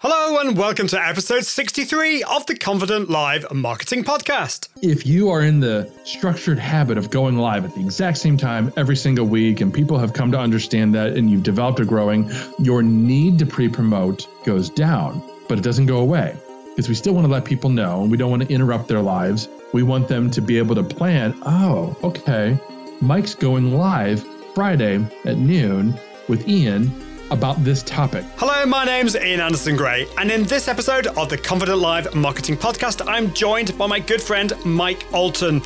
Hello 0.00 0.38
and 0.38 0.56
welcome 0.56 0.86
to 0.86 1.04
episode 1.04 1.44
63 1.44 2.22
of 2.22 2.46
the 2.46 2.56
Confident 2.56 3.10
Live 3.10 3.52
Marketing 3.52 4.04
Podcast. 4.04 4.68
If 4.80 5.04
you 5.04 5.28
are 5.30 5.42
in 5.42 5.58
the 5.58 5.90
structured 6.04 6.60
habit 6.60 6.96
of 6.96 7.10
going 7.10 7.36
live 7.36 7.64
at 7.64 7.74
the 7.74 7.80
exact 7.80 8.18
same 8.18 8.36
time 8.36 8.72
every 8.76 8.94
single 8.94 9.26
week, 9.26 9.60
and 9.60 9.74
people 9.74 9.98
have 9.98 10.12
come 10.12 10.30
to 10.30 10.38
understand 10.38 10.94
that 10.94 11.16
and 11.16 11.28
you've 11.28 11.42
developed 11.42 11.80
a 11.80 11.84
growing, 11.84 12.30
your 12.60 12.80
need 12.80 13.40
to 13.40 13.46
pre 13.46 13.68
promote 13.68 14.28
goes 14.44 14.70
down, 14.70 15.20
but 15.48 15.58
it 15.58 15.62
doesn't 15.62 15.86
go 15.86 15.98
away 15.98 16.36
because 16.68 16.88
we 16.88 16.94
still 16.94 17.12
want 17.12 17.26
to 17.26 17.32
let 17.32 17.44
people 17.44 17.68
know 17.68 18.00
and 18.02 18.08
we 18.08 18.16
don't 18.16 18.30
want 18.30 18.44
to 18.44 18.54
interrupt 18.54 18.86
their 18.86 19.02
lives. 19.02 19.48
We 19.72 19.82
want 19.82 20.06
them 20.06 20.30
to 20.30 20.40
be 20.40 20.58
able 20.58 20.76
to 20.76 20.84
plan, 20.84 21.36
oh, 21.42 21.96
okay, 22.04 22.56
Mike's 23.00 23.34
going 23.34 23.74
live 23.74 24.24
Friday 24.54 25.04
at 25.24 25.38
noon 25.38 25.98
with 26.28 26.48
Ian 26.48 27.07
about 27.30 27.62
this 27.64 27.82
topic. 27.82 28.24
Hello, 28.36 28.64
my 28.66 28.84
name's 28.84 29.16
Ian 29.16 29.40
Anderson 29.40 29.76
Gray, 29.76 30.06
and 30.18 30.30
in 30.30 30.44
this 30.44 30.68
episode 30.68 31.06
of 31.08 31.28
the 31.28 31.38
Confident 31.38 31.78
Live 31.78 32.14
Marketing 32.14 32.56
Podcast, 32.56 33.06
I'm 33.06 33.32
joined 33.34 33.76
by 33.76 33.86
my 33.86 34.00
good 34.00 34.22
friend 34.22 34.52
Mike 34.64 35.06
Allton, 35.12 35.62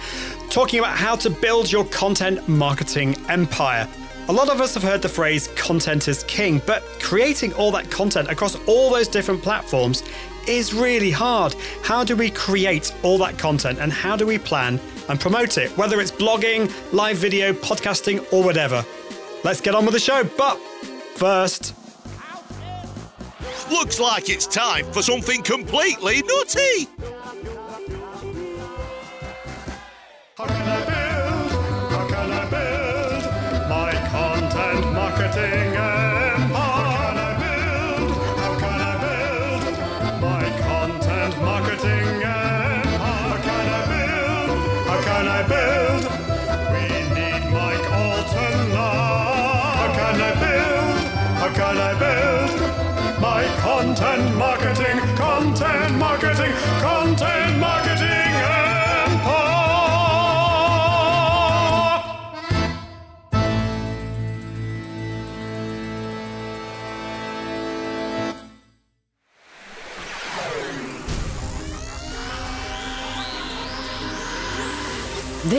talking 0.51 0.81
about 0.81 0.97
how 0.97 1.17
to 1.17 1.31
build 1.31 1.71
your 1.71 1.85
content 1.87 2.49
marketing 2.49 3.17
empire. 3.29 3.89
A 4.29 4.33
lot 4.33 4.49
of 4.49 4.61
us 4.61 4.75
have 4.75 4.83
heard 4.83 5.03
the 5.03 5.09
phrase 5.09 5.49
content 5.57 6.09
is 6.09 6.23
king, 6.25 6.61
but 6.67 6.83
creating 7.01 7.53
all 7.55 7.71
that 7.73 7.91
content 7.91 8.31
across 8.31 8.57
all 8.67 8.91
those 8.91 9.09
different 9.09 9.43
platforms 9.43 10.05
is 10.47 10.75
really 10.75 11.11
hard. 11.11 11.55
How 11.83 12.05
do 12.05 12.17
we 12.17 12.31
create 12.31 12.95
all 13.03 13.19
that 13.19 13.39
content 13.39 13.79
and 13.79 13.93
how 13.93 14.17
do 14.17 14.27
we 14.27 14.39
plan 14.39 14.81
and 15.09 15.21
promote 15.21 15.59
it, 15.59 15.77
whether 15.77 16.01
it's 16.01 16.13
blogging, 16.13 16.73
live 16.93 17.17
video, 17.17 17.53
podcasting, 17.53 18.25
or 18.33 18.45
whatever? 18.45 18.85
Let's 19.45 19.61
get 19.61 19.75
on 19.75 19.85
with 19.85 19.95
the 19.95 20.01
show. 20.01 20.23
But 20.39 20.61
first, 21.23 21.73
Looks 23.71 24.01
like 24.01 24.29
it's 24.29 24.47
time 24.49 24.85
for 24.93 25.03
something 25.03 25.41
completely 25.43 26.21
nutty. 26.23 26.89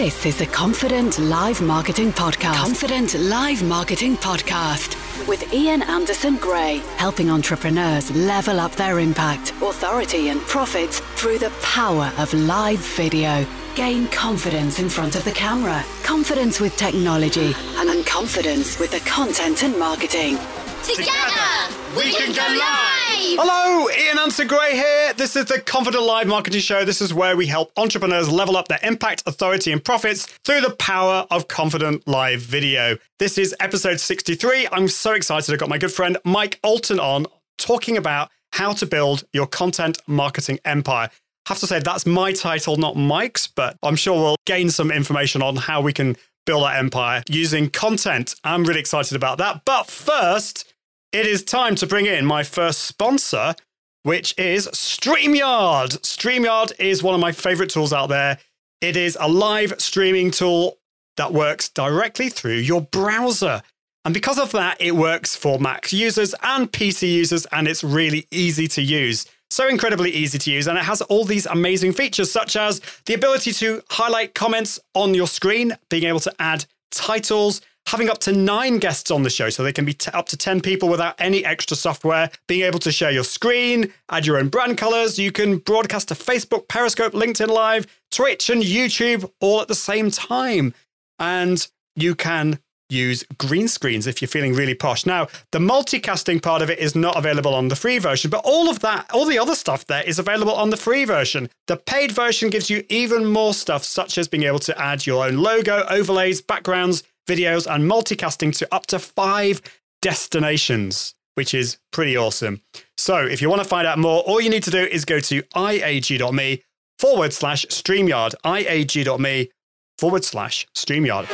This 0.04 0.26
is 0.26 0.38
the 0.38 0.48
Confident 0.48 1.18
Live 1.18 1.62
Marketing 1.62 2.12
Podcast. 2.12 2.56
Confident 2.56 3.16
Live 3.18 3.64
Marketing 3.64 4.18
Podcast 4.18 4.98
with 5.30 5.54
Ian 5.54 5.82
Anderson 5.82 6.36
Gray, 6.36 6.80
helping 6.98 7.30
entrepreneurs 7.30 8.14
level 8.14 8.60
up 8.60 8.74
their 8.74 9.00
impact, 9.00 9.52
authority, 9.62 10.28
and 10.28 10.42
profits 10.42 11.00
through 11.16 11.38
the 11.38 11.52
power 11.62 12.12
of 12.18 12.34
live 12.34 12.80
video. 12.80 13.46
Gain 13.76 14.10
confidence 14.10 14.78
in 14.78 14.90
front 14.90 15.16
of 15.16 15.24
the 15.24 15.32
camera, 15.32 15.82
confidence 16.04 16.60
with 16.60 16.76
technology, 16.76 17.56
and 17.78 18.06
confidence 18.06 18.78
with 18.80 18.92
the 18.92 19.10
content 19.10 19.64
and 19.64 19.80
marketing. 19.80 20.38
Together, 20.84 21.48
we 21.96 22.12
can 22.12 22.36
go 22.36 22.60
live! 22.60 23.03
Hello, 23.26 23.90
Ian 23.90 24.20
Anderson 24.20 24.48
Gray 24.48 24.74
here. 24.74 25.14
This 25.14 25.38
is 25.38 25.46
the 25.46 25.62
Confident 25.62 26.04
Live 26.04 26.28
Marketing 26.28 26.60
Show. 26.60 26.84
This 26.84 27.00
is 27.00 27.14
where 27.14 27.38
we 27.38 27.48
help 27.48 27.72
entrepreneurs 27.78 28.30
level 28.30 28.58
up 28.58 28.68
their 28.68 28.82
impact, 28.84 29.24
authority, 29.26 29.72
and 29.72 29.82
profits 29.82 30.26
through 30.44 30.60
the 30.60 30.72
power 30.72 31.26
of 31.32 31.48
confident 31.48 32.06
live 32.06 32.42
video. 32.42 32.98
This 33.20 33.38
is 33.38 33.56
episode 33.62 34.02
63. 34.02 34.68
I'm 34.74 34.90
so 34.90 35.14
excited. 35.14 35.54
I've 35.54 35.60
got 35.60 35.70
my 35.70 35.78
good 35.78 35.94
friend 35.94 36.18
Mike 36.26 36.60
Allton 36.64 37.00
on 37.00 37.26
talking 37.58 37.96
about 37.96 38.30
how 38.52 38.74
to 38.74 38.86
build 38.86 39.24
your 39.32 39.48
content 39.48 40.00
marketing 40.06 40.60
empire. 40.66 41.10
have 41.48 41.60
to 41.60 41.68
say 41.68 41.80
that's 41.80 42.06
my 42.06 42.34
title, 42.34 42.76
not 42.76 42.98
Mike's, 42.98 43.48
but 43.48 43.78
I'm 43.84 43.96
sure 43.96 44.22
we'll 44.22 44.36
gain 44.46 44.70
some 44.70 44.92
information 44.92 45.42
on 45.42 45.56
how 45.56 45.80
we 45.80 45.94
can 45.94 46.18
build 46.46 46.64
that 46.64 46.76
empire 46.78 47.24
using 47.30 47.70
content. 47.70 48.36
I'm 48.44 48.66
really 48.66 48.82
excited 48.82 49.16
about 49.16 49.38
that. 49.38 49.64
But 49.64 49.88
first, 49.88 50.73
it 51.14 51.28
is 51.28 51.44
time 51.44 51.76
to 51.76 51.88
bring 51.88 52.08
in 52.08 52.26
my 52.26 52.44
first 52.44 52.80
sponsor, 52.86 53.54
which 54.02 54.38
is 54.38 54.68
StreamYard. 54.70 56.00
StreamYard 56.02 56.74
is 56.80 57.04
one 57.04 57.14
of 57.14 57.22
my 57.22 57.32
favorite 57.32 57.70
tools 57.70 57.94
out 57.94 58.10
there. 58.10 58.40
It 58.82 58.98
is 58.98 59.16
a 59.22 59.30
live 59.30 59.80
streaming 59.80 60.32
tool 60.32 60.80
that 61.18 61.32
works 61.32 61.70
directly 61.70 62.30
through 62.30 62.56
your 62.58 62.82
browser. 62.82 63.62
And 64.06 64.14
because 64.14 64.40
of 64.40 64.52
that, 64.54 64.82
it 64.82 64.96
works 64.96 65.36
for 65.36 65.60
Mac 65.60 65.94
users 65.94 66.34
and 66.42 66.70
PC 66.70 67.14
users, 67.14 67.46
and 67.52 67.68
it's 67.68 67.84
really 67.84 68.28
easy 68.32 68.68
to 68.70 68.82
use. 68.82 69.28
So 69.52 69.68
incredibly 69.70 70.10
easy 70.10 70.40
to 70.40 70.52
use. 70.52 70.68
And 70.68 70.80
it 70.80 70.84
has 70.84 71.04
all 71.04 71.26
these 71.26 71.46
amazing 71.46 71.94
features, 71.94 72.32
such 72.32 72.56
as 72.56 72.82
the 73.06 73.14
ability 73.14 73.54
to 73.54 73.84
highlight 73.92 74.34
comments 74.34 74.80
on 74.96 75.14
your 75.14 75.28
screen, 75.28 75.78
being 75.92 76.06
able 76.06 76.20
to 76.22 76.34
add 76.40 76.66
titles, 76.92 77.62
having 77.88 78.10
up 78.10 78.20
to 78.20 78.32
nine 78.32 78.80
guests 78.80 79.12
on 79.12 79.24
the 79.24 79.30
show 79.30 79.50
so 79.50 79.64
they 79.64 79.74
can 79.74 79.86
be 79.86 79.94
t- 79.94 80.12
up 80.12 80.28
to 80.28 80.38
10 80.38 80.62
people 80.62 80.90
without 80.90 81.16
any 81.20 81.46
extra 81.46 81.76
software, 81.76 82.30
being 82.48 82.64
able 82.64 82.80
to 82.80 82.92
share 82.92 83.12
your 83.12 83.24
screen, 83.24 83.92
add 84.10 84.26
your 84.26 84.38
own 84.38 84.50
brand 84.50 84.78
colors. 84.78 85.20
You 85.20 85.32
can 85.32 85.58
broadcast 85.58 86.08
to 86.10 86.14
Facebook, 86.14 86.68
Periscope, 86.68 87.14
LinkedIn 87.14 87.50
Live, 87.50 87.86
Twitch, 88.12 88.50
and 88.50 88.64
YouTube 88.64 89.30
all 89.42 89.62
at 89.62 89.68
the 89.68 89.76
same 89.76 90.12
time. 90.12 90.74
And 91.20 91.68
you 91.96 92.16
can 92.16 92.60
use 92.90 93.24
green 93.38 93.68
screens 93.68 94.08
if 94.08 94.22
you're 94.22 94.28
feeling 94.28 94.54
really 94.54 94.76
posh. 94.76 95.06
Now, 95.06 95.28
the 95.52 95.60
multicasting 95.60 96.42
part 96.42 96.62
of 96.62 96.70
it 96.70 96.80
is 96.80 96.96
not 96.96 97.18
available 97.18 97.54
on 97.54 97.68
the 97.68 97.76
free 97.76 97.98
version, 97.98 98.30
but 98.30 98.42
all 98.46 98.70
of 98.70 98.80
that, 98.80 99.10
all 99.14 99.26
the 99.26 99.40
other 99.40 99.56
stuff 99.56 99.86
there 99.88 100.04
is 100.04 100.20
available 100.20 100.54
on 100.54 100.70
the 100.70 100.78
free 100.78 101.04
version. 101.04 101.50
The 101.68 101.78
paid 101.78 102.12
version 102.12 102.50
gives 102.50 102.70
you 102.70 102.84
even 102.90 103.26
more 103.26 103.54
stuff, 103.54 103.84
such 103.84 104.18
as 104.18 104.28
being 104.28 104.44
able 104.44 104.60
to 104.60 104.80
add 104.80 105.06
your 105.06 105.26
own 105.26 105.38
logo, 105.38 105.86
overlays, 105.90 106.42
backgrounds, 106.42 107.04
videos, 107.28 107.68
and 107.74 107.90
multicasting 107.90 108.56
to 108.58 108.74
up 108.74 108.86
to 108.88 109.00
five 109.00 109.62
destinations, 110.02 111.16
which 111.36 111.54
is 111.54 111.78
pretty 111.92 112.18
awesome. 112.18 112.62
So 112.98 113.18
if 113.18 113.42
you 113.42 113.50
want 113.50 113.62
to 113.62 113.68
find 113.68 113.88
out 113.88 113.98
more, 113.98 114.22
all 114.22 114.42
you 114.42 114.50
need 114.50 114.64
to 114.64 114.72
do 114.72 114.84
is 114.84 115.06
go 115.06 115.20
to 115.20 115.42
iag.me 115.56 116.64
forward 117.00 117.34
slash 117.34 117.66
StreamYard, 117.68 118.34
iag.me 118.46 119.50
forward 119.98 120.24
slash 120.24 120.68
StreamYard. 120.76 121.28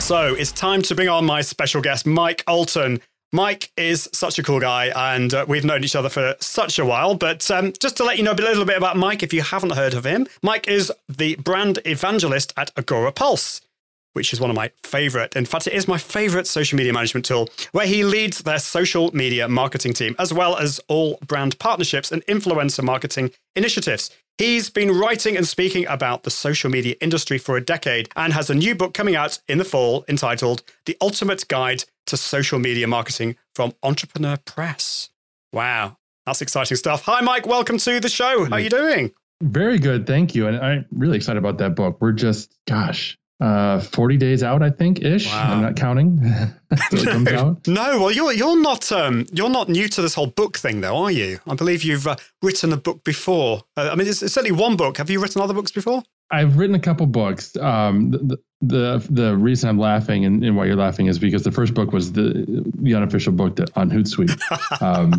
So 0.00 0.34
it's 0.34 0.52
time 0.52 0.80
to 0.82 0.94
bring 0.94 1.10
on 1.10 1.26
my 1.26 1.42
special 1.42 1.82
guest, 1.82 2.06
Mike 2.06 2.42
Allton. 2.46 3.00
Mike 3.32 3.70
is 3.76 4.08
such 4.12 4.38
a 4.38 4.42
cool 4.42 4.58
guy, 4.58 4.90
and 5.12 5.34
uh, 5.34 5.44
we've 5.46 5.64
known 5.64 5.84
each 5.84 5.96
other 5.96 6.08
for 6.08 6.34
such 6.40 6.78
a 6.78 6.84
while. 6.84 7.14
But 7.14 7.50
um, 7.50 7.74
just 7.78 7.96
to 7.98 8.04
let 8.04 8.16
you 8.16 8.24
know 8.24 8.32
a 8.32 8.34
little 8.34 8.64
bit 8.64 8.78
about 8.78 8.96
Mike, 8.96 9.22
if 9.22 9.34
you 9.34 9.42
haven't 9.42 9.72
heard 9.72 9.92
of 9.92 10.06
him, 10.06 10.26
Mike 10.42 10.66
is 10.66 10.90
the 11.08 11.36
brand 11.36 11.78
evangelist 11.84 12.54
at 12.56 12.74
Agorapulse, 12.74 13.60
which 14.14 14.32
is 14.32 14.40
one 14.40 14.48
of 14.48 14.56
my 14.56 14.70
favorite. 14.82 15.36
In 15.36 15.44
fact, 15.44 15.66
it 15.66 15.74
is 15.74 15.86
my 15.86 15.98
favorite 15.98 16.46
social 16.46 16.78
media 16.78 16.92
management 16.92 17.26
tool, 17.26 17.50
where 17.72 17.86
he 17.86 18.02
leads 18.02 18.38
their 18.38 18.58
social 18.58 19.14
media 19.14 19.46
marketing 19.46 19.92
team, 19.92 20.16
as 20.18 20.32
well 20.32 20.56
as 20.56 20.80
all 20.88 21.18
brand 21.26 21.58
partnerships 21.58 22.10
and 22.10 22.24
influencer 22.26 22.82
marketing 22.82 23.30
initiatives. 23.54 24.10
He's 24.38 24.70
been 24.70 24.92
writing 24.92 25.36
and 25.36 25.48
speaking 25.48 25.84
about 25.88 26.22
the 26.22 26.30
social 26.30 26.70
media 26.70 26.94
industry 27.00 27.38
for 27.38 27.56
a 27.56 27.60
decade 27.60 28.08
and 28.14 28.32
has 28.32 28.48
a 28.48 28.54
new 28.54 28.76
book 28.76 28.94
coming 28.94 29.16
out 29.16 29.40
in 29.48 29.58
the 29.58 29.64
fall 29.64 30.04
entitled 30.08 30.62
The 30.86 30.96
Ultimate 31.00 31.48
Guide 31.48 31.82
to 32.06 32.16
Social 32.16 32.60
Media 32.60 32.86
Marketing 32.86 33.34
from 33.56 33.74
Entrepreneur 33.82 34.36
Press. 34.36 35.10
Wow, 35.52 35.96
that's 36.24 36.40
exciting 36.40 36.76
stuff. 36.76 37.02
Hi, 37.02 37.20
Mike. 37.20 37.48
Welcome 37.48 37.78
to 37.78 37.98
the 37.98 38.08
show. 38.08 38.44
How 38.44 38.52
are 38.52 38.60
you 38.60 38.70
doing? 38.70 39.10
Very 39.42 39.76
good. 39.76 40.06
Thank 40.06 40.36
you. 40.36 40.46
And 40.46 40.56
I'm 40.58 40.86
really 40.92 41.16
excited 41.16 41.38
about 41.38 41.58
that 41.58 41.74
book. 41.74 42.00
We're 42.00 42.12
just, 42.12 42.56
gosh, 42.68 43.18
uh, 43.40 43.80
40 43.80 44.16
days 44.16 44.42
out, 44.42 44.62
I 44.62 44.70
think, 44.70 45.00
ish. 45.02 45.26
Wow. 45.26 45.52
I'm 45.52 45.62
not 45.62 45.76
counting. 45.76 46.20
till 46.90 46.98
it 47.00 47.08
comes 47.08 47.28
out. 47.32 47.66
No, 47.68 48.00
well, 48.00 48.10
you're 48.10 48.32
you're 48.32 48.60
not 48.60 48.90
um 48.90 49.26
you're 49.32 49.48
not 49.48 49.68
new 49.68 49.88
to 49.88 50.02
this 50.02 50.14
whole 50.14 50.26
book 50.26 50.58
thing, 50.58 50.80
though, 50.80 50.96
are 50.96 51.10
you? 51.10 51.38
I 51.46 51.54
believe 51.54 51.82
you've 51.84 52.06
uh, 52.06 52.16
written 52.42 52.72
a 52.72 52.76
book 52.76 53.04
before. 53.04 53.62
Uh, 53.76 53.90
I 53.92 53.94
mean, 53.94 54.08
it's, 54.08 54.22
it's 54.22 54.36
only 54.36 54.52
one 54.52 54.76
book. 54.76 54.98
Have 54.98 55.10
you 55.10 55.20
written 55.20 55.40
other 55.40 55.54
books 55.54 55.70
before? 55.70 56.02
I've 56.30 56.58
written 56.58 56.74
a 56.74 56.80
couple 56.80 57.06
books. 57.06 57.56
Um, 57.56 58.10
the, 58.10 58.38
the 58.60 59.06
the 59.08 59.36
reason 59.36 59.68
I'm 59.68 59.78
laughing 59.78 60.24
and, 60.24 60.44
and, 60.44 60.56
why 60.56 60.66
you're 60.66 60.76
laughing 60.76 61.06
is 61.06 61.18
because 61.18 61.44
the 61.44 61.52
first 61.52 61.74
book 61.74 61.92
was 61.92 62.12
the 62.12 62.64
the 62.74 62.94
unofficial 62.94 63.32
book 63.32 63.56
that, 63.56 63.70
on 63.76 63.90
Hootsuite. 63.90 64.40
Um, 64.80 65.12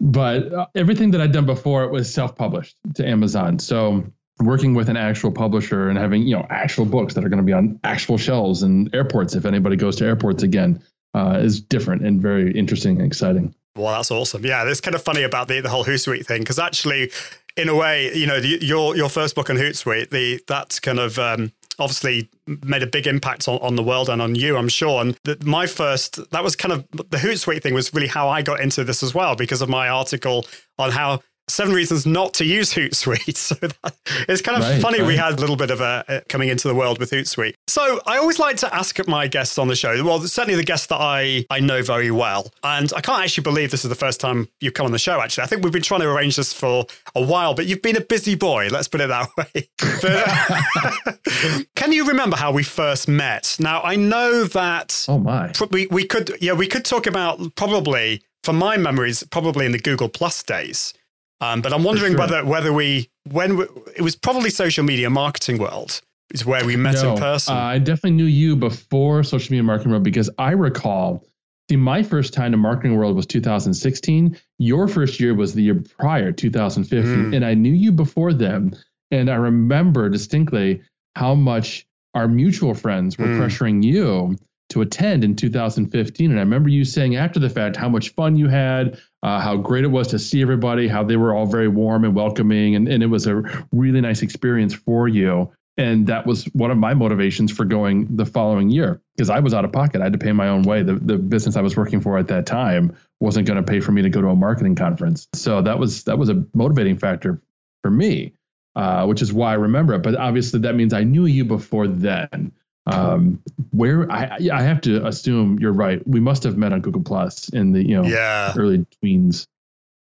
but 0.00 0.52
uh, 0.52 0.66
everything 0.74 1.12
that 1.12 1.20
I'd 1.20 1.32
done 1.32 1.46
before 1.46 1.84
it 1.84 1.90
was 1.90 2.12
self 2.12 2.34
published 2.34 2.76
to 2.94 3.06
Amazon. 3.06 3.58
So 3.58 4.04
working 4.40 4.74
with 4.74 4.88
an 4.88 4.96
actual 4.96 5.32
publisher 5.32 5.88
and 5.88 5.98
having 5.98 6.22
you 6.22 6.36
know 6.36 6.46
actual 6.50 6.84
books 6.84 7.14
that 7.14 7.24
are 7.24 7.28
going 7.28 7.38
to 7.38 7.44
be 7.44 7.52
on 7.52 7.78
actual 7.84 8.18
shelves 8.18 8.62
in 8.62 8.88
airports 8.94 9.34
if 9.34 9.44
anybody 9.44 9.76
goes 9.76 9.96
to 9.96 10.04
airports 10.04 10.42
again 10.42 10.82
uh, 11.14 11.38
is 11.42 11.60
different 11.60 12.04
and 12.04 12.20
very 12.20 12.52
interesting 12.52 12.98
and 12.98 13.06
exciting. 13.06 13.54
Well, 13.76 13.92
that's 13.92 14.10
awesome. 14.10 14.44
Yeah, 14.44 14.68
it's 14.68 14.80
kind 14.80 14.94
of 14.94 15.02
funny 15.02 15.22
about 15.22 15.48
the, 15.48 15.60
the 15.60 15.68
whole 15.68 15.84
Hootsuite 15.84 16.26
thing 16.26 16.40
because 16.40 16.58
actually, 16.58 17.10
in 17.56 17.68
a 17.68 17.74
way, 17.74 18.12
you 18.14 18.26
know, 18.26 18.40
the, 18.40 18.58
your 18.60 18.96
your 18.96 19.08
first 19.08 19.34
book 19.34 19.50
on 19.50 19.56
Hootsuite, 19.56 20.10
the 20.10 20.40
that's 20.46 20.80
kind 20.80 20.98
of 20.98 21.18
um, 21.18 21.52
obviously 21.78 22.28
made 22.46 22.82
a 22.82 22.86
big 22.86 23.06
impact 23.06 23.48
on, 23.48 23.58
on 23.60 23.76
the 23.76 23.82
world 23.82 24.08
and 24.08 24.20
on 24.20 24.34
you, 24.34 24.56
I'm 24.56 24.68
sure. 24.68 25.00
And 25.00 25.16
the, 25.24 25.38
my 25.44 25.66
first, 25.66 26.30
that 26.30 26.42
was 26.42 26.56
kind 26.56 26.72
of 26.72 26.86
the 26.90 27.18
Hootsuite 27.18 27.62
thing 27.62 27.74
was 27.74 27.94
really 27.94 28.08
how 28.08 28.28
I 28.28 28.42
got 28.42 28.60
into 28.60 28.84
this 28.84 29.02
as 29.02 29.14
well 29.14 29.36
because 29.36 29.62
of 29.62 29.68
my 29.68 29.88
article 29.88 30.46
on 30.78 30.90
how 30.90 31.20
seven 31.50 31.74
reasons 31.74 32.06
not 32.06 32.34
to 32.34 32.44
use 32.44 32.72
Hootsuite. 32.74 33.36
So 33.48 33.54
that, 33.54 33.94
it's 34.28 34.42
kind 34.42 34.58
of 34.58 34.68
right, 34.68 34.82
funny 34.82 34.98
right. 34.98 35.06
we 35.06 35.16
had 35.16 35.34
a 35.34 35.36
little 35.36 35.56
bit 35.56 35.70
of 35.70 35.80
a, 35.80 36.04
a, 36.08 36.20
coming 36.28 36.48
into 36.48 36.68
the 36.68 36.74
world 36.74 36.98
with 36.98 37.10
Hootsuite. 37.10 37.54
So 37.66 38.00
I 38.06 38.18
always 38.18 38.38
like 38.38 38.56
to 38.58 38.74
ask 38.74 38.98
my 39.06 39.26
guests 39.26 39.58
on 39.58 39.68
the 39.68 39.76
show. 39.76 40.04
Well, 40.04 40.20
certainly 40.20 40.56
the 40.56 40.64
guests 40.64 40.88
that 40.88 41.00
I 41.00 41.46
I 41.48 41.60
know 41.60 41.82
very 41.82 42.10
well, 42.10 42.52
and 42.62 42.92
I 42.94 43.00
can't 43.00 43.22
actually 43.22 43.44
believe 43.44 43.70
this 43.70 43.84
is 43.84 43.88
the 43.88 43.94
first 43.94 44.20
time 44.20 44.48
you've 44.60 44.74
come 44.74 44.86
on 44.86 44.92
the 44.92 44.98
show. 44.98 45.20
Actually, 45.20 45.44
I 45.44 45.46
think 45.46 45.62
we've 45.62 45.72
been 45.72 45.82
trying 45.82 46.00
to 46.00 46.08
arrange 46.08 46.36
this 46.36 46.52
for 46.52 46.86
a 47.14 47.22
while, 47.22 47.54
but 47.54 47.66
you've 47.66 47.82
been 47.82 47.96
a 47.96 48.00
busy 48.00 48.34
boy. 48.34 48.68
Let's 48.70 48.88
put 48.88 49.00
it 49.00 49.08
that 49.08 49.28
way. 49.36 49.68
But, 50.02 51.16
uh, 51.34 51.62
can 51.76 51.92
you 51.92 52.06
remember 52.06 52.36
how 52.36 52.52
we 52.52 52.64
first 52.64 53.08
met? 53.08 53.56
Now 53.58 53.80
I 53.82 53.96
know 53.96 54.44
that. 54.44 55.06
Oh 55.08 55.18
my. 55.18 55.52
We 55.70 55.86
we 55.86 56.04
could 56.04 56.36
yeah 56.40 56.52
we 56.52 56.66
could 56.66 56.84
talk 56.84 57.06
about 57.06 57.54
probably 57.54 58.22
from 58.42 58.56
my 58.56 58.76
memories 58.76 59.22
probably 59.24 59.66
in 59.66 59.72
the 59.72 59.78
Google 59.78 60.08
Plus 60.08 60.42
days 60.42 60.94
um, 61.40 61.62
but 61.62 61.72
I'm 61.72 61.84
wondering 61.84 62.12
sure. 62.12 62.20
whether 62.20 62.44
whether 62.44 62.72
we 62.72 63.10
when 63.30 63.56
we, 63.56 63.66
it 63.96 64.02
was 64.02 64.16
probably 64.16 64.50
social 64.50 64.84
media 64.84 65.10
marketing 65.10 65.58
world 65.58 66.00
is 66.32 66.44
where 66.44 66.64
we 66.64 66.76
met 66.76 66.94
no, 66.96 67.14
in 67.14 67.18
person. 67.18 67.56
Uh, 67.56 67.60
I 67.60 67.78
definitely 67.78 68.12
knew 68.12 68.24
you 68.24 68.56
before 68.56 69.22
social 69.22 69.52
media 69.52 69.62
marketing 69.62 69.92
world 69.92 70.04
because 70.04 70.30
I 70.38 70.52
recall. 70.52 71.24
See, 71.70 71.76
my 71.76 72.02
first 72.02 72.32
time 72.32 72.52
to 72.52 72.56
marketing 72.56 72.96
world 72.96 73.14
was 73.14 73.26
2016. 73.26 74.38
Your 74.58 74.88
first 74.88 75.20
year 75.20 75.34
was 75.34 75.52
the 75.52 75.62
year 75.62 75.82
prior, 75.98 76.32
2015, 76.32 77.04
mm. 77.04 77.36
and 77.36 77.44
I 77.44 77.52
knew 77.52 77.74
you 77.74 77.92
before 77.92 78.32
then. 78.32 78.74
And 79.10 79.30
I 79.30 79.34
remember 79.34 80.08
distinctly 80.08 80.80
how 81.14 81.34
much 81.34 81.86
our 82.14 82.26
mutual 82.26 82.72
friends 82.72 83.18
were 83.18 83.26
mm. 83.26 83.38
pressuring 83.38 83.84
you 83.84 84.38
to 84.70 84.82
attend 84.82 85.24
in 85.24 85.34
2015. 85.34 86.30
And 86.30 86.38
I 86.38 86.42
remember 86.42 86.68
you 86.68 86.84
saying 86.84 87.16
after 87.16 87.40
the 87.40 87.50
fact 87.50 87.76
how 87.76 87.88
much 87.88 88.10
fun 88.10 88.36
you 88.36 88.48
had, 88.48 89.00
uh, 89.22 89.40
how 89.40 89.56
great 89.56 89.84
it 89.84 89.88
was 89.88 90.08
to 90.08 90.18
see 90.18 90.42
everybody, 90.42 90.88
how 90.88 91.02
they 91.02 91.16
were 91.16 91.34
all 91.34 91.46
very 91.46 91.68
warm 91.68 92.04
and 92.04 92.14
welcoming. 92.14 92.74
And, 92.74 92.88
and 92.88 93.02
it 93.02 93.06
was 93.06 93.26
a 93.26 93.42
really 93.72 94.00
nice 94.00 94.22
experience 94.22 94.74
for 94.74 95.08
you. 95.08 95.50
And 95.78 96.08
that 96.08 96.26
was 96.26 96.44
one 96.46 96.72
of 96.72 96.76
my 96.76 96.92
motivations 96.92 97.52
for 97.52 97.64
going 97.64 98.16
the 98.16 98.26
following 98.26 98.68
year 98.68 99.00
because 99.16 99.30
I 99.30 99.38
was 99.38 99.54
out 99.54 99.64
of 99.64 99.72
pocket. 99.72 100.00
I 100.00 100.04
had 100.04 100.12
to 100.12 100.18
pay 100.18 100.32
my 100.32 100.48
own 100.48 100.62
way. 100.62 100.82
The, 100.82 100.94
the 100.94 101.16
business 101.16 101.56
I 101.56 101.60
was 101.60 101.76
working 101.76 102.00
for 102.00 102.18
at 102.18 102.26
that 102.28 102.46
time 102.46 102.96
wasn't 103.20 103.46
going 103.46 103.62
to 103.64 103.68
pay 103.68 103.78
for 103.78 103.92
me 103.92 104.02
to 104.02 104.10
go 104.10 104.20
to 104.20 104.28
a 104.28 104.36
marketing 104.36 104.74
conference. 104.74 105.28
So 105.34 105.62
that 105.62 105.78
was 105.78 106.02
that 106.04 106.18
was 106.18 106.30
a 106.30 106.44
motivating 106.52 106.98
factor 106.98 107.40
for 107.82 107.92
me, 107.92 108.34
uh, 108.74 109.06
which 109.06 109.22
is 109.22 109.32
why 109.32 109.52
I 109.52 109.54
remember 109.54 109.94
it. 109.94 110.02
But 110.02 110.16
obviously, 110.16 110.60
that 110.60 110.74
means 110.74 110.92
I 110.92 111.04
knew 111.04 111.26
you 111.26 111.44
before 111.44 111.86
then. 111.86 112.52
Um, 112.88 113.42
where 113.70 114.10
I 114.10 114.38
I 114.52 114.62
have 114.62 114.80
to 114.82 115.06
assume 115.06 115.58
you're 115.58 115.72
right. 115.72 116.06
We 116.06 116.20
must 116.20 116.42
have 116.44 116.56
met 116.56 116.72
on 116.72 116.80
Google 116.80 117.02
Plus 117.02 117.48
in 117.50 117.72
the 117.72 117.86
you 117.86 117.94
know 117.94 118.08
yeah. 118.08 118.54
early 118.56 118.86
tweens. 119.02 119.46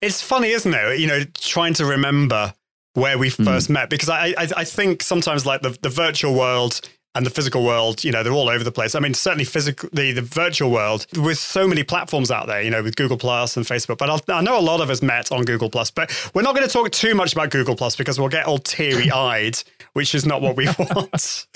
It's 0.01 0.21
funny, 0.21 0.49
isn't 0.49 0.73
it? 0.73 0.99
You 0.99 1.07
know, 1.07 1.23
trying 1.39 1.73
to 1.75 1.85
remember 1.85 2.53
where 2.93 3.17
we 3.17 3.29
hmm. 3.29 3.43
first 3.43 3.67
mm. 3.67 3.73
met 3.73 3.89
because 3.89 4.09
I, 4.09 4.33
I 4.37 4.47
I 4.57 4.63
think 4.63 5.03
sometimes 5.03 5.45
like 5.45 5.61
the 5.61 5.77
the 5.81 5.89
virtual 5.89 6.33
world 6.33 6.81
and 7.17 7.25
the 7.25 7.31
physical 7.31 7.63
world, 7.63 8.03
you 8.03 8.11
know, 8.11 8.21
they're 8.21 8.31
all 8.31 8.47
over 8.47 8.63
the 8.63 8.71
place. 8.71 8.93
I 8.93 8.99
mean, 8.99 9.15
certainly 9.15 9.43
physical, 9.43 9.89
the, 9.91 10.11
the 10.11 10.21
virtual 10.21 10.69
world 10.69 11.07
with 11.17 11.39
so 11.39 11.67
many 11.67 11.83
platforms 11.83 12.29
out 12.29 12.45
there, 12.45 12.61
you 12.61 12.69
know, 12.69 12.83
with 12.83 12.95
Google 12.95 13.17
Plus 13.17 13.57
and 13.57 13.65
Facebook. 13.65 13.97
But 13.97 14.11
I'll, 14.11 14.21
i 14.29 14.41
know 14.41 14.59
a 14.59 14.61
lot 14.61 14.81
of 14.81 14.91
us 14.91 15.01
met 15.01 15.31
on 15.31 15.43
Google 15.43 15.67
Plus, 15.67 15.89
but 15.89 16.11
we're 16.35 16.43
not 16.43 16.55
going 16.55 16.67
to 16.67 16.71
talk 16.71 16.91
too 16.91 17.15
much 17.15 17.33
about 17.33 17.49
Google 17.49 17.75
Plus 17.75 17.95
because 17.95 18.19
we'll 18.19 18.29
get 18.29 18.45
all 18.45 18.59
teary 18.59 19.11
eyed, 19.11 19.57
which 19.93 20.13
is 20.13 20.27
not 20.27 20.43
what 20.43 20.55
we 20.55 20.67
want. 20.79 21.47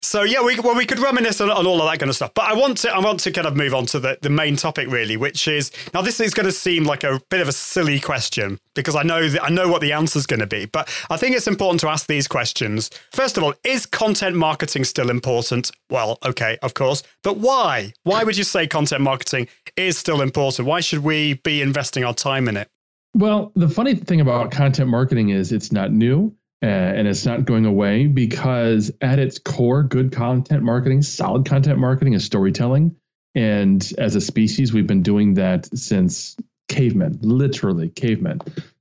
so 0.00 0.22
yeah, 0.22 0.40
we 0.40 0.58
well 0.60 0.76
we 0.76 0.86
could 0.86 1.00
reminisce 1.00 1.40
on, 1.40 1.50
on, 1.50 1.66
all 1.66 1.82
of 1.82 1.90
that 1.90 1.98
kind 1.98 2.10
of 2.10 2.14
stuff. 2.14 2.32
But 2.34 2.44
I 2.44 2.54
want 2.54 2.78
to 2.78 2.90
I 2.90 3.00
want 3.00 3.18
to 3.20 3.32
kind 3.32 3.48
of 3.48 3.56
move 3.56 3.74
on 3.74 3.86
to 3.86 3.98
the, 3.98 4.18
the 4.22 4.30
main 4.30 4.54
topic 4.54 4.88
really, 4.88 5.16
which 5.16 5.48
is 5.48 5.72
now 5.92 6.00
this 6.00 6.20
is 6.20 6.32
going 6.32 6.46
to 6.46 6.52
seem 6.52 6.84
like 6.84 7.02
a 7.02 7.20
bit 7.28 7.40
of 7.40 7.48
a 7.48 7.52
silly 7.52 7.98
question 7.98 8.60
because 8.74 8.94
I 8.94 9.02
know 9.02 9.28
that 9.28 9.42
I 9.42 9.48
know 9.48 9.68
what 9.68 9.80
the 9.80 9.92
answer 9.92 10.20
is 10.20 10.26
going 10.26 10.40
to 10.40 10.46
be, 10.46 10.66
but 10.66 10.88
I 11.10 11.16
think 11.16 11.34
it's 11.34 11.48
important 11.48 11.80
to 11.80 11.88
ask 11.88 12.06
these 12.06 12.28
questions. 12.28 12.90
First 13.10 13.36
of 13.36 13.42
all, 13.42 13.52
is 13.64 13.84
content 13.84 14.36
marketing 14.36 14.84
still 14.84 15.07
still 15.08 15.16
important? 15.16 15.70
Well, 15.90 16.18
okay, 16.24 16.58
of 16.62 16.74
course. 16.74 17.02
But 17.22 17.38
why? 17.38 17.92
Why 18.04 18.24
would 18.24 18.36
you 18.36 18.44
say 18.44 18.66
content 18.66 19.02
marketing 19.02 19.48
is 19.76 19.96
still 19.96 20.20
important? 20.20 20.68
Why 20.68 20.80
should 20.80 21.00
we 21.00 21.34
be 21.34 21.62
investing 21.62 22.04
our 22.04 22.14
time 22.14 22.48
in 22.48 22.56
it? 22.56 22.68
Well, 23.14 23.52
the 23.56 23.68
funny 23.68 23.94
thing 23.94 24.20
about 24.20 24.50
content 24.50 24.90
marketing 24.90 25.30
is 25.30 25.52
it's 25.52 25.72
not 25.72 25.92
new. 25.92 26.34
Uh, 26.60 26.66
and 26.66 27.06
it's 27.06 27.24
not 27.24 27.44
going 27.44 27.66
away 27.66 28.08
because 28.08 28.90
at 29.00 29.20
its 29.20 29.38
core, 29.38 29.84
good 29.84 30.10
content 30.10 30.60
marketing, 30.64 31.02
solid 31.02 31.46
content 31.46 31.78
marketing 31.78 32.14
is 32.14 32.24
storytelling. 32.24 32.96
And 33.36 33.92
as 33.96 34.16
a 34.16 34.20
species, 34.20 34.72
we've 34.72 34.86
been 34.86 35.04
doing 35.04 35.34
that 35.34 35.66
since 35.78 36.36
cavemen, 36.68 37.20
literally 37.22 37.90
cavemen. 37.90 38.40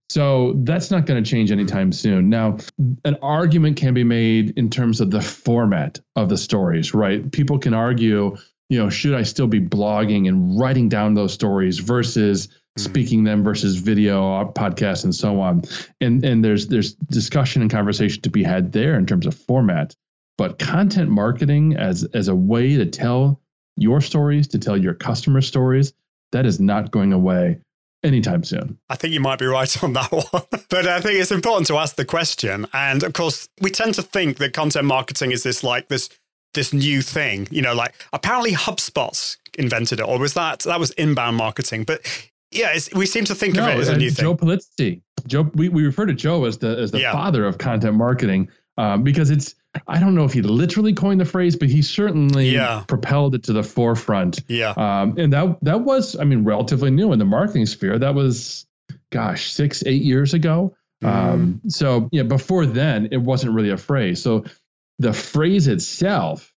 So 0.10 0.54
that's 0.64 0.90
not 0.90 1.06
going 1.06 1.22
to 1.22 1.30
change 1.30 1.52
anytime 1.52 1.92
soon. 1.92 2.30
Now, 2.30 2.58
an 3.04 3.18
argument 3.22 3.78
can 3.78 3.94
be 3.94 4.06
made 4.06 4.58
in 4.58 4.70
terms 4.70 5.02
of 5.02 5.12
the 5.12 5.22
format 5.22 6.00
of 6.16 6.30
the 6.30 6.38
stories, 6.38 6.94
right? 6.94 7.30
People 7.32 7.60
can 7.60 7.74
argue, 7.74 8.38
you 8.70 8.80
know, 8.80 8.90
should 8.90 9.16
I 9.16 9.24
still 9.24 9.48
be 9.48 9.60
blogging 9.60 10.30
and 10.30 10.58
writing 10.58 10.88
down 10.88 11.14
those 11.14 11.34
stories 11.34 11.80
versus 11.80 12.48
mm-hmm. 12.48 12.82
speaking 12.82 13.24
them 13.26 13.44
versus 13.44 13.76
video, 13.76 14.34
uh, 14.34 14.46
podcasts, 14.46 15.04
and 15.04 15.14
so 15.14 15.42
on. 15.42 15.64
And 16.00 16.24
and 16.24 16.44
there's 16.44 16.68
there's 16.68 16.94
discussion 16.94 17.62
and 17.62 17.70
conversation 17.70 18.22
to 18.22 18.30
be 18.30 18.44
had 18.44 18.72
there 18.72 18.96
in 18.96 19.06
terms 19.06 19.26
of 19.26 19.36
format. 19.36 19.94
But 20.38 20.58
content 20.58 21.10
marketing 21.10 21.76
as 21.76 22.06
as 22.14 22.30
a 22.30 22.36
way 22.36 22.78
to 22.78 22.86
tell 22.86 23.42
your 23.76 24.00
stories, 24.00 24.48
to 24.50 24.60
tell 24.60 24.78
your 24.78 24.94
customer 24.94 25.42
stories, 25.42 25.92
that 26.32 26.46
is 26.46 26.62
not 26.62 26.92
going 26.92 27.12
away 27.12 27.60
anytime 28.04 28.44
soon. 28.44 28.78
I 28.90 28.96
think 28.96 29.14
you 29.14 29.20
might 29.20 29.40
be 29.40 29.46
right 29.46 29.84
on 29.84 29.94
that 29.94 30.12
one. 30.32 30.44
but 30.70 30.88
I 30.88 31.02
think 31.02 31.20
it's 31.20 31.32
important 31.32 31.68
to 31.68 31.78
ask 31.78 31.96
the 31.96 32.06
question. 32.06 32.68
And 32.74 33.04
of 33.04 33.14
course, 33.14 33.50
we 33.62 33.70
tend 33.70 33.96
to 33.96 34.02
think 34.02 34.38
that 34.38 34.54
content 34.54 34.86
marketing 34.86 35.32
is 35.32 35.44
this 35.44 35.64
like 35.64 35.88
this 35.88 36.10
this 36.54 36.74
new 36.74 37.02
thing, 37.02 37.48
you 37.52 37.62
know, 37.62 37.74
like 37.74 37.94
apparently 38.14 38.52
HubSpot 38.52 39.38
invented 39.60 40.00
it, 40.00 40.04
or 40.04 40.18
was 40.18 40.34
that 40.34 40.60
that 40.60 40.80
was 40.80 40.92
inbound 40.92 41.38
marketing? 41.38 41.84
But 41.84 42.02
yeah, 42.52 42.78
we 42.96 43.06
seem 43.06 43.26
to 43.26 43.36
think 43.36 43.56
no, 43.56 43.64
of 43.64 43.78
it 43.78 43.82
as 43.82 43.90
a 43.90 43.98
new 43.98 44.10
thing. 44.10 44.24
Joe. 44.24 44.34
Joe, 45.28 45.52
we, 45.54 45.70
we 45.70 45.86
refer 45.86 46.06
to 46.06 46.14
Joe 46.14 46.46
as 46.46 46.58
the 46.58 46.78
as 46.78 46.92
the 46.92 47.02
yeah. 47.02 47.12
father 47.12 47.46
of 47.46 47.58
content 47.58 47.96
marketing 47.96 48.50
um, 48.78 49.04
because 49.04 49.30
it's 49.30 49.56
I 49.88 50.00
don't 50.00 50.16
know 50.16 50.26
if 50.26 50.34
he 50.34 50.42
literally 50.42 50.94
coined 50.94 51.20
the 51.20 51.26
phrase, 51.26 51.56
but 51.56 51.70
he 51.70 51.82
certainly 51.82 52.50
yeah. 52.50 52.84
propelled 52.88 53.36
it 53.36 53.44
to 53.44 53.54
the 53.54 53.64
forefront. 53.64 54.42
Yeah. 54.48 54.72
Um, 54.72 55.18
and 55.18 55.34
that 55.34 55.58
that 55.62 55.82
was, 55.82 56.16
I 56.18 56.24
mean, 56.24 56.44
relatively 56.44 56.92
new 56.92 57.12
in 57.14 57.20
the 57.20 57.26
marketing 57.26 57.66
sphere. 57.66 58.00
That 58.00 58.16
was, 58.16 58.66
gosh, 59.12 59.52
six, 59.52 59.84
eight 59.86 60.02
years 60.02 60.34
ago. 60.34 60.76
Mm. 61.04 61.08
Um, 61.08 61.62
so 61.68 62.10
yeah, 62.12 62.24
before 62.24 62.66
then, 62.66 63.10
it 63.12 63.18
wasn't 63.18 63.54
really 63.54 63.70
a 63.70 63.78
phrase. 63.78 64.22
So 64.22 64.46
the 65.00 65.14
phrase 65.14 65.68
itself 65.68 66.54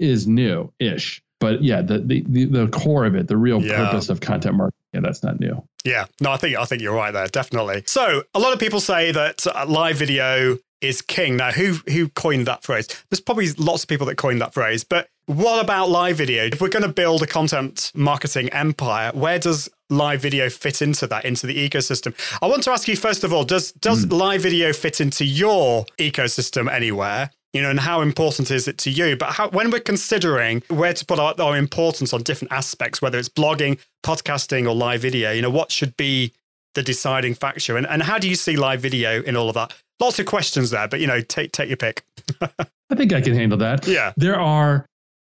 is 0.00 0.26
new-ish. 0.26 1.22
But 1.38 1.64
yeah, 1.64 1.82
the, 1.82 1.98
the 1.98 2.20
the, 2.44 2.68
core 2.68 3.04
of 3.04 3.16
it, 3.16 3.26
the 3.26 3.36
real 3.36 3.60
yeah. 3.60 3.84
purpose 3.84 4.08
of 4.10 4.20
content 4.20 4.54
marketing, 4.54 4.78
yeah, 4.92 5.00
that's 5.00 5.24
not 5.24 5.40
new. 5.40 5.60
Yeah, 5.84 6.06
no, 6.20 6.30
I 6.30 6.36
think 6.36 6.56
I 6.56 6.64
think 6.64 6.82
you're 6.82 6.94
right 6.94 7.10
there, 7.12 7.26
definitely. 7.26 7.82
So 7.84 8.22
a 8.32 8.38
lot 8.38 8.52
of 8.52 8.60
people 8.60 8.78
say 8.78 9.10
that 9.10 9.44
live 9.68 9.96
video 9.96 10.58
is 10.82 11.00
king. 11.00 11.36
Now, 11.36 11.52
who 11.52 11.74
who 11.90 12.08
coined 12.08 12.46
that 12.46 12.62
phrase? 12.62 12.88
There's 13.08 13.20
probably 13.20 13.50
lots 13.52 13.84
of 13.84 13.88
people 13.88 14.06
that 14.08 14.16
coined 14.16 14.40
that 14.40 14.52
phrase, 14.52 14.84
but 14.84 15.08
what 15.26 15.62
about 15.62 15.88
live 15.88 16.16
video? 16.16 16.44
If 16.46 16.60
we're 16.60 16.68
going 16.68 16.82
to 16.82 16.92
build 16.92 17.22
a 17.22 17.26
content 17.26 17.92
marketing 17.94 18.48
empire, 18.50 19.12
where 19.14 19.38
does 19.38 19.68
live 19.88 20.20
video 20.20 20.50
fit 20.50 20.82
into 20.82 21.06
that, 21.06 21.24
into 21.24 21.46
the 21.46 21.68
ecosystem? 21.68 22.14
I 22.42 22.46
want 22.46 22.64
to 22.64 22.72
ask 22.72 22.88
you 22.88 22.96
first 22.96 23.22
of 23.24 23.32
all, 23.32 23.44
does 23.44 23.72
does 23.72 24.04
mm. 24.04 24.18
live 24.18 24.42
video 24.42 24.72
fit 24.72 25.00
into 25.00 25.24
your 25.24 25.86
ecosystem 25.98 26.70
anywhere? 26.70 27.30
You 27.52 27.60
know, 27.60 27.70
and 27.70 27.80
how 27.80 28.00
important 28.00 28.50
is 28.50 28.66
it 28.66 28.78
to 28.78 28.90
you? 28.90 29.14
But 29.14 29.32
how, 29.32 29.50
when 29.50 29.70
we're 29.70 29.80
considering 29.80 30.62
where 30.68 30.94
to 30.94 31.04
put 31.04 31.18
our, 31.18 31.34
our 31.38 31.56
importance 31.56 32.14
on 32.14 32.22
different 32.22 32.50
aspects, 32.50 33.02
whether 33.02 33.18
it's 33.18 33.28
blogging, 33.28 33.78
podcasting, 34.02 34.66
or 34.66 34.74
live 34.74 35.02
video, 35.02 35.32
you 35.32 35.42
know, 35.42 35.50
what 35.50 35.70
should 35.70 35.94
be 35.98 36.32
the 36.74 36.82
deciding 36.82 37.34
factor? 37.34 37.76
And, 37.76 37.86
and 37.86 38.02
how 38.02 38.18
do 38.18 38.26
you 38.26 38.36
see 38.36 38.56
live 38.56 38.80
video 38.80 39.22
in 39.22 39.36
all 39.36 39.50
of 39.50 39.54
that? 39.54 39.74
Lots 40.02 40.18
of 40.18 40.26
questions 40.26 40.70
there, 40.70 40.88
but 40.88 41.00
you 41.00 41.06
know, 41.06 41.20
take 41.20 41.52
take 41.52 41.68
your 41.68 41.76
pick. 41.76 42.04
I 42.40 42.94
think 42.94 43.12
I 43.12 43.20
can 43.20 43.34
handle 43.34 43.58
that. 43.58 43.86
Yeah. 43.86 44.12
There 44.16 44.38
are 44.38 44.86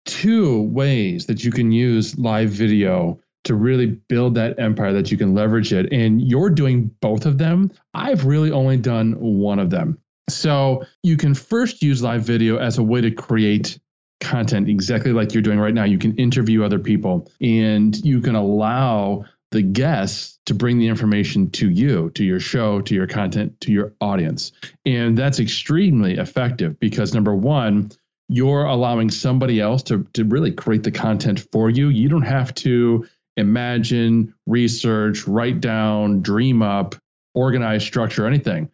two 0.05 0.63
ways 0.63 1.27
that 1.27 1.43
you 1.43 1.51
can 1.51 1.71
use 1.71 2.17
live 2.17 2.49
video 2.49 3.19
to 3.43 3.55
really 3.55 3.87
build 3.87 4.35
that 4.35 4.59
empire 4.59 4.93
that 4.93 5.11
you 5.11 5.17
can 5.17 5.33
leverage 5.33 5.73
it. 5.73 5.91
And 5.91 6.21
you're 6.21 6.49
doing 6.49 6.91
both 7.01 7.25
of 7.25 7.37
them. 7.37 7.71
I've 7.93 8.25
really 8.25 8.51
only 8.51 8.77
done 8.77 9.13
one 9.19 9.59
of 9.59 9.69
them. 9.69 9.97
So 10.29 10.83
you 11.03 11.17
can 11.17 11.33
first 11.33 11.81
use 11.81 12.01
live 12.01 12.23
video 12.23 12.57
as 12.57 12.77
a 12.77 12.83
way 12.83 13.01
to 13.01 13.11
create 13.11 13.79
content 14.21 14.69
exactly 14.69 15.11
like 15.11 15.33
you're 15.33 15.41
doing 15.41 15.59
right 15.59 15.73
now. 15.73 15.83
You 15.83 15.97
can 15.97 16.15
interview 16.17 16.63
other 16.63 16.79
people 16.79 17.29
and 17.41 17.95
you 18.05 18.21
can 18.21 18.35
allow 18.35 19.25
the 19.51 19.62
guests 19.62 20.39
to 20.46 20.53
bring 20.53 20.79
the 20.79 20.88
information 20.88 21.51
to 21.51 21.70
you, 21.70 22.10
to 22.12 22.24
your 22.24 22.39
show, 22.39 22.81
to 22.81 22.96
your 22.96 23.08
content, 23.08 23.60
to 23.62 23.72
your 23.72 23.93
audience. 24.01 24.53
And 24.86 25.17
that's 25.17 25.39
extremely 25.39 26.17
effective 26.17 26.79
because 26.79 27.13
number 27.13 27.36
one, 27.36 27.91
you're 28.29 28.63
allowing 28.63 29.10
somebody 29.10 29.60
else 29.60 29.84
to, 29.84 30.08
to 30.13 30.24
really 30.24 30.53
create 30.53 30.84
the 30.84 30.91
content 30.91 31.46
for 31.51 31.70
you. 31.70 31.89
You 31.89 32.08
don't 32.08 32.22
have 32.22 32.53
to 32.55 33.05
imagine, 33.36 34.34
research, 34.46 35.27
write 35.27 35.60
down, 35.60 36.22
dream 36.22 36.62
up, 36.62 36.96
organize, 37.34 37.84
structure, 37.84 38.25
anything. 38.25 38.70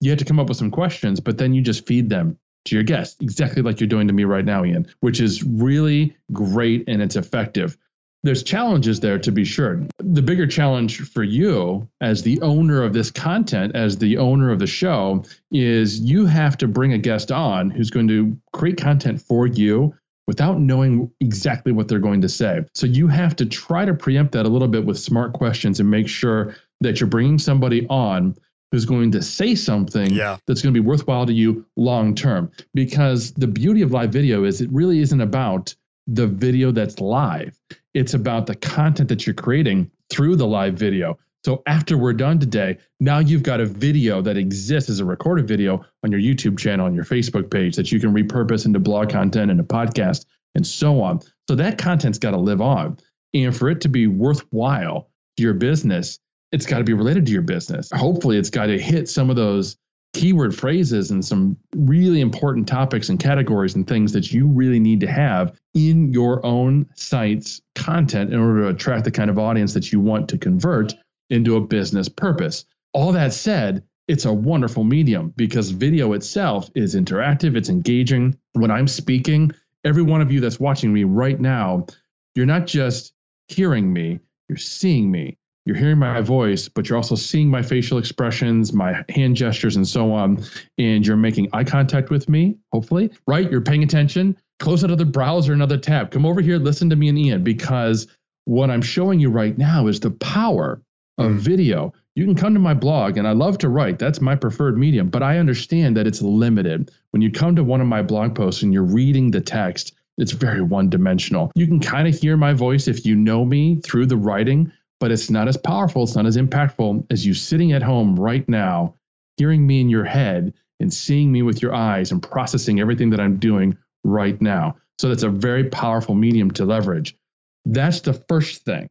You 0.00 0.10
have 0.10 0.18
to 0.18 0.24
come 0.24 0.40
up 0.40 0.48
with 0.48 0.56
some 0.56 0.70
questions, 0.70 1.20
but 1.20 1.38
then 1.38 1.52
you 1.52 1.60
just 1.60 1.86
feed 1.86 2.08
them 2.08 2.38
to 2.64 2.74
your 2.74 2.84
guests, 2.84 3.16
exactly 3.20 3.62
like 3.62 3.80
you're 3.80 3.88
doing 3.88 4.06
to 4.06 4.14
me 4.14 4.24
right 4.24 4.44
now, 4.44 4.64
Ian, 4.64 4.86
which 5.00 5.20
is 5.20 5.42
really 5.42 6.16
great 6.32 6.84
and 6.88 7.02
it's 7.02 7.16
effective. 7.16 7.76
There's 8.24 8.42
challenges 8.44 9.00
there 9.00 9.18
to 9.18 9.32
be 9.32 9.44
sure. 9.44 9.82
The 9.98 10.22
bigger 10.22 10.46
challenge 10.46 11.00
for 11.00 11.24
you 11.24 11.88
as 12.00 12.22
the 12.22 12.40
owner 12.40 12.82
of 12.82 12.92
this 12.92 13.10
content, 13.10 13.74
as 13.74 13.98
the 13.98 14.18
owner 14.18 14.52
of 14.52 14.60
the 14.60 14.66
show, 14.66 15.24
is 15.50 15.98
you 16.00 16.26
have 16.26 16.56
to 16.58 16.68
bring 16.68 16.92
a 16.92 16.98
guest 16.98 17.32
on 17.32 17.70
who's 17.70 17.90
going 17.90 18.08
to 18.08 18.36
create 18.52 18.76
content 18.76 19.20
for 19.20 19.46
you 19.48 19.94
without 20.28 20.60
knowing 20.60 21.10
exactly 21.20 21.72
what 21.72 21.88
they're 21.88 21.98
going 21.98 22.20
to 22.20 22.28
say. 22.28 22.60
So 22.74 22.86
you 22.86 23.08
have 23.08 23.34
to 23.36 23.46
try 23.46 23.84
to 23.84 23.92
preempt 23.94 24.32
that 24.32 24.46
a 24.46 24.48
little 24.48 24.68
bit 24.68 24.84
with 24.84 24.98
smart 25.00 25.32
questions 25.32 25.80
and 25.80 25.90
make 25.90 26.08
sure 26.08 26.54
that 26.80 27.00
you're 27.00 27.08
bringing 27.08 27.40
somebody 27.40 27.88
on 27.88 28.36
who's 28.70 28.84
going 28.86 29.10
to 29.12 29.20
say 29.20 29.54
something 29.56 30.10
Yeah. 30.14 30.38
that's 30.46 30.62
going 30.62 30.72
to 30.72 30.80
be 30.80 30.86
worthwhile 30.86 31.26
to 31.26 31.32
you 31.32 31.66
long 31.76 32.14
term. 32.14 32.52
Because 32.72 33.32
the 33.32 33.48
beauty 33.48 33.82
of 33.82 33.90
live 33.90 34.12
video 34.12 34.44
is 34.44 34.60
it 34.60 34.70
really 34.72 35.00
isn't 35.00 35.20
about 35.20 35.74
the 36.06 36.26
video 36.26 36.70
that's 36.70 37.00
live, 37.00 37.58
it's 37.94 38.14
about 38.14 38.46
the 38.46 38.56
content 38.56 39.08
that 39.08 39.26
you're 39.26 39.34
creating 39.34 39.90
through 40.10 40.36
the 40.36 40.46
live 40.46 40.74
video. 40.74 41.18
So 41.44 41.62
after 41.66 41.98
we're 41.98 42.12
done 42.12 42.38
today, 42.38 42.78
now 43.00 43.18
you've 43.18 43.42
got 43.42 43.60
a 43.60 43.66
video 43.66 44.22
that 44.22 44.36
exists 44.36 44.88
as 44.88 45.00
a 45.00 45.04
recorded 45.04 45.48
video 45.48 45.84
on 46.04 46.12
your 46.12 46.20
YouTube 46.20 46.58
channel 46.58 46.86
and 46.86 46.94
your 46.94 47.04
Facebook 47.04 47.50
page 47.50 47.74
that 47.76 47.90
you 47.90 47.98
can 47.98 48.14
repurpose 48.14 48.64
into 48.64 48.78
blog 48.78 49.10
content 49.10 49.50
and 49.50 49.58
a 49.58 49.64
podcast 49.64 50.24
and 50.54 50.66
so 50.66 51.02
on. 51.02 51.20
So 51.48 51.56
that 51.56 51.78
content's 51.78 52.18
got 52.18 52.30
to 52.32 52.36
live 52.36 52.60
on. 52.60 52.98
And 53.34 53.56
for 53.56 53.68
it 53.70 53.80
to 53.80 53.88
be 53.88 54.06
worthwhile 54.06 55.10
to 55.36 55.42
your 55.42 55.54
business, 55.54 56.18
it's 56.52 56.66
got 56.66 56.78
to 56.78 56.84
be 56.84 56.92
related 56.92 57.26
to 57.26 57.32
your 57.32 57.42
business. 57.42 57.90
Hopefully, 57.92 58.36
it's 58.38 58.50
got 58.50 58.66
to 58.66 58.78
hit 58.78 59.08
some 59.08 59.30
of 59.30 59.36
those 59.36 59.76
keyword 60.12 60.54
phrases 60.54 61.10
and 61.10 61.24
some 61.24 61.56
really 61.74 62.20
important 62.20 62.68
topics 62.68 63.08
and 63.08 63.18
categories 63.18 63.74
and 63.74 63.86
things 63.86 64.12
that 64.12 64.30
you 64.30 64.46
really 64.46 64.80
need 64.80 65.00
to 65.00 65.06
have 65.06 65.58
in 65.74 66.12
your 66.12 66.44
own 66.44 66.86
site's 66.94 67.62
content 67.74 68.32
in 68.32 68.38
order 68.38 68.62
to 68.62 68.68
attract 68.68 69.04
the 69.04 69.10
kind 69.10 69.30
of 69.30 69.38
audience 69.38 69.74
that 69.74 69.90
you 69.90 70.00
want 70.00 70.28
to 70.28 70.38
convert 70.38 70.94
into 71.30 71.56
a 71.56 71.60
business 71.60 72.08
purpose. 72.08 72.66
All 72.92 73.12
that 73.12 73.32
said, 73.32 73.84
it's 74.06 74.26
a 74.26 74.32
wonderful 74.32 74.84
medium 74.84 75.32
because 75.34 75.70
video 75.70 76.12
itself 76.12 76.68
is 76.74 76.94
interactive, 76.94 77.56
it's 77.56 77.70
engaging. 77.70 78.36
When 78.52 78.70
I'm 78.70 78.88
speaking, 78.88 79.52
every 79.84 80.02
one 80.02 80.20
of 80.20 80.30
you 80.30 80.40
that's 80.40 80.60
watching 80.60 80.92
me 80.92 81.04
right 81.04 81.40
now, 81.40 81.86
you're 82.34 82.46
not 82.46 82.66
just 82.66 83.14
hearing 83.48 83.90
me, 83.90 84.20
you're 84.48 84.58
seeing 84.58 85.10
me. 85.10 85.38
You're 85.64 85.76
hearing 85.76 85.98
my 85.98 86.20
voice, 86.20 86.68
but 86.68 86.88
you're 86.88 86.96
also 86.96 87.14
seeing 87.14 87.48
my 87.48 87.62
facial 87.62 87.98
expressions, 87.98 88.72
my 88.72 89.04
hand 89.08 89.36
gestures, 89.36 89.76
and 89.76 89.86
so 89.86 90.12
on. 90.12 90.44
And 90.76 91.06
you're 91.06 91.16
making 91.16 91.50
eye 91.52 91.64
contact 91.64 92.10
with 92.10 92.28
me, 92.28 92.56
hopefully, 92.72 93.10
right? 93.28 93.48
You're 93.48 93.60
paying 93.60 93.84
attention. 93.84 94.36
Close 94.58 94.82
another 94.82 95.04
browser, 95.04 95.52
another 95.52 95.78
tab. 95.78 96.10
Come 96.10 96.26
over 96.26 96.40
here, 96.40 96.58
listen 96.58 96.90
to 96.90 96.96
me 96.96 97.08
and 97.08 97.18
Ian, 97.18 97.44
because 97.44 98.08
what 98.44 98.70
I'm 98.70 98.82
showing 98.82 99.20
you 99.20 99.30
right 99.30 99.56
now 99.56 99.86
is 99.86 100.00
the 100.00 100.10
power 100.10 100.82
of 101.18 101.32
hmm. 101.32 101.38
video. 101.38 101.92
You 102.14 102.24
can 102.24 102.34
come 102.34 102.54
to 102.54 102.60
my 102.60 102.74
blog, 102.74 103.16
and 103.16 103.26
I 103.26 103.32
love 103.32 103.56
to 103.58 103.68
write. 103.68 103.98
That's 103.98 104.20
my 104.20 104.34
preferred 104.34 104.76
medium, 104.76 105.08
but 105.08 105.22
I 105.22 105.38
understand 105.38 105.96
that 105.96 106.06
it's 106.06 106.20
limited. 106.20 106.90
When 107.10 107.22
you 107.22 107.30
come 107.30 107.56
to 107.56 107.64
one 107.64 107.80
of 107.80 107.86
my 107.86 108.02
blog 108.02 108.34
posts 108.34 108.62
and 108.62 108.72
you're 108.72 108.82
reading 108.82 109.30
the 109.30 109.40
text, 109.40 109.94
it's 110.18 110.32
very 110.32 110.60
one 110.60 110.90
dimensional. 110.90 111.50
You 111.54 111.66
can 111.66 111.80
kind 111.80 112.06
of 112.06 112.14
hear 112.14 112.36
my 112.36 112.52
voice 112.52 112.86
if 112.86 113.06
you 113.06 113.16
know 113.16 113.44
me 113.44 113.80
through 113.80 114.06
the 114.06 114.16
writing, 114.16 114.72
but 115.02 115.10
it's 115.10 115.30
not 115.30 115.48
as 115.48 115.56
powerful, 115.56 116.04
it's 116.04 116.14
not 116.14 116.26
as 116.26 116.36
impactful 116.36 117.04
as 117.10 117.26
you 117.26 117.34
sitting 117.34 117.72
at 117.72 117.82
home 117.82 118.14
right 118.14 118.48
now, 118.48 118.94
hearing 119.36 119.66
me 119.66 119.80
in 119.80 119.88
your 119.88 120.04
head 120.04 120.54
and 120.78 120.94
seeing 120.94 121.32
me 121.32 121.42
with 121.42 121.60
your 121.60 121.74
eyes 121.74 122.12
and 122.12 122.22
processing 122.22 122.78
everything 122.78 123.10
that 123.10 123.18
I'm 123.18 123.38
doing 123.38 123.76
right 124.04 124.40
now. 124.40 124.76
So 124.98 125.08
that's 125.08 125.24
a 125.24 125.28
very 125.28 125.70
powerful 125.70 126.14
medium 126.14 126.52
to 126.52 126.64
leverage. 126.64 127.16
That's 127.64 128.02
the 128.02 128.12
first 128.12 128.64
thing 128.64 128.90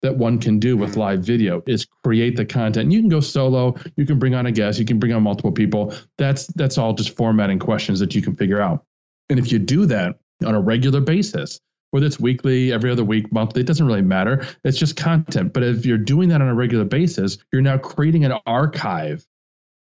that 0.00 0.16
one 0.16 0.38
can 0.38 0.60
do 0.60 0.78
with 0.78 0.96
live 0.96 1.20
video 1.20 1.62
is 1.66 1.86
create 2.02 2.36
the 2.36 2.46
content. 2.46 2.90
You 2.90 3.00
can 3.00 3.10
go 3.10 3.20
solo, 3.20 3.74
you 3.96 4.06
can 4.06 4.18
bring 4.18 4.34
on 4.34 4.46
a 4.46 4.50
guest, 4.50 4.78
you 4.78 4.86
can 4.86 4.98
bring 4.98 5.12
on 5.12 5.22
multiple 5.22 5.52
people. 5.52 5.92
That's 6.16 6.46
that's 6.46 6.78
all 6.78 6.94
just 6.94 7.18
formatting 7.18 7.58
questions 7.58 8.00
that 8.00 8.14
you 8.14 8.22
can 8.22 8.34
figure 8.34 8.62
out. 8.62 8.86
And 9.28 9.38
if 9.38 9.52
you 9.52 9.58
do 9.58 9.84
that 9.84 10.18
on 10.42 10.54
a 10.54 10.60
regular 10.60 11.02
basis, 11.02 11.60
whether 11.94 12.06
it's 12.06 12.18
weekly, 12.18 12.72
every 12.72 12.90
other 12.90 13.04
week, 13.04 13.32
monthly, 13.32 13.60
it 13.60 13.68
doesn't 13.68 13.86
really 13.86 14.02
matter. 14.02 14.44
It's 14.64 14.76
just 14.76 14.96
content. 14.96 15.52
But 15.52 15.62
if 15.62 15.86
you're 15.86 15.96
doing 15.96 16.30
that 16.30 16.42
on 16.42 16.48
a 16.48 16.54
regular 16.54 16.84
basis, 16.84 17.38
you're 17.52 17.62
now 17.62 17.78
creating 17.78 18.24
an 18.24 18.32
archive 18.46 19.24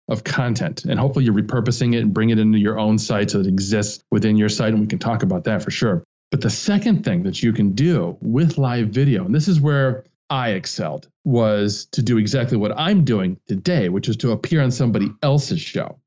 of 0.08 0.24
content. 0.24 0.86
And 0.86 0.98
hopefully 0.98 1.24
you're 1.24 1.34
repurposing 1.34 1.94
it 1.94 2.00
and 2.00 2.12
bring 2.12 2.30
it 2.30 2.40
into 2.40 2.58
your 2.58 2.80
own 2.80 2.98
site 2.98 3.30
so 3.30 3.38
it 3.38 3.46
exists 3.46 4.02
within 4.10 4.36
your 4.36 4.48
site. 4.48 4.72
And 4.72 4.80
we 4.80 4.88
can 4.88 4.98
talk 4.98 5.22
about 5.22 5.44
that 5.44 5.62
for 5.62 5.70
sure. 5.70 6.02
But 6.32 6.40
the 6.40 6.50
second 6.50 7.04
thing 7.04 7.22
that 7.22 7.44
you 7.44 7.52
can 7.52 7.74
do 7.74 8.18
with 8.20 8.58
live 8.58 8.88
video, 8.88 9.24
and 9.24 9.32
this 9.32 9.46
is 9.46 9.60
where 9.60 10.02
I 10.28 10.50
excelled, 10.50 11.08
was 11.24 11.86
to 11.92 12.02
do 12.02 12.18
exactly 12.18 12.56
what 12.56 12.76
I'm 12.76 13.04
doing 13.04 13.38
today, 13.46 13.88
which 13.88 14.08
is 14.08 14.16
to 14.16 14.32
appear 14.32 14.62
on 14.62 14.72
somebody 14.72 15.12
else's 15.22 15.60
show. 15.60 16.00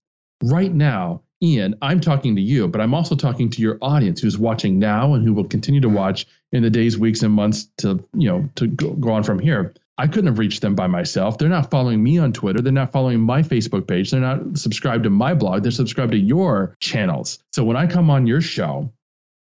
Right 0.43 0.73
now, 0.73 1.21
Ian, 1.43 1.75
I'm 1.81 1.99
talking 1.99 2.37
to 2.37 2.41
you, 2.41 2.69
but 2.69 2.79
I'm 2.79 2.93
also 2.93 3.15
talking 3.15 3.49
to 3.49 3.61
your 3.61 3.77
audience 3.81 4.21
who's 4.21 4.37
watching 4.37 4.79
now 4.79 5.13
and 5.13 5.25
who 5.25 5.33
will 5.33 5.43
continue 5.43 5.81
to 5.81 5.89
watch 5.89 6.25
in 6.53 6.63
the 6.63 6.69
days, 6.69 6.97
weeks, 6.97 7.21
and 7.21 7.33
months 7.33 7.67
to, 7.79 8.03
you 8.13 8.29
know, 8.29 8.49
to 8.55 8.67
go, 8.67 8.93
go 8.93 9.11
on 9.11 9.23
from 9.23 9.39
here. 9.39 9.73
I 9.97 10.07
couldn't 10.07 10.27
have 10.27 10.39
reached 10.39 10.61
them 10.61 10.73
by 10.73 10.87
myself. 10.87 11.37
They're 11.37 11.49
not 11.49 11.69
following 11.69 12.01
me 12.01 12.17
on 12.17 12.31
Twitter. 12.31 12.61
They're 12.61 12.71
not 12.71 12.93
following 12.93 13.19
my 13.19 13.43
Facebook 13.43 13.87
page. 13.87 14.09
They're 14.09 14.21
not 14.21 14.57
subscribed 14.57 15.03
to 15.03 15.09
my 15.09 15.33
blog. 15.33 15.63
They're 15.63 15.71
subscribed 15.71 16.13
to 16.13 16.17
your 16.17 16.77
channels. 16.79 17.39
So 17.51 17.63
when 17.63 17.77
I 17.77 17.87
come 17.87 18.09
on 18.09 18.25
your 18.25 18.41
show, 18.41 18.91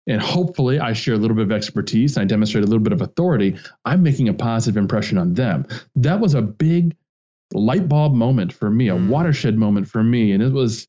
and 0.06 0.20
hopefully 0.20 0.80
I 0.80 0.94
share 0.94 1.14
a 1.14 1.18
little 1.18 1.36
bit 1.36 1.44
of 1.44 1.52
expertise 1.52 2.16
and 2.16 2.24
I 2.24 2.26
demonstrate 2.26 2.64
a 2.64 2.66
little 2.66 2.82
bit 2.82 2.94
of 2.94 3.02
authority, 3.02 3.58
I'm 3.84 4.02
making 4.02 4.28
a 4.28 4.34
positive 4.34 4.76
impression 4.76 5.18
on 5.18 5.34
them. 5.34 5.66
That 5.96 6.18
was 6.18 6.34
a 6.34 6.42
big 6.42 6.96
light 7.52 7.88
bulb 7.88 8.14
moment 8.14 8.52
for 8.52 8.70
me, 8.70 8.88
a 8.88 8.94
mm. 8.94 9.08
watershed 9.08 9.56
moment 9.56 9.88
for 9.88 10.02
me. 10.02 10.32
And 10.32 10.42
it 10.42 10.52
was, 10.52 10.88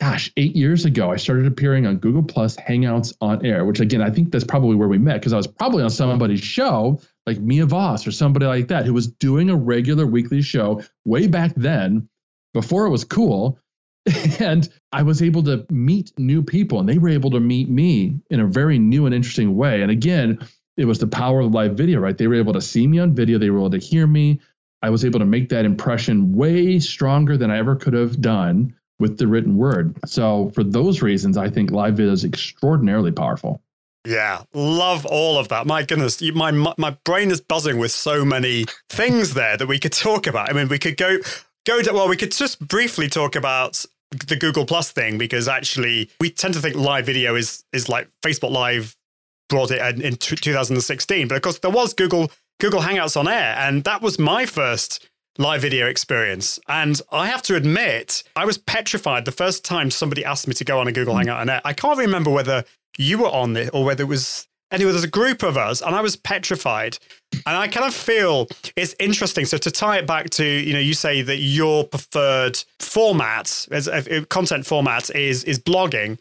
gosh, 0.00 0.30
eight 0.36 0.54
years 0.54 0.84
ago, 0.84 1.10
I 1.10 1.16
started 1.16 1.46
appearing 1.46 1.86
on 1.86 1.96
Google 1.96 2.22
Plus 2.22 2.56
Hangouts 2.56 3.12
on 3.20 3.44
air, 3.44 3.64
which 3.64 3.80
again, 3.80 4.00
I 4.00 4.10
think 4.10 4.30
that's 4.30 4.44
probably 4.44 4.76
where 4.76 4.88
we 4.88 4.98
met 4.98 5.14
because 5.14 5.32
I 5.32 5.36
was 5.36 5.46
probably 5.46 5.82
on 5.82 5.90
somebody's 5.90 6.40
show 6.40 7.00
like 7.26 7.38
Mia 7.40 7.66
Voss 7.66 8.06
or 8.06 8.12
somebody 8.12 8.46
like 8.46 8.68
that 8.68 8.86
who 8.86 8.94
was 8.94 9.08
doing 9.08 9.50
a 9.50 9.56
regular 9.56 10.06
weekly 10.06 10.40
show 10.40 10.82
way 11.04 11.26
back 11.26 11.52
then 11.56 12.08
before 12.54 12.86
it 12.86 12.90
was 12.90 13.04
cool. 13.04 13.58
And 14.40 14.66
I 14.92 15.02
was 15.02 15.20
able 15.20 15.42
to 15.42 15.66
meet 15.68 16.12
new 16.18 16.42
people 16.42 16.80
and 16.80 16.88
they 16.88 16.96
were 16.96 17.10
able 17.10 17.30
to 17.32 17.40
meet 17.40 17.68
me 17.68 18.18
in 18.30 18.40
a 18.40 18.46
very 18.46 18.78
new 18.78 19.04
and 19.04 19.14
interesting 19.14 19.54
way. 19.54 19.82
And 19.82 19.90
again, 19.90 20.38
it 20.78 20.86
was 20.86 20.98
the 20.98 21.06
power 21.06 21.40
of 21.40 21.52
live 21.52 21.76
video, 21.76 22.00
right? 22.00 22.16
They 22.16 22.26
were 22.26 22.36
able 22.36 22.54
to 22.54 22.60
see 22.62 22.86
me 22.86 23.00
on 23.00 23.14
video, 23.14 23.36
they 23.36 23.50
were 23.50 23.58
able 23.58 23.70
to 23.70 23.78
hear 23.78 24.06
me. 24.06 24.40
I 24.80 24.90
was 24.90 25.04
able 25.04 25.18
to 25.18 25.26
make 25.26 25.48
that 25.50 25.64
impression 25.64 26.34
way 26.34 26.78
stronger 26.78 27.36
than 27.36 27.50
I 27.50 27.58
ever 27.58 27.76
could 27.76 27.94
have 27.94 28.20
done 28.20 28.74
with 28.98 29.18
the 29.18 29.26
written 29.26 29.56
word. 29.56 29.96
So, 30.06 30.50
for 30.54 30.64
those 30.64 31.02
reasons, 31.02 31.36
I 31.36 31.48
think 31.48 31.70
live 31.70 31.96
video 31.96 32.12
is 32.12 32.24
extraordinarily 32.24 33.12
powerful. 33.12 33.62
Yeah, 34.06 34.42
love 34.54 35.04
all 35.06 35.38
of 35.38 35.48
that. 35.48 35.66
My 35.66 35.82
goodness, 35.82 36.22
you, 36.22 36.32
my 36.32 36.50
my 36.50 36.96
brain 37.04 37.30
is 37.30 37.40
buzzing 37.40 37.78
with 37.78 37.90
so 37.90 38.24
many 38.24 38.64
things 38.88 39.34
there 39.34 39.56
that 39.56 39.66
we 39.66 39.78
could 39.78 39.92
talk 39.92 40.26
about. 40.26 40.48
I 40.48 40.52
mean, 40.52 40.68
we 40.68 40.78
could 40.78 40.96
go 40.96 41.18
go 41.66 41.82
to 41.82 41.92
well, 41.92 42.08
we 42.08 42.16
could 42.16 42.32
just 42.32 42.66
briefly 42.66 43.08
talk 43.08 43.36
about 43.36 43.84
the 44.10 44.36
Google 44.36 44.64
Plus 44.64 44.90
thing 44.90 45.18
because 45.18 45.48
actually 45.48 46.10
we 46.20 46.30
tend 46.30 46.54
to 46.54 46.60
think 46.60 46.76
live 46.76 47.06
video 47.06 47.34
is 47.34 47.64
is 47.72 47.88
like 47.88 48.08
Facebook 48.24 48.50
Live 48.50 48.96
brought 49.48 49.70
it 49.70 49.80
in, 49.96 50.02
in 50.02 50.16
t- 50.16 50.36
2016, 50.36 51.28
but 51.28 51.34
of 51.36 51.42
course 51.42 51.58
there 51.58 51.70
was 51.70 51.92
Google 51.92 52.30
Google 52.60 52.80
Hangouts 52.80 53.16
on 53.16 53.28
air, 53.28 53.54
and 53.58 53.84
that 53.84 54.00
was 54.00 54.18
my 54.18 54.46
first 54.46 55.06
live 55.38 55.62
video 55.62 55.86
experience. 55.86 56.58
And 56.68 57.00
I 57.10 57.28
have 57.28 57.42
to 57.42 57.54
admit, 57.54 58.24
I 58.36 58.44
was 58.44 58.58
petrified 58.58 59.24
the 59.24 59.32
first 59.32 59.64
time 59.64 59.90
somebody 59.90 60.24
asked 60.24 60.48
me 60.48 60.54
to 60.54 60.64
go 60.64 60.78
on 60.80 60.88
a 60.88 60.92
Google 60.92 61.14
Hmm. 61.14 61.20
Hangout. 61.20 61.40
And 61.40 61.60
I 61.64 61.72
can't 61.72 61.98
remember 61.98 62.30
whether 62.30 62.64
you 62.98 63.18
were 63.18 63.28
on 63.28 63.56
it 63.56 63.70
or 63.72 63.84
whether 63.84 64.02
it 64.02 64.08
was. 64.08 64.46
Anyway, 64.70 64.90
there's 64.90 65.04
a 65.04 65.08
group 65.08 65.42
of 65.42 65.56
us, 65.56 65.80
and 65.80 65.94
I 65.94 66.02
was 66.02 66.14
petrified. 66.14 66.98
And 67.32 67.56
I 67.56 67.68
kind 67.68 67.86
of 67.86 67.94
feel 67.94 68.48
it's 68.76 68.94
interesting. 69.00 69.46
So 69.46 69.56
to 69.56 69.70
tie 69.70 69.96
it 69.96 70.06
back 70.06 70.28
to, 70.30 70.44
you 70.44 70.74
know, 70.74 70.78
you 70.78 70.92
say 70.92 71.22
that 71.22 71.38
your 71.38 71.84
preferred 71.84 72.62
format, 72.78 73.66
as 73.70 73.88
a, 73.88 74.26
content 74.26 74.66
format, 74.66 75.08
is 75.14 75.42
is 75.44 75.58
blogging, 75.58 76.20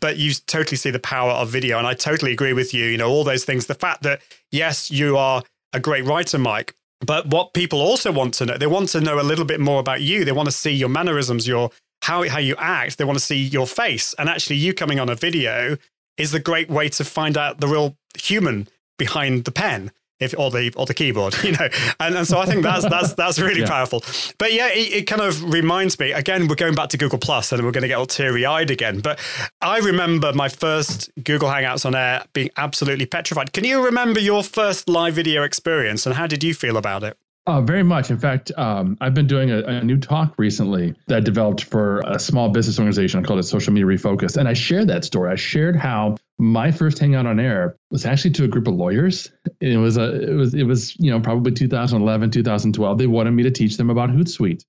but 0.00 0.16
you 0.16 0.32
totally 0.48 0.76
see 0.76 0.90
the 0.90 0.98
power 0.98 1.30
of 1.32 1.50
video. 1.50 1.78
And 1.78 1.86
I 1.86 1.94
totally 1.94 2.32
agree 2.32 2.52
with 2.52 2.74
you. 2.74 2.86
You 2.86 2.96
know, 2.96 3.08
all 3.08 3.22
those 3.22 3.44
things. 3.44 3.66
The 3.66 3.74
fact 3.76 4.02
that 4.02 4.22
yes, 4.50 4.90
you 4.90 5.16
are 5.16 5.44
a 5.72 5.78
great 5.78 6.04
writer, 6.04 6.38
Mike, 6.38 6.74
but 7.06 7.26
what 7.26 7.54
people 7.54 7.80
also 7.80 8.12
want 8.12 8.34
to 8.34 8.46
know, 8.46 8.58
they 8.58 8.66
want 8.66 8.88
to 8.90 9.00
know 9.00 9.20
a 9.20 9.22
little 9.22 9.44
bit 9.44 9.60
more 9.60 9.80
about 9.80 10.02
you. 10.02 10.24
They 10.24 10.32
want 10.32 10.46
to 10.46 10.52
see 10.52 10.72
your 10.72 10.88
mannerisms, 10.88 11.46
your 11.46 11.70
how 12.02 12.28
how 12.28 12.38
you 12.38 12.54
act. 12.58 12.98
They 12.98 13.04
want 13.04 13.18
to 13.18 13.24
see 13.24 13.42
your 13.42 13.66
face. 13.66 14.14
And 14.18 14.28
actually, 14.28 14.56
you 14.56 14.74
coming 14.74 15.00
on 15.00 15.08
a 15.08 15.14
video 15.14 15.76
is 16.16 16.32
the 16.32 16.40
great 16.40 16.68
way 16.68 16.88
to 16.90 17.04
find 17.04 17.36
out 17.36 17.60
the 17.60 17.68
real 17.68 17.96
human 18.16 18.68
behind 18.98 19.44
the 19.44 19.52
pen. 19.52 19.90
If, 20.20 20.32
or 20.38 20.48
the 20.50 20.72
or 20.76 20.86
the 20.86 20.94
keyboard, 20.94 21.34
you 21.42 21.52
know, 21.52 21.68
and, 21.98 22.14
and 22.14 22.26
so 22.26 22.38
I 22.38 22.46
think 22.46 22.62
that's 22.62 22.88
that's 22.88 23.14
that's 23.14 23.40
really 23.40 23.62
Yeah. 23.62 23.68
powerful. 23.68 24.02
But 24.38 24.52
yeah, 24.52 24.68
it, 24.68 24.92
it 24.92 25.06
kind 25.08 25.20
of 25.20 25.52
reminds 25.52 25.98
me 25.98 26.12
again. 26.12 26.46
We're 26.46 26.54
going 26.54 26.76
back 26.76 26.88
to 26.90 26.96
Google 26.96 27.18
Plus, 27.18 27.50
and 27.50 27.64
we're 27.64 27.72
going 27.72 27.82
to 27.82 27.88
get 27.88 27.98
all 27.98 28.06
teary 28.06 28.46
eyed 28.46 28.70
again. 28.70 29.00
But 29.00 29.18
I 29.60 29.78
remember 29.78 30.32
my 30.32 30.48
first 30.48 31.10
Google 31.22 31.48
Hangouts 31.48 31.84
on 31.84 31.96
air 31.96 32.24
being 32.32 32.50
absolutely 32.56 33.06
petrified. 33.06 33.52
Can 33.52 33.64
you 33.64 33.84
remember 33.84 34.20
your 34.20 34.44
first 34.44 34.88
live 34.88 35.14
video 35.14 35.42
experience, 35.42 36.06
and 36.06 36.14
how 36.14 36.28
did 36.28 36.44
you 36.44 36.54
feel 36.54 36.76
about 36.76 37.02
it? 37.02 37.18
Uh, 37.46 37.60
very 37.60 37.82
much. 37.82 38.10
In 38.10 38.18
fact, 38.18 38.52
um, 38.56 38.96
I've 39.02 39.12
been 39.12 39.26
doing 39.26 39.50
a, 39.50 39.58
a 39.64 39.84
new 39.84 39.98
talk 39.98 40.34
recently 40.38 40.94
that 41.08 41.16
I 41.18 41.20
developed 41.20 41.64
for 41.64 42.00
a 42.06 42.18
small 42.18 42.48
business 42.48 42.78
organization 42.78 43.20
I 43.20 43.22
called 43.22 43.38
it 43.38 43.42
Social 43.42 43.72
Media 43.72 43.86
Refocused. 43.86 44.38
And 44.38 44.48
I 44.48 44.54
shared 44.54 44.88
that 44.88 45.04
story. 45.04 45.30
I 45.30 45.34
shared 45.34 45.76
how 45.76 46.16
my 46.38 46.70
first 46.70 46.98
hangout 46.98 47.26
on 47.26 47.38
air 47.38 47.76
was 47.90 48.06
actually 48.06 48.30
to 48.32 48.44
a 48.44 48.48
group 48.48 48.66
of 48.66 48.74
lawyers. 48.74 49.30
It 49.60 49.76
was 49.76 49.98
a 49.98 50.30
it 50.30 50.34
was 50.34 50.54
it 50.54 50.64
was, 50.64 50.98
you 50.98 51.10
know, 51.10 51.20
probably 51.20 51.52
2011, 51.52 52.30
2012. 52.30 52.98
They 52.98 53.06
wanted 53.06 53.32
me 53.32 53.42
to 53.42 53.50
teach 53.50 53.76
them 53.76 53.90
about 53.90 54.08
Hootsuite. 54.08 54.64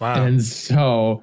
Wow. 0.00 0.24
And 0.24 0.42
so 0.42 1.22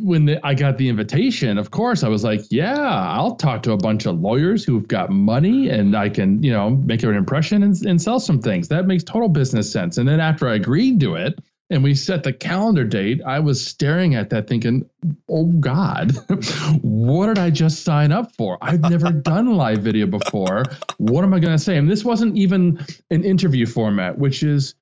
when 0.00 0.24
the, 0.26 0.46
I 0.46 0.54
got 0.54 0.78
the 0.78 0.88
invitation, 0.88 1.58
of 1.58 1.70
course, 1.70 2.02
I 2.02 2.08
was 2.08 2.24
like, 2.24 2.40
yeah, 2.50 2.80
I'll 2.80 3.36
talk 3.36 3.62
to 3.64 3.72
a 3.72 3.76
bunch 3.76 4.06
of 4.06 4.20
lawyers 4.20 4.64
who've 4.64 4.86
got 4.86 5.10
money 5.10 5.68
and 5.68 5.96
I 5.96 6.08
can, 6.08 6.42
you 6.42 6.52
know, 6.52 6.70
make 6.70 7.02
an 7.02 7.14
impression 7.14 7.62
and, 7.62 7.76
and 7.84 8.00
sell 8.00 8.20
some 8.20 8.40
things. 8.40 8.68
That 8.68 8.86
makes 8.86 9.04
total 9.04 9.28
business 9.28 9.70
sense. 9.70 9.98
And 9.98 10.08
then 10.08 10.20
after 10.20 10.48
I 10.48 10.54
agreed 10.54 11.00
to 11.00 11.16
it 11.16 11.38
and 11.70 11.82
we 11.82 11.94
set 11.94 12.22
the 12.22 12.32
calendar 12.32 12.84
date, 12.84 13.20
I 13.26 13.40
was 13.40 13.64
staring 13.64 14.14
at 14.14 14.30
that 14.30 14.48
thinking, 14.48 14.88
oh 15.28 15.46
God, 15.46 16.12
what 16.82 17.26
did 17.26 17.38
I 17.38 17.50
just 17.50 17.84
sign 17.84 18.12
up 18.12 18.34
for? 18.36 18.56
I've 18.62 18.82
never 18.82 19.10
done 19.12 19.56
live 19.56 19.78
video 19.78 20.06
before. 20.06 20.64
What 20.96 21.24
am 21.24 21.34
I 21.34 21.38
going 21.38 21.56
to 21.56 21.62
say? 21.62 21.76
And 21.76 21.90
this 21.90 22.04
wasn't 22.04 22.36
even 22.36 22.84
an 23.10 23.24
interview 23.24 23.66
format, 23.66 24.18
which 24.18 24.42
is 24.42 24.74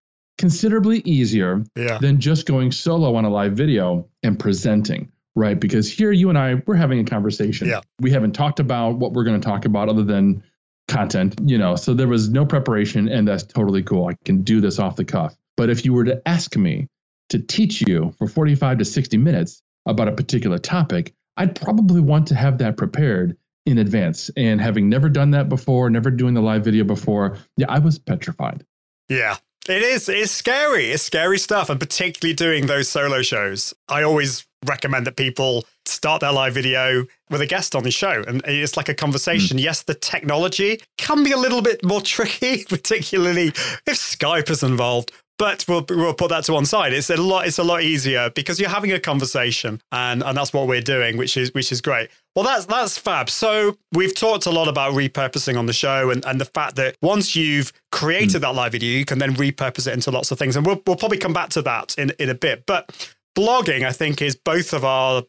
considerably 0.42 0.98
easier 1.04 1.62
yeah. 1.76 1.98
than 1.98 2.18
just 2.18 2.46
going 2.46 2.72
solo 2.72 3.14
on 3.14 3.24
a 3.24 3.30
live 3.30 3.52
video 3.52 4.08
and 4.24 4.40
presenting, 4.40 5.12
right? 5.36 5.60
Because 5.60 5.88
here 5.88 6.10
you 6.10 6.30
and 6.30 6.36
I, 6.36 6.54
we're 6.66 6.74
having 6.74 6.98
a 6.98 7.04
conversation. 7.04 7.68
Yeah. 7.68 7.82
We 8.00 8.10
haven't 8.10 8.32
talked 8.32 8.58
about 8.58 8.98
what 8.98 9.12
we're 9.12 9.22
going 9.22 9.40
to 9.40 9.48
talk 9.48 9.66
about 9.66 9.88
other 9.88 10.02
than 10.02 10.42
content, 10.88 11.38
you 11.44 11.58
know, 11.58 11.76
so 11.76 11.94
there 11.94 12.08
was 12.08 12.28
no 12.28 12.44
preparation 12.44 13.08
and 13.08 13.28
that's 13.28 13.44
totally 13.44 13.84
cool. 13.84 14.08
I 14.08 14.16
can 14.24 14.42
do 14.42 14.60
this 14.60 14.80
off 14.80 14.96
the 14.96 15.04
cuff. 15.04 15.32
But 15.56 15.70
if 15.70 15.84
you 15.84 15.92
were 15.92 16.06
to 16.06 16.20
ask 16.26 16.56
me 16.56 16.88
to 17.28 17.38
teach 17.38 17.80
you 17.80 18.12
for 18.18 18.26
45 18.26 18.78
to 18.78 18.84
60 18.84 19.18
minutes 19.18 19.62
about 19.86 20.08
a 20.08 20.12
particular 20.12 20.58
topic, 20.58 21.14
I'd 21.36 21.54
probably 21.54 22.00
want 22.00 22.26
to 22.28 22.34
have 22.34 22.58
that 22.58 22.76
prepared 22.76 23.36
in 23.64 23.78
advance. 23.78 24.28
And 24.36 24.60
having 24.60 24.88
never 24.88 25.08
done 25.08 25.30
that 25.30 25.48
before, 25.48 25.88
never 25.88 26.10
doing 26.10 26.34
the 26.34 26.42
live 26.42 26.64
video 26.64 26.82
before, 26.82 27.38
yeah, 27.56 27.66
I 27.68 27.78
was 27.78 28.00
petrified. 28.00 28.66
Yeah. 29.08 29.36
It 29.68 29.82
is. 29.82 30.08
It's 30.08 30.32
scary. 30.32 30.90
It's 30.90 31.04
scary 31.04 31.38
stuff. 31.38 31.70
And 31.70 31.78
particularly 31.78 32.34
doing 32.34 32.66
those 32.66 32.88
solo 32.88 33.22
shows. 33.22 33.72
I 33.88 34.02
always 34.02 34.46
recommend 34.64 35.06
that 35.06 35.16
people 35.16 35.64
start 35.84 36.20
their 36.20 36.32
live 36.32 36.54
video 36.54 37.06
with 37.30 37.40
a 37.40 37.46
guest 37.46 37.74
on 37.74 37.82
the 37.82 37.90
show. 37.90 38.24
And 38.26 38.42
it's 38.44 38.76
like 38.76 38.88
a 38.88 38.94
conversation. 38.94 39.58
Hmm. 39.58 39.64
Yes, 39.64 39.82
the 39.82 39.94
technology 39.94 40.80
can 40.98 41.22
be 41.24 41.32
a 41.32 41.36
little 41.36 41.62
bit 41.62 41.84
more 41.84 42.00
tricky, 42.02 42.64
particularly 42.64 43.48
if 43.48 43.94
Skype 43.94 44.50
is 44.50 44.62
involved. 44.62 45.12
But 45.38 45.64
we'll, 45.66 45.84
we'll 45.88 46.14
put 46.14 46.28
that 46.28 46.44
to 46.44 46.52
one 46.52 46.66
side. 46.66 46.92
It's 46.92 47.10
a 47.10 47.16
lot. 47.16 47.46
It's 47.46 47.58
a 47.58 47.64
lot 47.64 47.82
easier 47.82 48.30
because 48.30 48.60
you're 48.60 48.70
having 48.70 48.92
a 48.92 49.00
conversation, 49.00 49.80
and, 49.90 50.22
and 50.22 50.36
that's 50.36 50.52
what 50.52 50.68
we're 50.68 50.82
doing, 50.82 51.16
which 51.16 51.36
is 51.36 51.52
which 51.52 51.72
is 51.72 51.80
great. 51.80 52.10
Well, 52.36 52.44
that's 52.44 52.66
that's 52.66 52.96
fab. 52.96 53.28
So 53.28 53.76
we've 53.92 54.14
talked 54.14 54.46
a 54.46 54.50
lot 54.50 54.68
about 54.68 54.92
repurposing 54.92 55.58
on 55.58 55.66
the 55.66 55.72
show, 55.72 56.10
and, 56.10 56.24
and 56.26 56.40
the 56.40 56.44
fact 56.44 56.76
that 56.76 56.96
once 57.02 57.34
you've 57.34 57.72
created 57.90 58.40
that 58.42 58.54
live 58.54 58.72
video, 58.72 58.96
you 58.96 59.04
can 59.04 59.18
then 59.18 59.34
repurpose 59.34 59.88
it 59.88 59.94
into 59.94 60.10
lots 60.10 60.30
of 60.30 60.38
things, 60.38 60.54
and 60.54 60.64
we'll 60.64 60.80
we'll 60.86 60.96
probably 60.96 61.18
come 61.18 61.32
back 61.32 61.48
to 61.50 61.62
that 61.62 61.96
in 61.98 62.12
in 62.18 62.28
a 62.28 62.34
bit. 62.34 62.64
But 62.66 63.14
blogging, 63.36 63.84
I 63.84 63.92
think, 63.92 64.22
is 64.22 64.36
both 64.36 64.72
of 64.72 64.84
our. 64.84 65.24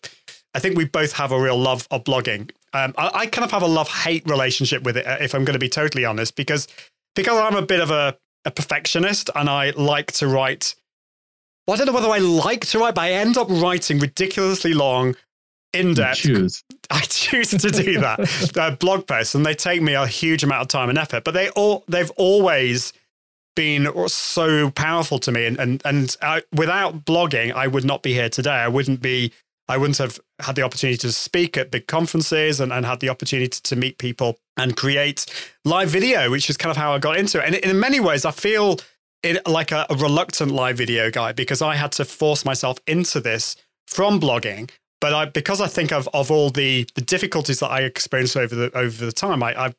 I 0.53 0.59
think 0.59 0.77
we 0.77 0.85
both 0.85 1.13
have 1.13 1.31
a 1.31 1.41
real 1.41 1.57
love 1.57 1.87
of 1.89 2.03
blogging. 2.03 2.51
Um, 2.73 2.93
I, 2.97 3.09
I 3.13 3.25
kind 3.25 3.45
of 3.45 3.51
have 3.51 3.63
a 3.63 3.67
love 3.67 3.89
hate 3.89 4.29
relationship 4.29 4.83
with 4.83 4.97
it, 4.97 5.07
uh, 5.07 5.17
if 5.21 5.33
I'm 5.33 5.45
going 5.45 5.53
to 5.53 5.59
be 5.59 5.69
totally 5.69 6.05
honest, 6.05 6.35
because 6.35 6.67
because 7.15 7.37
I'm 7.37 7.55
a 7.55 7.65
bit 7.65 7.79
of 7.79 7.91
a, 7.91 8.17
a 8.45 8.51
perfectionist 8.51 9.29
and 9.35 9.49
I 9.49 9.71
like 9.71 10.11
to 10.13 10.27
write. 10.27 10.75
Well, 11.67 11.75
I 11.75 11.77
don't 11.77 11.87
know 11.87 11.93
whether 11.93 12.09
I 12.09 12.17
like 12.17 12.65
to 12.67 12.79
write, 12.79 12.95
but 12.95 13.01
I 13.01 13.11
end 13.11 13.37
up 13.37 13.47
writing 13.49 13.99
ridiculously 13.99 14.73
long, 14.73 15.15
in 15.73 15.93
depth 15.93 16.19
choose. 16.19 16.63
I 16.91 17.01
choose 17.01 17.49
to 17.49 17.57
do 17.69 17.99
that 17.99 18.51
uh, 18.57 18.75
blog 18.75 19.07
posts, 19.07 19.35
and 19.35 19.45
they 19.45 19.55
take 19.55 19.81
me 19.81 19.93
a 19.93 20.07
huge 20.07 20.43
amount 20.43 20.61
of 20.61 20.67
time 20.67 20.89
and 20.89 20.97
effort. 20.97 21.23
But 21.23 21.33
they 21.33 21.49
all 21.49 21.83
they've 21.87 22.11
always 22.11 22.93
been 23.55 23.87
so 24.07 24.71
powerful 24.71 25.19
to 25.19 25.31
me, 25.31 25.45
and 25.45 25.59
and 25.59 25.81
and 25.85 26.15
I, 26.21 26.43
without 26.53 27.05
blogging, 27.05 27.53
I 27.53 27.67
would 27.67 27.85
not 27.85 28.03
be 28.03 28.13
here 28.13 28.29
today. 28.29 28.51
I 28.51 28.67
wouldn't 28.67 29.01
be. 29.01 29.31
I 29.67 29.77
wouldn't 29.77 29.97
have 29.97 30.19
had 30.39 30.55
the 30.55 30.61
opportunity 30.61 30.97
to 30.97 31.11
speak 31.11 31.57
at 31.57 31.71
big 31.71 31.87
conferences 31.87 32.59
and, 32.59 32.73
and 32.73 32.85
had 32.85 32.99
the 32.99 33.09
opportunity 33.09 33.47
to, 33.47 33.75
meet 33.75 33.97
people 33.97 34.37
and 34.57 34.75
create 34.75 35.25
live 35.63 35.89
video, 35.89 36.29
which 36.29 36.49
is 36.49 36.57
kind 36.57 36.71
of 36.71 36.77
how 36.77 36.93
I 36.93 36.99
got 36.99 37.17
into 37.17 37.39
it. 37.39 37.45
And 37.45 37.55
in 37.55 37.79
many 37.79 37.99
ways, 37.99 38.25
I 38.25 38.31
feel 38.31 38.79
it 39.23 39.47
like 39.47 39.71
a, 39.71 39.85
a 39.89 39.95
reluctant 39.95 40.51
live 40.51 40.77
video 40.77 41.09
guy 41.09 41.31
because 41.31 41.61
I 41.61 41.75
had 41.75 41.93
to 41.93 42.05
force 42.05 42.43
myself 42.43 42.77
into 42.87 43.21
this 43.21 43.55
from 43.87 44.19
blogging 44.19 44.69
but 45.03 45.13
I 45.13 45.25
because 45.25 45.59
I 45.59 45.67
think 45.67 45.91
of 45.91 46.07
of 46.13 46.31
all 46.31 46.49
the 46.49 46.87
the 46.95 47.01
difficulties 47.01 47.59
that 47.59 47.69
I 47.69 47.81
experienced 47.81 48.37
over 48.37 48.55
the 48.55 48.71
over 48.77 49.05
the 49.05 49.11
time, 49.11 49.43
I 49.43 49.65
I, 49.65 49.73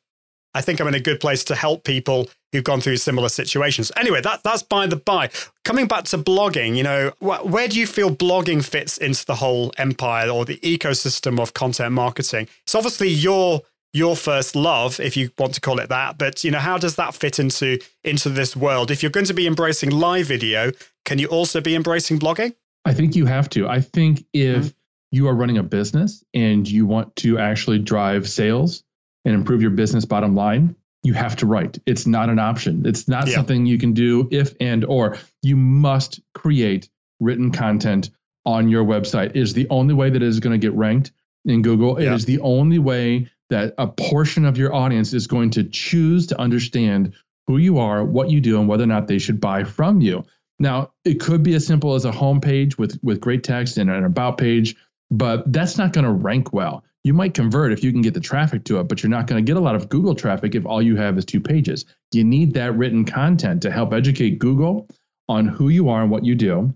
I 0.53 0.61
think 0.61 0.79
I'm 0.79 0.87
in 0.87 0.93
a 0.93 0.99
good 0.99 1.19
place 1.19 1.43
to 1.45 1.55
help 1.55 1.83
people 1.83 2.29
who've 2.55 2.63
gone 2.63 2.81
through 2.81 2.97
similar 2.97 3.29
situations. 3.29 3.91
Anyway, 3.95 4.21
that 4.21 4.43
that's 4.43 4.63
by 4.63 4.87
the 4.87 4.95
by. 4.95 5.29
Coming 5.63 5.87
back 5.87 6.05
to 6.05 6.17
blogging, 6.17 6.75
you 6.75 6.83
know, 6.83 7.11
wh- 7.19 7.45
where 7.45 7.67
do 7.67 7.79
you 7.79 7.87
feel 7.87 8.09
blogging 8.09 8.63
fits 8.63 8.97
into 8.97 9.25
the 9.25 9.35
whole 9.35 9.71
empire 9.77 10.29
or 10.29 10.45
the 10.45 10.57
ecosystem 10.57 11.39
of 11.39 11.53
content 11.53 11.93
marketing? 11.93 12.47
It's 12.63 12.75
obviously 12.75 13.09
your 13.09 13.61
your 13.95 14.17
first 14.17 14.57
love, 14.57 14.99
if 14.99 15.15
you 15.15 15.31
want 15.37 15.53
to 15.53 15.61
call 15.61 15.79
it 15.79 15.87
that. 15.87 16.17
But 16.17 16.43
you 16.43 16.51
know, 16.51 16.59
how 16.59 16.77
does 16.77 16.95
that 16.97 17.15
fit 17.15 17.39
into 17.39 17.79
into 18.03 18.29
this 18.29 18.55
world? 18.55 18.91
If 18.91 19.01
you're 19.01 19.09
going 19.09 19.25
to 19.27 19.33
be 19.33 19.47
embracing 19.47 19.91
live 19.91 20.27
video, 20.27 20.71
can 21.05 21.17
you 21.17 21.27
also 21.27 21.61
be 21.61 21.75
embracing 21.75 22.19
blogging? 22.19 22.53
I 22.83 22.93
think 22.93 23.15
you 23.15 23.25
have 23.25 23.49
to. 23.51 23.67
I 23.67 23.79
think 23.81 24.25
if 24.33 24.65
mm-hmm. 24.65 24.77
you 25.11 25.27
are 25.27 25.33
running 25.33 25.57
a 25.57 25.63
business 25.63 26.23
and 26.33 26.69
you 26.69 26.85
want 26.85 27.15
to 27.17 27.39
actually 27.39 27.79
drive 27.79 28.29
sales 28.29 28.83
and 29.23 29.33
improve 29.33 29.61
your 29.61 29.71
business 29.71 30.05
bottom 30.05 30.35
line, 30.35 30.75
you 31.05 31.13
have 31.13 31.35
to 31.37 31.45
write. 31.45 31.77
It's 31.85 32.07
not 32.07 32.29
an 32.29 32.39
option. 32.39 32.85
It's 32.85 33.07
not 33.07 33.27
Yeah. 33.27 33.35
something 33.35 33.65
you 33.65 33.77
can 33.77 33.93
do 33.93 34.27
if 34.31 34.55
and 34.59 34.83
or. 34.83 35.17
You 35.43 35.55
must 35.55 36.19
create 36.33 36.89
written 37.19 37.51
content 37.51 38.09
on 38.45 38.69
your 38.69 38.83
website. 38.83 39.29
It 39.31 39.37
is 39.37 39.53
the 39.53 39.67
only 39.69 39.93
way 39.93 40.09
that 40.09 40.21
it 40.21 40.27
is 40.27 40.39
going 40.39 40.59
to 40.59 40.67
get 40.67 40.75
ranked 40.75 41.11
in 41.45 41.61
Google. 41.61 41.97
It 41.97 42.05
Yeah. 42.05 42.15
is 42.15 42.25
the 42.25 42.39
only 42.39 42.79
way 42.79 43.27
that 43.49 43.75
a 43.77 43.87
portion 43.87 44.45
of 44.45 44.57
your 44.57 44.73
audience 44.73 45.13
is 45.13 45.27
going 45.27 45.51
to 45.51 45.63
choose 45.63 46.27
to 46.27 46.39
understand 46.41 47.13
who 47.47 47.57
you 47.57 47.77
are, 47.77 48.03
what 48.03 48.31
you 48.31 48.41
do, 48.41 48.59
and 48.59 48.67
whether 48.67 48.83
or 48.83 48.87
not 48.87 49.07
they 49.07 49.19
should 49.19 49.39
buy 49.39 49.63
from 49.63 50.01
you. 50.01 50.23
Now, 50.59 50.91
it 51.03 51.19
could 51.19 51.43
be 51.43 51.53
as 51.53 51.67
simple 51.67 51.93
as 51.93 52.05
a 52.05 52.11
homepage 52.11 52.77
with 52.79 52.97
with 53.03 53.21
great 53.21 53.43
text 53.43 53.77
and 53.77 53.89
an 53.91 54.03
about 54.03 54.37
page, 54.39 54.75
but 55.11 55.51
that's 55.53 55.77
not 55.77 55.93
going 55.93 56.05
to 56.05 56.11
rank 56.11 56.51
well. 56.53 56.83
You 57.05 57.13
might 57.13 57.35
convert 57.35 57.71
if 57.71 57.83
you 57.83 57.91
can 57.91 58.01
get 58.01 58.15
the 58.15 58.19
traffic 58.19 58.63
to 58.63 58.79
it, 58.79 58.85
but 58.85 59.03
you're 59.03 59.11
not 59.11 59.27
going 59.27 59.45
to 59.45 59.47
get 59.47 59.57
a 59.57 59.63
lot 59.63 59.75
of 59.75 59.89
Google 59.89 60.15
traffic 60.15 60.55
if 60.55 60.65
all 60.65 60.81
you 60.81 60.95
have 60.95 61.19
is 61.19 61.25
two 61.25 61.39
pages. 61.39 61.85
You 62.11 62.23
need 62.23 62.55
that 62.55 62.75
written 62.75 63.05
content 63.05 63.61
to 63.61 63.71
help 63.71 63.93
educate 63.93 64.39
Google 64.39 64.89
on 65.29 65.47
who 65.47 65.69
you 65.69 65.89
are 65.89 66.01
and 66.01 66.09
what 66.09 66.25
you 66.25 66.33
do, 66.33 66.75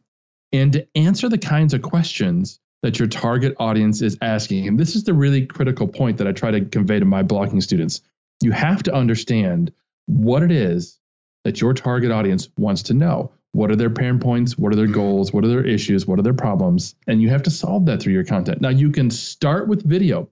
and 0.53 0.73
to 0.73 0.87
answer 0.95 1.29
the 1.29 1.39
kinds 1.39 1.73
of 1.73 1.81
questions 1.81 2.59
that 2.83 2.99
your 2.99 3.07
target 3.07 3.55
audience 3.57 4.03
is 4.03 4.19
asking. 4.21 4.67
And 4.67 4.79
this 4.79 4.95
is 4.95 5.03
the 5.03 5.15
really 5.15 5.47
critical 5.47 5.87
point 5.87 6.19
that 6.19 6.27
I 6.27 6.31
try 6.31 6.51
to 6.51 6.63
convey 6.63 6.99
to 6.99 7.05
my 7.05 7.23
blogging 7.23 7.63
students. 7.63 8.01
You 8.43 8.51
have 8.51 8.83
to 8.83 8.93
understand 8.93 9.73
what 10.05 10.43
it 10.43 10.51
is 10.51 10.99
that 11.43 11.59
your 11.59 11.73
target 11.73 12.11
audience 12.11 12.49
wants 12.55 12.83
to 12.83 12.93
know. 12.93 13.31
What 13.51 13.71
are 13.71 13.75
their 13.75 13.89
pain 13.89 14.19
points, 14.19 14.57
what 14.57 14.71
are 14.71 14.75
their 14.75 14.87
goals, 14.87 15.33
what 15.33 15.43
are 15.43 15.47
their 15.47 15.65
issues, 15.65 16.05
what 16.05 16.19
are 16.19 16.23
their 16.23 16.33
problems, 16.33 16.95
and 17.07 17.21
you 17.21 17.29
have 17.29 17.43
to 17.43 17.51
solve 17.51 17.85
that 17.85 18.01
through 18.01 18.13
your 18.13 18.23
content. 18.23 18.61
Now 18.61 18.69
you 18.69 18.91
can 18.91 19.09
start 19.09 19.67
with 19.67 19.83
video. 19.83 20.29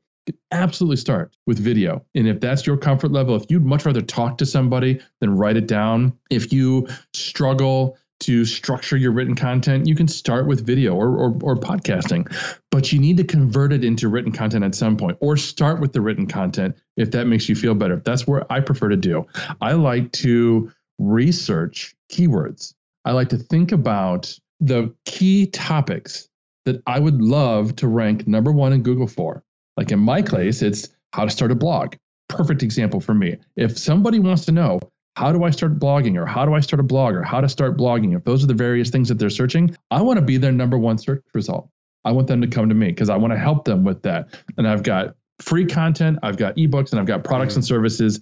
Absolutely 0.52 0.98
start 0.98 1.36
with 1.46 1.58
video. 1.58 2.06
And 2.14 2.28
if 2.28 2.42
that's 2.42 2.68
your 2.68 2.78
comfort 2.78 3.12
level, 3.12 3.36
if 3.36 3.46
you'd 3.50 3.66
much 3.66 3.86
rather 3.86 4.02
talk 4.02 4.40
to 4.40 4.46
somebody 4.46 5.00
than 5.22 5.38
write 5.38 5.56
it 5.56 5.68
down, 5.68 6.18
if 6.30 6.52
you 6.52 6.88
struggle 7.14 7.98
to 8.20 8.46
structure 8.46 8.98
your 8.98 9.12
written 9.12 9.36
content, 9.36 9.88
you 9.88 9.96
can 9.96 10.08
start 10.08 10.48
with 10.48 10.66
video 10.66 10.96
or, 10.96 11.10
or, 11.10 11.38
or, 11.44 11.56
podcasting, 11.56 12.28
but 12.72 12.92
you 12.92 13.00
need 13.00 13.18
to 13.18 13.24
convert 13.24 13.72
it 13.72 13.84
into 13.84 14.10
written 14.10 14.32
content 14.32 14.64
at 14.64 14.74
some 14.74 14.98
point 14.98 15.18
or 15.22 15.38
start 15.38 15.80
with 15.80 15.94
the 15.94 16.02
written 16.02 16.26
content 16.26 16.76
if 16.96 17.12
that 17.12 17.28
makes 17.28 17.48
you 17.48 17.56
feel 17.56 17.76
better. 17.76 18.02
That's 18.04 18.26
where 18.26 18.52
I 18.52 18.62
prefer 18.62 18.90
to 18.90 18.98
do. 18.98 19.28
I 19.62 19.74
like 19.74 20.12
to 20.14 20.72
research 20.98 21.96
keywords. 22.12 22.74
I 23.08 23.12
like 23.12 23.30
to 23.30 23.38
think 23.38 23.72
about 23.72 24.38
the 24.60 24.94
key 25.06 25.48
topics 25.48 26.28
that 26.66 26.84
I 26.86 27.00
would 27.00 27.22
love 27.22 27.74
to 27.78 27.88
rank 27.88 28.28
number 28.28 28.52
one 28.52 28.74
in 28.74 28.84
Google 28.84 29.08
for. 29.08 29.46
Like 29.78 29.94
in 29.94 30.00
my 30.00 30.22
case, 30.22 30.62
it's 30.62 30.90
how 31.14 31.24
to 31.24 31.32
start 31.32 31.52
a 31.52 31.56
blog. 31.56 31.96
Perfect 32.28 32.64
example 32.64 33.00
for 33.00 33.14
me. 33.14 33.38
If 33.56 33.78
somebody 33.78 34.20
wants 34.20 34.44
to 34.48 34.52
know 34.52 34.82
how 35.16 35.32
do 35.32 35.46
I 35.46 35.52
start 35.52 35.80
blogging 35.80 36.18
or 36.18 36.26
how 36.26 36.46
do 36.46 36.54
I 36.54 36.60
start 36.60 36.82
a 36.82 36.84
blog 36.84 37.16
or 37.16 37.24
how 37.24 37.40
to 37.40 37.48
start 37.48 37.78
blogging, 37.78 38.14
if 38.14 38.26
those 38.26 38.44
are 38.44 38.48
the 38.48 38.54
various 38.54 38.90
things 38.90 39.08
that 39.08 39.18
they're 39.18 39.30
searching, 39.30 39.74
I 39.90 40.02
want 40.02 40.18
to 40.20 40.26
be 40.26 40.36
their 40.36 40.52
number 40.52 40.78
one 40.78 40.98
search 40.98 41.24
result. 41.34 41.70
I 42.04 42.12
want 42.12 42.28
them 42.28 42.42
to 42.42 42.48
come 42.48 42.68
to 42.68 42.76
me 42.76 42.88
because 42.88 43.10
I 43.10 43.16
want 43.16 43.32
to 43.32 43.40
help 43.40 43.64
them 43.64 43.86
with 43.86 44.02
that. 44.02 44.38
And 44.58 44.68
I've 44.68 44.84
got 44.84 45.16
free 45.40 45.66
content, 45.66 46.20
I've 46.24 46.36
got 46.36 46.58
ebooks, 46.58 46.92
and 46.92 47.00
I've 47.00 47.06
got 47.06 47.24
products 47.24 47.56
and 47.56 47.64
mm. 47.64 47.68
services 47.70 48.20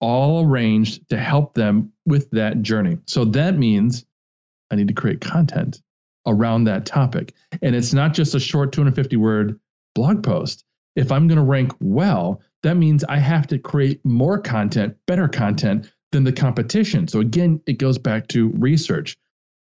all 0.00 0.46
arranged 0.46 1.08
to 1.08 1.18
help 1.18 1.54
them 1.54 1.92
with 2.06 2.30
that 2.30 2.62
journey. 2.62 2.98
So 3.06 3.24
that 3.24 3.58
means 3.58 4.04
I 4.70 4.76
need 4.76 4.88
to 4.88 4.94
create 4.94 5.20
content 5.20 5.80
around 6.26 6.64
that 6.64 6.86
topic. 6.86 7.34
And 7.62 7.74
it's 7.74 7.92
not 7.92 8.14
just 8.14 8.34
a 8.34 8.40
short 8.40 8.72
250 8.72 9.16
word 9.16 9.58
blog 9.94 10.22
post. 10.22 10.64
If 10.96 11.12
I'm 11.12 11.28
going 11.28 11.38
to 11.38 11.44
rank 11.44 11.72
well, 11.80 12.40
that 12.62 12.76
means 12.76 13.04
I 13.04 13.18
have 13.18 13.46
to 13.48 13.58
create 13.58 14.04
more 14.04 14.38
content, 14.38 14.96
better 15.06 15.28
content 15.28 15.92
than 16.12 16.24
the 16.24 16.32
competition. 16.32 17.08
So 17.08 17.20
again, 17.20 17.60
it 17.66 17.78
goes 17.78 17.98
back 17.98 18.28
to 18.28 18.50
research. 18.50 19.16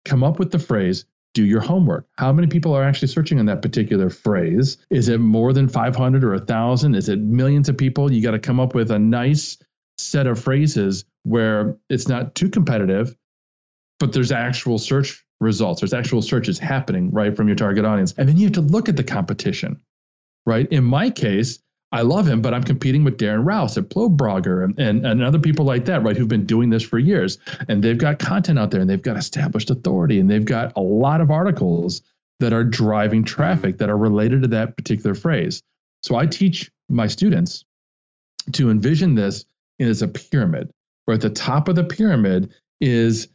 Come 0.05 0.23
up 0.23 0.39
with 0.39 0.53
the 0.53 0.59
phrase, 0.59 1.05
do 1.35 1.45
your 1.45 1.61
homework. 1.61 2.07
How 2.17 2.33
many 2.33 2.47
people 2.47 2.75
are 2.75 2.85
actually 2.85 3.09
searching 3.09 3.39
on 3.39 3.47
that 3.47 3.61
particular 3.61 4.09
phrase? 4.09 4.79
Is 4.91 5.09
it 5.09 5.19
more 5.19 5.53
than 5.53 5.69
500 5.69 6.25
or 6.25 6.31
1,000? 6.31 6.95
Is 6.95 7.09
it 7.09 7.19
millions 7.19 7.69
of 7.69 7.77
people? 7.77 8.11
You 8.11 8.23
got 8.23 8.31
to 8.31 8.39
come 8.39 8.61
up 8.61 8.75
with 8.75 8.91
a 8.91 8.99
nice 8.99 9.59
set 9.99 10.27
of 10.27 10.41
phrases 10.41 11.05
where 11.25 11.77
it's 11.91 12.09
not 12.09 12.35
too 12.35 12.49
competitive, 12.49 13.17
but 13.99 14.13
there's 14.13 14.33
actual 14.33 14.79
search 14.79 15.25
results. 15.41 15.81
There's 15.81 15.95
actual 15.95 16.23
searches 16.23 16.59
happening 16.59 17.11
right 17.11 17.37
from 17.37 17.49
your 17.49 17.57
target 17.57 17.85
audience. 17.85 18.15
And 18.17 18.29
then 18.29 18.37
you 18.37 18.47
have 18.47 18.55
to 18.55 18.61
look 18.61 18.89
at 18.89 18.97
the 18.97 19.05
competition, 19.05 19.81
right? 20.45 20.71
In 20.71 20.85
my 20.85 21.11
case, 21.11 21.59
I 21.93 22.03
love 22.03 22.27
him, 22.27 22.43
but 22.43 22.53
I'm 22.53 22.65
competing 22.65 23.05
with 23.05 23.17
Darren 23.17 23.45
Rowse 23.45 23.79
at 23.79 23.89
ProBlogger 23.89 24.65
and, 24.65 24.79
and, 24.79 25.07
and 25.07 25.23
other 25.23 25.39
people 25.39 25.65
like 25.65 25.85
that, 25.85 26.03
right, 26.03 26.17
who've 26.17 26.29
been 26.29 26.47
doing 26.47 26.69
this 26.69 26.83
for 26.83 26.99
years. 26.99 27.39
And 27.69 27.83
they've 27.83 27.97
got 27.97 28.19
content 28.19 28.59
out 28.59 28.71
there 28.71 28.81
and 28.81 28.91
they've 28.91 29.01
got 29.01 29.17
established 29.17 29.71
authority 29.71 30.19
and 30.19 30.29
they've 30.31 30.45
got 30.45 30.73
a 30.77 30.81
lot 30.81 31.21
of 31.21 31.31
articles 31.31 32.03
that 32.41 32.53
are 32.53 32.65
driving 32.65 33.25
traffic 33.25 33.79
that 33.79 33.89
are 33.89 33.97
related 33.97 34.43
to 34.43 34.49
that 34.49 34.77
particular 34.77 35.15
phrase. 35.15 35.63
So 36.03 36.17
I 36.17 36.27
teach 36.27 36.71
my 36.89 37.07
students 37.07 37.65
to 38.53 38.71
envision 38.71 39.15
this 39.15 39.45
as 39.81 40.03
a 40.03 40.09
pyramid, 40.09 40.71
where 41.05 41.15
at 41.15 41.21
the 41.21 41.31
top 41.31 41.69
of 41.69 41.77
the 41.77 41.85
pyramid 41.85 42.53
is 42.81 43.29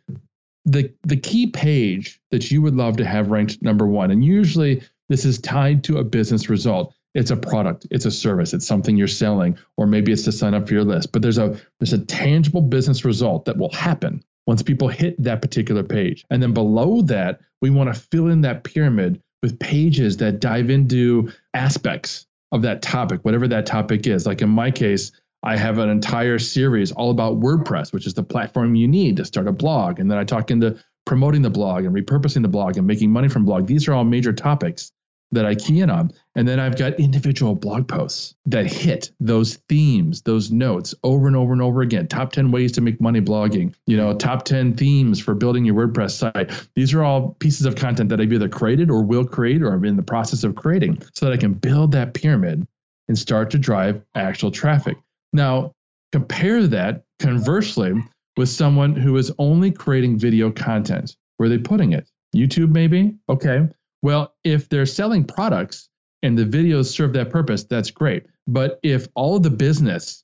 the 0.65 0.93
the 1.03 1.17
key 1.17 1.47
page 1.47 2.19
that 2.31 2.51
you 2.51 2.61
would 2.61 2.75
love 2.75 2.97
to 2.97 3.05
have 3.05 3.31
ranked 3.31 3.61
number 3.61 3.87
one. 3.87 4.11
And 4.11 4.23
usually 4.23 4.83
this 5.09 5.25
is 5.25 5.39
tied 5.39 5.83
to 5.85 5.97
a 5.97 6.03
business 6.03 6.49
result 6.49 6.93
it's 7.13 7.31
a 7.31 7.35
product 7.35 7.85
it's 7.91 8.05
a 8.05 8.11
service 8.11 8.53
it's 8.53 8.65
something 8.65 8.95
you're 8.95 9.07
selling 9.07 9.57
or 9.77 9.85
maybe 9.85 10.11
it's 10.11 10.23
to 10.23 10.31
sign 10.31 10.53
up 10.53 10.67
for 10.67 10.73
your 10.73 10.83
list 10.83 11.11
but 11.11 11.21
there's 11.21 11.37
a 11.37 11.59
there's 11.79 11.93
a 11.93 12.05
tangible 12.05 12.61
business 12.61 13.03
result 13.03 13.45
that 13.45 13.57
will 13.57 13.73
happen 13.73 14.23
once 14.47 14.63
people 14.63 14.87
hit 14.87 15.21
that 15.21 15.41
particular 15.41 15.83
page 15.83 16.25
and 16.29 16.41
then 16.41 16.53
below 16.53 17.01
that 17.01 17.41
we 17.61 17.69
want 17.69 17.93
to 17.93 17.99
fill 17.99 18.27
in 18.27 18.41
that 18.41 18.63
pyramid 18.63 19.21
with 19.41 19.59
pages 19.59 20.17
that 20.17 20.39
dive 20.39 20.69
into 20.69 21.29
aspects 21.53 22.25
of 22.51 22.61
that 22.61 22.81
topic 22.81 23.19
whatever 23.23 23.47
that 23.47 23.65
topic 23.65 24.07
is 24.07 24.25
like 24.25 24.41
in 24.41 24.49
my 24.49 24.71
case 24.71 25.11
I 25.43 25.57
have 25.57 25.79
an 25.79 25.89
entire 25.89 26.37
series 26.37 26.91
all 26.91 27.09
about 27.09 27.39
WordPress, 27.39 27.93
which 27.93 28.05
is 28.05 28.13
the 28.13 28.23
platform 28.23 28.75
you 28.75 28.87
need 28.87 29.17
to 29.17 29.25
start 29.25 29.47
a 29.47 29.51
blog. 29.51 29.99
And 29.99 30.09
then 30.09 30.17
I 30.17 30.23
talk 30.23 30.51
into 30.51 30.77
promoting 31.05 31.41
the 31.41 31.49
blog 31.49 31.85
and 31.85 31.95
repurposing 31.95 32.43
the 32.43 32.47
blog 32.47 32.77
and 32.77 32.85
making 32.85 33.11
money 33.11 33.27
from 33.27 33.45
blog. 33.45 33.65
These 33.65 33.87
are 33.87 33.93
all 33.93 34.03
major 34.03 34.33
topics 34.33 34.91
that 35.31 35.45
I 35.45 35.55
key 35.55 35.79
in 35.79 35.89
on. 35.89 36.11
And 36.35 36.47
then 36.47 36.59
I've 36.59 36.77
got 36.77 36.99
individual 36.99 37.55
blog 37.55 37.87
posts 37.87 38.35
that 38.45 38.71
hit 38.71 39.11
those 39.19 39.55
themes, 39.69 40.21
those 40.21 40.51
notes 40.51 40.93
over 41.03 41.27
and 41.27 41.35
over 41.35 41.53
and 41.53 41.61
over 41.61 41.81
again. 41.81 42.07
Top 42.07 42.33
10 42.33 42.51
ways 42.51 42.73
to 42.73 42.81
make 42.81 43.01
money 43.01 43.21
blogging, 43.21 43.73
you 43.87 43.97
know, 43.97 44.13
top 44.13 44.43
10 44.43 44.75
themes 44.75 45.19
for 45.19 45.33
building 45.33 45.65
your 45.65 45.75
WordPress 45.75 46.11
site. 46.11 46.51
These 46.75 46.93
are 46.93 47.03
all 47.03 47.35
pieces 47.39 47.65
of 47.65 47.75
content 47.75 48.09
that 48.09 48.19
I've 48.19 48.31
either 48.31 48.49
created 48.49 48.91
or 48.91 49.03
will 49.03 49.25
create 49.25 49.63
or 49.63 49.73
I'm 49.73 49.85
in 49.85 49.95
the 49.95 50.03
process 50.03 50.43
of 50.43 50.55
creating 50.55 51.01
so 51.13 51.25
that 51.25 51.33
I 51.33 51.37
can 51.37 51.53
build 51.53 51.93
that 51.93 52.13
pyramid 52.13 52.67
and 53.07 53.17
start 53.17 53.51
to 53.51 53.57
drive 53.57 54.03
actual 54.13 54.51
traffic. 54.51 54.97
Now, 55.33 55.73
compare 56.11 56.67
that 56.67 57.03
conversely 57.19 57.93
with 58.37 58.49
someone 58.49 58.95
who 58.95 59.17
is 59.17 59.31
only 59.37 59.71
creating 59.71 60.17
video 60.17 60.51
content. 60.51 61.15
Where 61.37 61.47
are 61.47 61.49
they 61.49 61.57
putting 61.57 61.93
it? 61.93 62.09
YouTube, 62.35 62.71
maybe? 62.71 63.15
Okay. 63.29 63.67
Well, 64.01 64.33
if 64.43 64.69
they're 64.69 64.85
selling 64.85 65.25
products 65.25 65.89
and 66.23 66.37
the 66.37 66.45
videos 66.45 66.85
serve 66.85 67.13
that 67.13 67.29
purpose, 67.29 67.63
that's 67.63 67.91
great. 67.91 68.25
But 68.47 68.79
if 68.83 69.07
all 69.15 69.37
of 69.37 69.43
the 69.43 69.49
business 69.49 70.23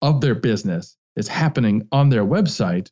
of 0.00 0.20
their 0.20 0.34
business 0.34 0.96
is 1.16 1.28
happening 1.28 1.86
on 1.92 2.08
their 2.08 2.24
website, 2.24 2.90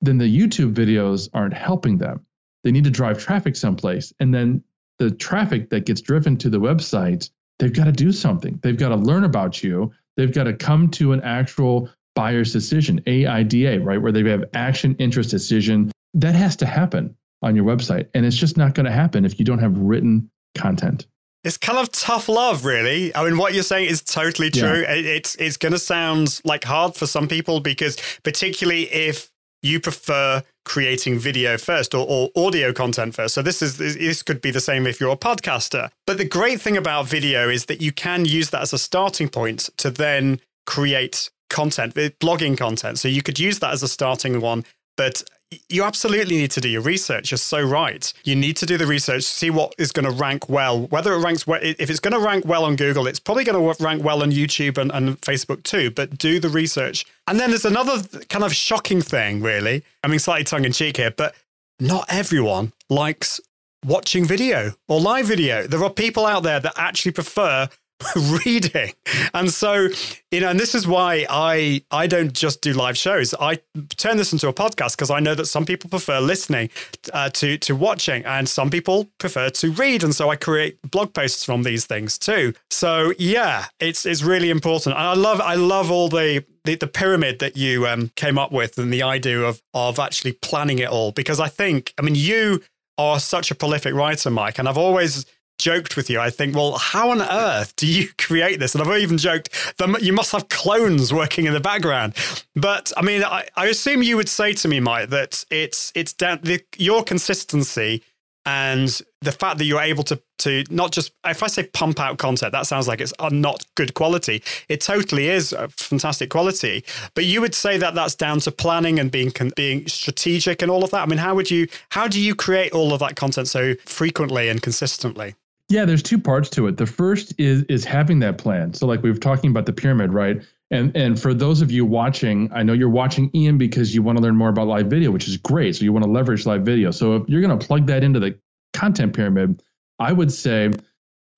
then 0.00 0.18
the 0.18 0.24
YouTube 0.24 0.74
videos 0.74 1.28
aren't 1.32 1.54
helping 1.54 1.98
them. 1.98 2.24
They 2.64 2.70
need 2.70 2.84
to 2.84 2.90
drive 2.90 3.18
traffic 3.18 3.56
someplace. 3.56 4.12
And 4.20 4.32
then 4.32 4.62
the 4.98 5.10
traffic 5.10 5.70
that 5.70 5.86
gets 5.86 6.00
driven 6.00 6.36
to 6.38 6.50
the 6.50 6.60
website, 6.60 7.30
they've 7.58 7.72
got 7.72 7.84
to 7.84 7.92
do 7.92 8.12
something. 8.12 8.58
They've 8.62 8.76
got 8.76 8.90
to 8.90 8.96
learn 8.96 9.24
about 9.24 9.62
you. 9.62 9.92
They've 10.20 10.30
got 10.30 10.44
to 10.44 10.52
come 10.52 10.90
to 10.90 11.14
an 11.14 11.22
actual 11.22 11.88
buyer's 12.14 12.52
decision, 12.52 13.00
AIDA, 13.06 13.80
right? 13.80 13.96
Where 13.96 14.12
they 14.12 14.22
have 14.24 14.44
action, 14.52 14.94
interest, 14.98 15.30
decision. 15.30 15.90
That 16.12 16.34
has 16.34 16.56
to 16.56 16.66
happen 16.66 17.16
on 17.40 17.56
your 17.56 17.64
website. 17.64 18.08
And 18.12 18.26
it's 18.26 18.36
just 18.36 18.58
not 18.58 18.74
going 18.74 18.84
to 18.84 18.92
happen 18.92 19.24
if 19.24 19.38
you 19.38 19.46
don't 19.46 19.60
have 19.60 19.74
written 19.78 20.30
content. 20.54 21.06
It's 21.42 21.56
kind 21.56 21.78
of 21.78 21.90
tough 21.90 22.28
love, 22.28 22.66
really. 22.66 23.16
I 23.16 23.24
mean, 23.24 23.38
what 23.38 23.54
you're 23.54 23.62
saying 23.62 23.88
is 23.88 24.02
totally 24.02 24.50
true. 24.50 24.82
Yeah. 24.82 24.92
It's 24.92 25.36
it's 25.36 25.56
going 25.56 25.72
to 25.72 25.78
sound 25.78 26.38
like 26.44 26.64
hard 26.64 26.96
for 26.96 27.06
some 27.06 27.26
people 27.26 27.60
because, 27.60 27.96
particularly 28.22 28.92
if 28.92 29.30
you 29.62 29.80
prefer 29.80 30.42
creating 30.64 31.18
video 31.18 31.58
first 31.58 31.94
or, 31.94 32.06
or, 32.08 32.30
audio 32.36 32.72
content 32.72 33.14
first. 33.14 33.34
So 33.34 33.42
this 33.42 33.62
is 33.62 33.78
this 33.78 34.22
could 34.22 34.40
be 34.40 34.50
the 34.50 34.60
same 34.60 34.86
if 34.86 35.00
you're 35.00 35.12
a 35.12 35.16
podcaster. 35.16 35.90
But 36.06 36.18
the 36.18 36.24
great 36.24 36.60
thing 36.60 36.76
about 36.76 37.06
video 37.06 37.48
is 37.48 37.66
that 37.66 37.80
you 37.80 37.92
can 37.92 38.24
use 38.24 38.50
that 38.50 38.62
as 38.62 38.72
a 38.72 38.78
starting 38.78 39.28
point 39.28 39.68
to 39.78 39.90
then 39.90 40.40
create 40.66 41.30
content, 41.48 41.96
eh, 41.96 42.10
blogging 42.20 42.56
content. 42.56 42.98
So 42.98 43.08
you 43.08 43.22
could 43.22 43.38
use 43.38 43.58
that 43.58 43.72
as 43.72 43.82
a 43.82 43.88
starting 43.88 44.40
one. 44.40 44.64
But 44.96 45.22
you 45.68 45.82
absolutely 45.82 46.36
need 46.36 46.50
to 46.52 46.60
do 46.60 46.68
your 46.68 46.82
research. 46.82 47.30
You're 47.30 47.38
so 47.38 47.60
right. 47.60 48.12
You 48.24 48.36
need 48.36 48.56
to 48.58 48.66
do 48.66 48.76
the 48.76 48.86
research, 48.86 49.24
see 49.24 49.50
what 49.50 49.74
is 49.78 49.90
going 49.90 50.04
to 50.04 50.12
rank 50.12 50.48
well. 50.48 50.86
Whether 50.86 51.12
it 51.12 51.18
ranks 51.18 51.46
well, 51.46 51.60
if 51.62 51.90
it's 51.90 51.98
going 51.98 52.14
to 52.14 52.20
rank 52.20 52.44
well 52.44 52.64
on 52.64 52.76
Google, 52.76 53.06
it's 53.06 53.18
probably 53.18 53.44
going 53.44 53.74
to 53.74 53.84
rank 53.84 54.04
well 54.04 54.22
on 54.22 54.30
YouTube 54.30 54.78
and, 54.78 54.92
and 54.92 55.20
Facebook 55.20 55.62
too. 55.64 55.90
But 55.90 56.18
do 56.18 56.38
the 56.38 56.48
research. 56.48 57.04
And 57.26 57.40
then 57.40 57.50
there's 57.50 57.64
another 57.64 58.02
kind 58.28 58.44
of 58.44 58.54
shocking 58.54 59.02
thing, 59.02 59.42
really. 59.42 59.82
I 60.04 60.08
mean, 60.08 60.20
slightly 60.20 60.44
tongue 60.44 60.64
in 60.64 60.72
cheek 60.72 60.98
here, 60.98 61.10
but 61.10 61.34
not 61.80 62.06
everyone 62.08 62.72
likes 62.88 63.40
watching 63.84 64.24
video 64.24 64.72
or 64.88 65.00
live 65.00 65.26
video. 65.26 65.66
There 65.66 65.82
are 65.82 65.90
people 65.90 66.26
out 66.26 66.42
there 66.42 66.60
that 66.60 66.74
actually 66.76 67.12
prefer 67.12 67.68
reading. 68.44 68.92
And 69.34 69.50
so, 69.50 69.88
you 70.30 70.40
know, 70.40 70.48
and 70.48 70.58
this 70.58 70.74
is 70.74 70.86
why 70.86 71.26
I 71.28 71.82
I 71.90 72.06
don't 72.06 72.32
just 72.32 72.60
do 72.60 72.72
live 72.72 72.96
shows. 72.96 73.34
I 73.34 73.58
turn 73.96 74.16
this 74.16 74.32
into 74.32 74.48
a 74.48 74.52
podcast 74.52 74.96
because 74.96 75.10
I 75.10 75.20
know 75.20 75.34
that 75.34 75.46
some 75.46 75.64
people 75.64 75.90
prefer 75.90 76.20
listening 76.20 76.70
uh, 77.12 77.30
to 77.30 77.58
to 77.58 77.76
watching, 77.76 78.24
and 78.24 78.48
some 78.48 78.70
people 78.70 79.10
prefer 79.18 79.50
to 79.50 79.70
read. 79.72 80.02
And 80.04 80.14
so 80.14 80.30
I 80.30 80.36
create 80.36 80.78
blog 80.90 81.12
posts 81.12 81.44
from 81.44 81.62
these 81.62 81.86
things 81.86 82.18
too. 82.18 82.54
So 82.70 83.12
yeah, 83.18 83.66
it's 83.78 84.06
it's 84.06 84.22
really 84.22 84.50
important. 84.50 84.96
And 84.96 85.04
I 85.04 85.14
love 85.14 85.40
I 85.40 85.54
love 85.54 85.90
all 85.90 86.08
the 86.08 86.44
the, 86.64 86.74
the 86.74 86.86
pyramid 86.86 87.38
that 87.38 87.56
you 87.56 87.86
um, 87.86 88.10
came 88.16 88.38
up 88.38 88.52
with 88.52 88.78
and 88.78 88.92
the 88.92 89.02
idea 89.02 89.40
of 89.40 89.62
of 89.74 89.98
actually 89.98 90.32
planning 90.32 90.78
it 90.78 90.88
all 90.88 91.12
because 91.12 91.40
I 91.40 91.48
think 91.48 91.92
I 91.98 92.02
mean 92.02 92.14
you 92.14 92.62
are 92.98 93.18
such 93.18 93.50
a 93.50 93.54
prolific 93.54 93.94
writer, 93.94 94.30
Mike, 94.30 94.58
and 94.58 94.68
I've 94.68 94.76
always 94.76 95.24
joked 95.60 95.96
with 95.96 96.10
you. 96.10 96.18
I 96.18 96.30
think, 96.30 96.56
well, 96.56 96.78
how 96.78 97.10
on 97.10 97.22
earth 97.22 97.76
do 97.76 97.86
you 97.86 98.08
create 98.18 98.58
this? 98.58 98.74
And 98.74 98.82
I've 98.82 98.98
even 98.98 99.18
joked 99.18 99.50
that 99.78 100.02
you 100.02 100.12
must 100.12 100.32
have 100.32 100.48
clones 100.48 101.12
working 101.12 101.44
in 101.44 101.52
the 101.52 101.60
background. 101.60 102.14
But 102.56 102.92
I 102.96 103.02
mean, 103.02 103.22
I, 103.22 103.46
I 103.54 103.66
assume 103.66 104.02
you 104.02 104.16
would 104.16 104.28
say 104.28 104.52
to 104.54 104.68
me, 104.68 104.80
Mike, 104.80 105.10
that 105.10 105.44
it's 105.50 105.92
it's 105.94 106.12
down 106.12 106.40
the, 106.42 106.60
your 106.76 107.04
consistency 107.04 108.02
and 108.46 109.02
the 109.20 109.32
fact 109.32 109.58
that 109.58 109.64
you're 109.64 109.80
able 109.80 110.02
to 110.04 110.20
to 110.38 110.64
not 110.70 110.92
just 110.92 111.12
if 111.26 111.42
I 111.42 111.46
say 111.46 111.64
pump 111.64 112.00
out 112.00 112.16
content, 112.16 112.52
that 112.52 112.66
sounds 112.66 112.88
like 112.88 113.00
it's 113.00 113.12
not 113.30 113.66
good 113.74 113.92
quality. 113.92 114.42
It 114.68 114.80
totally 114.80 115.28
is 115.28 115.54
fantastic 115.76 116.30
quality, 116.30 116.84
but 117.14 117.24
you 117.24 117.42
would 117.42 117.54
say 117.54 117.76
that 117.76 117.94
that's 117.94 118.14
down 118.14 118.40
to 118.40 118.50
planning 118.50 118.98
and 118.98 119.10
being 119.10 119.32
being 119.56 119.86
strategic 119.86 120.62
and 120.62 120.70
all 120.70 120.82
of 120.82 120.90
that. 120.92 121.02
I 121.02 121.06
mean, 121.06 121.18
how 121.18 121.34
would 121.34 121.50
you 121.50 121.68
how 121.90 122.08
do 122.08 122.20
you 122.20 122.34
create 122.34 122.72
all 122.72 122.94
of 122.94 123.00
that 123.00 123.14
content 123.14 123.48
so 123.48 123.74
frequently 123.84 124.48
and 124.48 124.62
consistently? 124.62 125.34
Yeah, 125.70 125.84
there's 125.84 126.02
two 126.02 126.18
parts 126.18 126.50
to 126.50 126.66
it. 126.66 126.76
The 126.76 126.84
first 126.84 127.32
is 127.38 127.62
is 127.64 127.84
having 127.84 128.18
that 128.18 128.38
plan. 128.38 128.74
So 128.74 128.88
like 128.88 129.04
we 129.04 129.10
were 129.10 129.16
talking 129.16 129.50
about 129.50 129.66
the 129.66 129.72
pyramid, 129.72 130.12
right? 130.12 130.42
And 130.72 130.94
and 130.96 131.18
for 131.18 131.32
those 131.32 131.62
of 131.62 131.70
you 131.70 131.84
watching, 131.84 132.50
I 132.52 132.64
know 132.64 132.72
you're 132.72 132.88
watching 132.88 133.30
Ian 133.36 133.56
because 133.56 133.94
you 133.94 134.02
want 134.02 134.18
to 134.18 134.22
learn 134.22 134.34
more 134.34 134.48
about 134.48 134.66
live 134.66 134.88
video, 134.88 135.12
which 135.12 135.28
is 135.28 135.36
great. 135.36 135.76
So 135.76 135.84
you 135.84 135.92
want 135.92 136.04
to 136.04 136.10
leverage 136.10 136.44
live 136.44 136.62
video. 136.62 136.90
So 136.90 137.14
if 137.16 137.28
you're 137.28 137.40
going 137.40 137.56
to 137.56 137.64
plug 137.64 137.86
that 137.86 138.02
into 138.02 138.18
the 138.18 138.36
content 138.72 139.14
pyramid, 139.14 139.62
I 140.00 140.12
would 140.12 140.32
say 140.32 140.72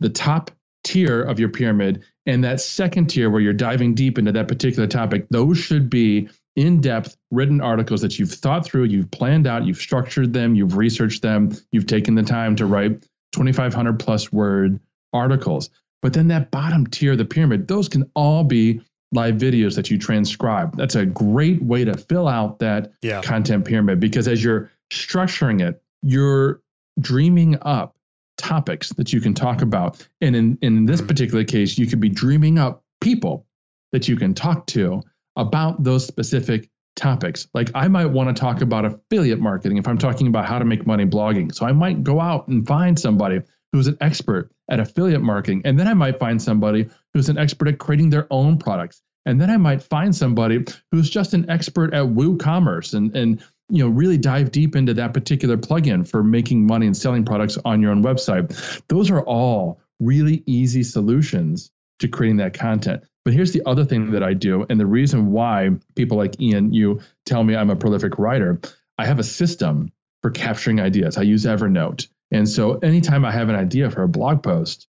the 0.01 0.09
top 0.09 0.51
tier 0.83 1.23
of 1.23 1.39
your 1.39 1.51
pyramid 1.51 2.03
and 2.25 2.43
that 2.43 2.61
second 2.63 3.09
tier 3.09 3.29
where 3.29 3.41
you're 3.41 3.53
diving 3.53 3.95
deep 3.95 4.19
into 4.19 4.33
that 4.33 4.49
particular 4.49 4.89
topic, 4.89 5.27
those 5.29 5.59
should 5.59 5.91
be 5.91 6.31
in-depth 6.57 7.17
written 7.31 7.61
articles 7.61 8.01
that 8.01 8.19
you've 8.19 8.33
thought 8.33 8.65
through, 8.65 8.85
you've 8.85 9.11
planned 9.11 9.47
out, 9.47 9.65
you've 9.65 9.79
structured 9.79 10.33
them, 10.33 10.55
you've 10.55 10.77
researched 10.77 11.23
them, 11.23 11.53
you've 11.71 11.87
taken 11.87 12.15
the 12.15 12.23
time 12.23 12.57
to 12.57 12.67
write 12.67 13.07
2500 13.33 13.99
plus 13.99 14.33
word 14.33 14.79
articles. 15.13 15.71
But 16.01 16.13
then 16.13 16.29
that 16.29 16.51
bottom 16.51 16.87
tier 16.87 17.13
of 17.13 17.19
the 17.19 17.25
pyramid, 17.25 17.69
those 17.69 17.89
can 17.89 18.11
all 18.15 18.45
be 18.45 18.81
live 19.13 19.37
videos 19.37 19.77
that 19.77 19.91
you 19.91 19.99
transcribe. 19.99 20.77
That's 20.77 20.95
a 20.95 21.07
great 21.07 21.63
way 21.63 21.85
to 21.85 21.97
fill 21.97 22.29
out 22.29 22.59
that 22.61 22.93
yeah. 23.03 23.21
content 23.23 23.65
pyramid 23.65 24.01
because 24.01 24.27
as 24.27 24.43
you're 24.43 24.71
structuring 24.93 25.61
it, 25.61 25.83
you're 26.03 26.61
dreaming 26.99 27.59
up 27.63 27.97
topics 28.39 28.91
that 28.95 29.13
you 29.13 29.21
can 29.21 29.35
talk 29.35 29.63
about. 29.63 30.07
And 30.21 30.35
in, 30.35 30.59
in 30.63 30.87
this 30.87 31.01
mm-hmm. 31.01 31.09
particular 31.09 31.45
case, 31.45 31.79
you 31.79 31.87
could 31.87 32.01
be 32.01 32.09
dreaming 32.09 32.59
up 32.59 32.83
people 33.01 33.47
that 33.93 34.09
you 34.09 34.17
can 34.17 34.35
talk 34.35 34.67
to 34.69 35.03
about 35.37 35.83
those 35.85 36.07
specific 36.07 36.69
topics. 36.97 37.49
Like 37.55 37.71
I 37.75 37.89
might 37.89 38.07
want 38.07 38.35
to 38.35 38.41
talk 38.41 38.61
about 38.61 38.85
affiliate 38.85 39.41
marketing 39.41 39.79
if 39.79 39.89
I'm 39.89 39.99
talking 39.99 40.27
about 40.27 40.47
how 40.47 40.59
to 40.59 40.65
make 40.65 40.87
money 40.87 41.05
blogging. 41.05 41.55
So 41.55 41.67
I 41.67 41.73
might 41.73 42.03
go 42.03 42.21
out 42.21 42.49
and 42.49 42.67
find 42.67 42.99
somebody 42.99 43.41
who's 43.73 43.87
an 43.87 43.97
expert 44.01 44.51
at 44.69 44.81
affiliate 44.81 45.23
marketing. 45.23 45.63
And 45.65 45.79
then 45.79 45.89
I 45.89 45.95
might 45.95 46.19
find 46.19 46.41
somebody 46.41 46.89
who's 47.15 47.29
an 47.29 47.39
expert 47.39 47.69
at 47.69 47.79
creating 47.79 48.11
their 48.11 48.27
own 48.31 48.59
products. 48.59 49.03
And 49.25 49.41
then 49.41 49.51
I 49.51 49.57
might 49.57 49.83
find 49.83 50.15
somebody 50.15 50.65
who's 50.91 51.09
just 51.09 51.33
an 51.33 51.49
expert 51.49 51.95
at 51.95 52.05
WooCommerce 52.05 52.95
and, 52.95 53.17
and 53.17 53.43
you 53.69 53.85
know 53.85 53.89
really 53.89 54.19
dive 54.19 54.51
deep 54.51 54.77
into 54.77 54.95
that 54.95 55.15
particular 55.15 55.57
plugin 55.57 56.07
for 56.07 56.23
making 56.23 56.67
money 56.67 56.87
and 56.87 56.97
selling 56.97 57.25
products 57.25 57.59
on 57.65 57.81
your 57.81 57.93
own 57.93 58.03
website. 58.03 58.83
Those 58.89 59.11
are 59.11 59.23
all 59.23 59.81
really 60.01 60.43
easy 60.47 60.83
solutions 60.83 61.71
to 62.01 62.09
creating 62.09 62.39
that 62.39 62.55
content. 62.55 63.05
But 63.25 63.35
here's 63.35 63.53
the 63.53 63.63
other 63.67 63.85
thing 63.85 64.13
that 64.13 64.23
I 64.23 64.35
do, 64.35 64.67
and 64.69 64.81
the 64.81 64.87
reason 64.87 65.31
why 65.31 65.71
people 65.95 66.19
like 66.19 66.41
Ian, 66.41 66.73
you 66.73 67.01
tell 67.25 67.43
me 67.45 67.55
I'm 67.55 67.71
a 67.71 67.77
prolific 67.77 68.19
writer. 68.19 68.61
I 68.99 69.07
have 69.07 69.19
a 69.19 69.25
system 69.25 69.93
for 70.23 70.31
capturing 70.31 70.81
ideas. 70.81 71.17
I 71.17 71.23
use 71.23 71.45
Evernote. 71.45 72.09
And 72.31 72.49
so 72.49 72.79
anytime 72.79 73.25
I 73.25 73.33
have 73.33 73.49
an 73.49 73.55
idea 73.55 73.91
for 73.91 74.03
a 74.03 74.09
blog 74.09 74.43
post, 74.43 74.89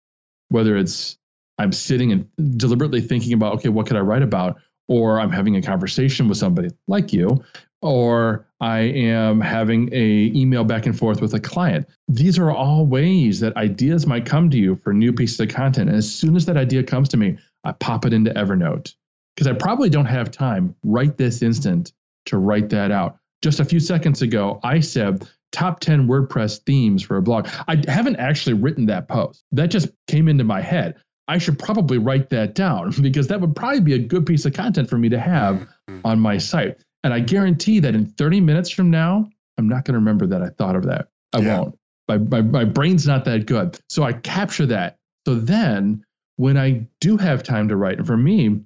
whether 0.50 0.78
it's 0.78 1.18
I'm 1.58 1.72
sitting 1.72 2.12
and 2.12 2.58
deliberately 2.58 3.02
thinking 3.02 3.34
about, 3.34 3.56
okay, 3.56 3.70
what 3.70 3.88
could 3.88 3.98
I 3.98 4.02
write 4.02 4.24
about? 4.24 4.60
Or 4.88 5.20
I'm 5.20 5.32
having 5.32 5.56
a 5.56 5.62
conversation 5.62 6.28
with 6.28 6.38
somebody 6.38 6.70
like 6.88 7.14
you, 7.14 7.44
or 7.82 8.48
I 8.60 8.80
am 8.80 9.42
having 9.42 9.94
a 9.94 10.32
email 10.34 10.64
back 10.64 10.86
and 10.86 10.98
forth 10.98 11.22
with 11.22 11.34
a 11.34 11.40
client. 11.40 11.88
These 12.08 12.40
are 12.40 12.52
all 12.52 12.86
ways 12.86 13.42
that 13.42 13.56
ideas 13.56 14.08
might 14.08 14.26
come 14.26 14.50
to 14.50 14.58
you 14.58 14.76
for 14.84 14.94
new 14.94 15.14
pieces 15.14 15.40
of 15.40 15.50
content. 15.50 15.90
And 15.90 15.98
as 15.98 16.12
soon 16.12 16.36
as 16.36 16.46
that 16.48 16.58
idea 16.58 16.84
comes 16.84 17.10
to 17.10 17.18
me, 17.18 17.38
I 17.64 17.72
pop 17.72 18.06
it 18.06 18.14
into 18.14 18.32
Evernote 18.32 18.94
because 19.36 19.48
I 19.48 19.54
probably 19.54 19.90
don't 19.90 20.06
have 20.06 20.32
time 20.32 20.76
right 20.84 21.16
this 21.18 21.42
instant 21.42 21.94
to 22.28 22.38
write 22.38 22.70
that 22.70 22.92
out. 22.92 23.18
Just 23.42 23.60
a 23.60 23.66
few 23.66 23.80
seconds 23.80 24.22
ago, 24.22 24.60
I 24.64 24.80
said 24.80 25.28
top 25.52 25.80
10 25.80 26.08
WordPress 26.08 26.60
themes 26.60 27.04
for 27.04 27.18
a 27.18 27.22
blog. 27.22 27.48
I 27.68 27.82
haven't 27.88 28.18
actually 28.18 28.54
written 28.54 28.88
that 28.88 29.08
post. 29.08 29.44
That 29.52 29.68
just 29.68 29.90
came 30.08 30.28
into 30.28 30.44
my 30.44 30.62
head. 30.62 30.96
I 31.28 31.38
should 31.38 31.58
probably 31.58 31.98
write 31.98 32.30
that 32.32 32.56
down 32.56 32.92
because 33.02 33.28
that 33.28 33.40
would 33.42 33.56
probably 33.56 33.82
be 33.82 33.94
a 33.94 34.00
good 34.00 34.26
piece 34.26 34.46
of 34.46 34.54
content 34.54 34.90
for 34.90 34.98
me 34.98 35.10
to 35.10 35.20
have 35.20 35.56
mm-hmm. 35.56 36.00
on 36.04 36.20
my 36.20 36.38
site. 36.38 36.78
And 37.04 37.14
I 37.14 37.20
guarantee 37.20 37.80
that 37.82 37.96
in 37.96 38.06
30 38.06 38.42
minutes 38.42 38.70
from 38.70 38.90
now, 38.90 39.30
I'm 39.58 39.68
not 39.68 39.86
going 39.86 39.94
to 39.94 40.00
remember 40.00 40.28
that 40.28 40.42
I 40.42 40.50
thought 40.50 40.76
of 40.76 40.86
that. 40.86 41.08
I 41.34 41.40
yeah. 41.40 41.60
won't. 41.60 41.80
My, 42.08 42.18
my, 42.18 42.42
my 42.42 42.66
brain's 42.66 43.08
not 43.08 43.26
that 43.26 43.46
good. 43.46 43.80
So 43.90 44.04
I 44.04 44.14
capture 44.14 44.66
that. 44.68 44.98
So 45.26 45.36
then 45.36 46.04
when 46.36 46.58
I 46.58 46.88
do 47.00 47.18
have 47.18 47.44
time 47.44 47.70
to 47.70 47.76
write, 47.76 47.98
and 47.98 48.08
for 48.08 48.18
me, 48.18 48.62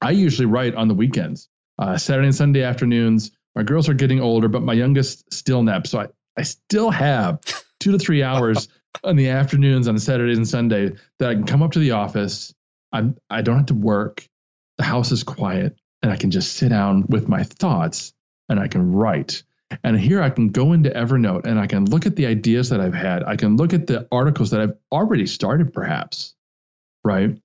I 0.00 0.12
usually 0.12 0.46
write 0.46 0.74
on 0.74 0.88
the 0.88 0.94
weekends, 0.94 1.48
uh, 1.78 1.96
Saturday 1.96 2.28
and 2.28 2.34
Sunday 2.34 2.62
afternoons. 2.62 3.32
My 3.54 3.62
girls 3.62 3.88
are 3.88 3.94
getting 3.94 4.20
older, 4.20 4.48
but 4.48 4.62
my 4.62 4.72
youngest 4.72 5.32
still 5.32 5.62
naps. 5.62 5.90
So 5.90 6.00
I, 6.00 6.06
I 6.36 6.42
still 6.42 6.90
have 6.90 7.40
two 7.80 7.92
to 7.92 7.98
three 7.98 8.22
hours 8.22 8.68
in 9.04 9.16
the 9.16 9.28
afternoons 9.28 9.88
on 9.88 9.98
Saturdays 9.98 10.36
and 10.36 10.48
Sunday 10.48 10.92
that 11.18 11.30
I 11.30 11.34
can 11.34 11.44
come 11.44 11.62
up 11.62 11.72
to 11.72 11.78
the 11.78 11.92
office. 11.92 12.54
I'm, 12.92 13.16
I 13.28 13.42
don't 13.42 13.56
have 13.56 13.66
to 13.66 13.74
work. 13.74 14.26
The 14.78 14.84
house 14.84 15.10
is 15.12 15.24
quiet 15.24 15.76
and 16.02 16.12
I 16.12 16.16
can 16.16 16.30
just 16.30 16.52
sit 16.52 16.68
down 16.68 17.04
with 17.08 17.28
my 17.28 17.42
thoughts 17.42 18.12
and 18.48 18.60
I 18.60 18.68
can 18.68 18.92
write. 18.92 19.42
And 19.84 19.98
here 19.98 20.22
I 20.22 20.30
can 20.30 20.48
go 20.48 20.72
into 20.72 20.90
Evernote 20.90 21.44
and 21.44 21.58
I 21.58 21.66
can 21.66 21.84
look 21.84 22.06
at 22.06 22.16
the 22.16 22.26
ideas 22.26 22.70
that 22.70 22.80
I've 22.80 22.94
had. 22.94 23.22
I 23.24 23.36
can 23.36 23.56
look 23.56 23.74
at 23.74 23.86
the 23.86 24.08
articles 24.10 24.50
that 24.50 24.60
I've 24.60 24.74
already 24.90 25.26
started, 25.26 25.72
perhaps, 25.72 26.34
right? 27.08 27.36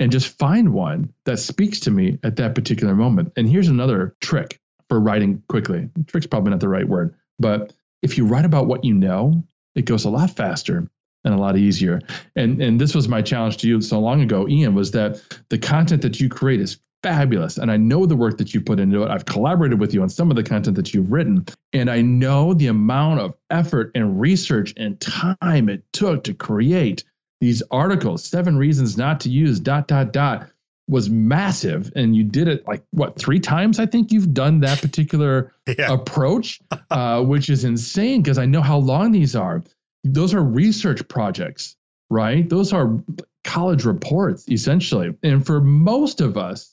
And 0.00 0.10
just 0.10 0.38
find 0.38 0.72
one 0.72 1.12
that 1.26 1.38
speaks 1.38 1.80
to 1.80 1.90
me 1.90 2.18
at 2.24 2.36
that 2.36 2.54
particular 2.54 2.94
moment. 2.94 3.32
And 3.36 3.48
here's 3.48 3.68
another 3.68 4.16
trick 4.20 4.58
for 4.88 4.98
writing 4.98 5.42
quickly. 5.48 5.90
Trick's 6.06 6.26
probably 6.26 6.50
not 6.50 6.60
the 6.60 6.68
right 6.68 6.88
word, 6.88 7.14
but 7.38 7.72
if 8.02 8.16
you 8.18 8.26
write 8.26 8.46
about 8.46 8.66
what 8.66 8.84
you 8.84 8.94
know, 8.94 9.44
it 9.74 9.84
goes 9.84 10.06
a 10.06 10.10
lot 10.10 10.30
faster 10.30 10.88
and 11.24 11.34
a 11.34 11.36
lot 11.36 11.56
easier. 11.56 12.00
And 12.34 12.60
and 12.60 12.80
this 12.80 12.94
was 12.94 13.06
my 13.06 13.22
challenge 13.22 13.58
to 13.58 13.68
you 13.68 13.80
so 13.80 14.00
long 14.00 14.22
ago, 14.22 14.48
Ian, 14.48 14.74
was 14.74 14.90
that 14.92 15.22
the 15.50 15.58
content 15.58 16.02
that 16.02 16.18
you 16.18 16.28
create 16.28 16.60
is 16.60 16.80
fabulous. 17.02 17.58
And 17.58 17.70
I 17.70 17.76
know 17.76 18.06
the 18.06 18.16
work 18.16 18.38
that 18.38 18.54
you 18.54 18.60
put 18.60 18.80
into 18.80 19.02
it. 19.02 19.10
I've 19.10 19.24
collaborated 19.24 19.78
with 19.78 19.92
you 19.92 20.02
on 20.02 20.08
some 20.08 20.30
of 20.30 20.36
the 20.36 20.42
content 20.42 20.76
that 20.76 20.94
you've 20.94 21.10
written. 21.10 21.44
And 21.72 21.90
I 21.90 22.00
know 22.00 22.54
the 22.54 22.68
amount 22.68 23.20
of 23.20 23.34
effort 23.50 23.90
and 23.94 24.20
research 24.20 24.72
and 24.76 25.00
time 25.00 25.68
it 25.68 25.84
took 25.92 26.24
to 26.24 26.34
create 26.34 27.04
these 27.42 27.60
articles, 27.72 28.22
seven 28.22 28.56
reasons 28.56 28.96
not 28.96 29.18
to 29.18 29.28
use 29.28 29.58
dot, 29.58 29.88
dot, 29.88 30.12
dot 30.12 30.48
was 30.86 31.10
massive. 31.10 31.90
And 31.96 32.14
you 32.14 32.22
did 32.22 32.46
it 32.46 32.64
like 32.68 32.84
what, 32.92 33.18
three 33.18 33.40
times? 33.40 33.80
I 33.80 33.86
think 33.86 34.12
you've 34.12 34.32
done 34.32 34.60
that 34.60 34.80
particular 34.80 35.52
yeah. 35.66 35.92
approach, 35.92 36.60
uh, 36.88 37.20
which 37.24 37.50
is 37.50 37.64
insane 37.64 38.22
because 38.22 38.38
I 38.38 38.46
know 38.46 38.60
how 38.60 38.78
long 38.78 39.10
these 39.10 39.34
are. 39.34 39.60
Those 40.04 40.34
are 40.34 40.40
research 40.40 41.08
projects, 41.08 41.74
right? 42.10 42.48
Those 42.48 42.72
are 42.72 42.96
college 43.42 43.84
reports 43.84 44.48
essentially. 44.48 45.12
And 45.24 45.44
for 45.44 45.60
most 45.60 46.20
of 46.20 46.36
us, 46.36 46.72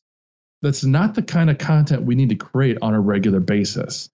that's 0.62 0.84
not 0.84 1.16
the 1.16 1.24
kind 1.24 1.50
of 1.50 1.58
content 1.58 2.04
we 2.04 2.14
need 2.14 2.30
to 2.30 2.36
create 2.36 2.78
on 2.84 2.94
a 2.94 3.02
regular 3.02 3.40
basis. 3.40 4.08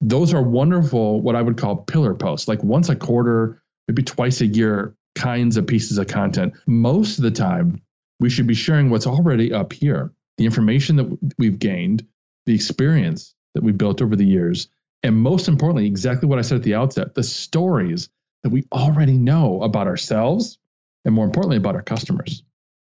Those 0.00 0.32
are 0.32 0.42
wonderful, 0.42 1.20
what 1.20 1.36
I 1.36 1.42
would 1.42 1.58
call 1.58 1.76
pillar 1.76 2.14
posts, 2.14 2.48
like 2.48 2.64
once 2.64 2.88
a 2.88 2.96
quarter, 2.96 3.62
maybe 3.86 4.02
twice 4.02 4.40
a 4.40 4.46
year 4.46 4.96
kinds 5.14 5.56
of 5.56 5.66
pieces 5.66 5.98
of 5.98 6.06
content. 6.06 6.54
Most 6.66 7.18
of 7.18 7.24
the 7.24 7.30
time, 7.30 7.82
we 8.20 8.30
should 8.30 8.46
be 8.46 8.54
sharing 8.54 8.90
what's 8.90 9.06
already 9.06 9.52
up 9.52 9.72
here 9.72 10.12
the 10.38 10.46
information 10.46 10.96
that 10.96 11.34
we've 11.38 11.58
gained, 11.58 12.06
the 12.46 12.54
experience 12.54 13.34
that 13.54 13.62
we 13.62 13.70
built 13.70 14.00
over 14.00 14.16
the 14.16 14.24
years, 14.24 14.68
and 15.02 15.14
most 15.14 15.46
importantly, 15.46 15.86
exactly 15.86 16.26
what 16.26 16.38
I 16.38 16.42
said 16.42 16.56
at 16.56 16.62
the 16.62 16.74
outset 16.74 17.14
the 17.14 17.22
stories 17.22 18.08
that 18.42 18.50
we 18.50 18.64
already 18.72 19.18
know 19.18 19.62
about 19.62 19.86
ourselves 19.86 20.58
and 21.04 21.14
more 21.14 21.24
importantly, 21.24 21.56
about 21.56 21.74
our 21.74 21.82
customers. 21.82 22.42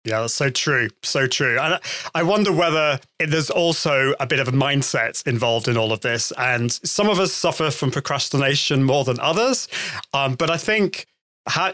Yeah, 0.04 0.20
that's 0.20 0.34
so 0.34 0.48
true. 0.48 0.88
So 1.02 1.26
true. 1.26 1.58
And 1.60 1.78
I 2.14 2.22
wonder 2.22 2.52
whether 2.52 2.98
there's 3.18 3.50
also 3.50 4.14
a 4.18 4.26
bit 4.26 4.40
of 4.40 4.48
a 4.48 4.52
mindset 4.52 5.26
involved 5.26 5.68
in 5.68 5.76
all 5.76 5.92
of 5.92 6.00
this. 6.00 6.32
And 6.38 6.72
some 6.72 7.08
of 7.10 7.20
us 7.20 7.32
suffer 7.32 7.70
from 7.70 7.90
procrastination 7.90 8.82
more 8.82 9.04
than 9.04 9.20
others. 9.20 9.68
Um, 10.14 10.36
but 10.36 10.48
I 10.48 10.56
think 10.56 11.06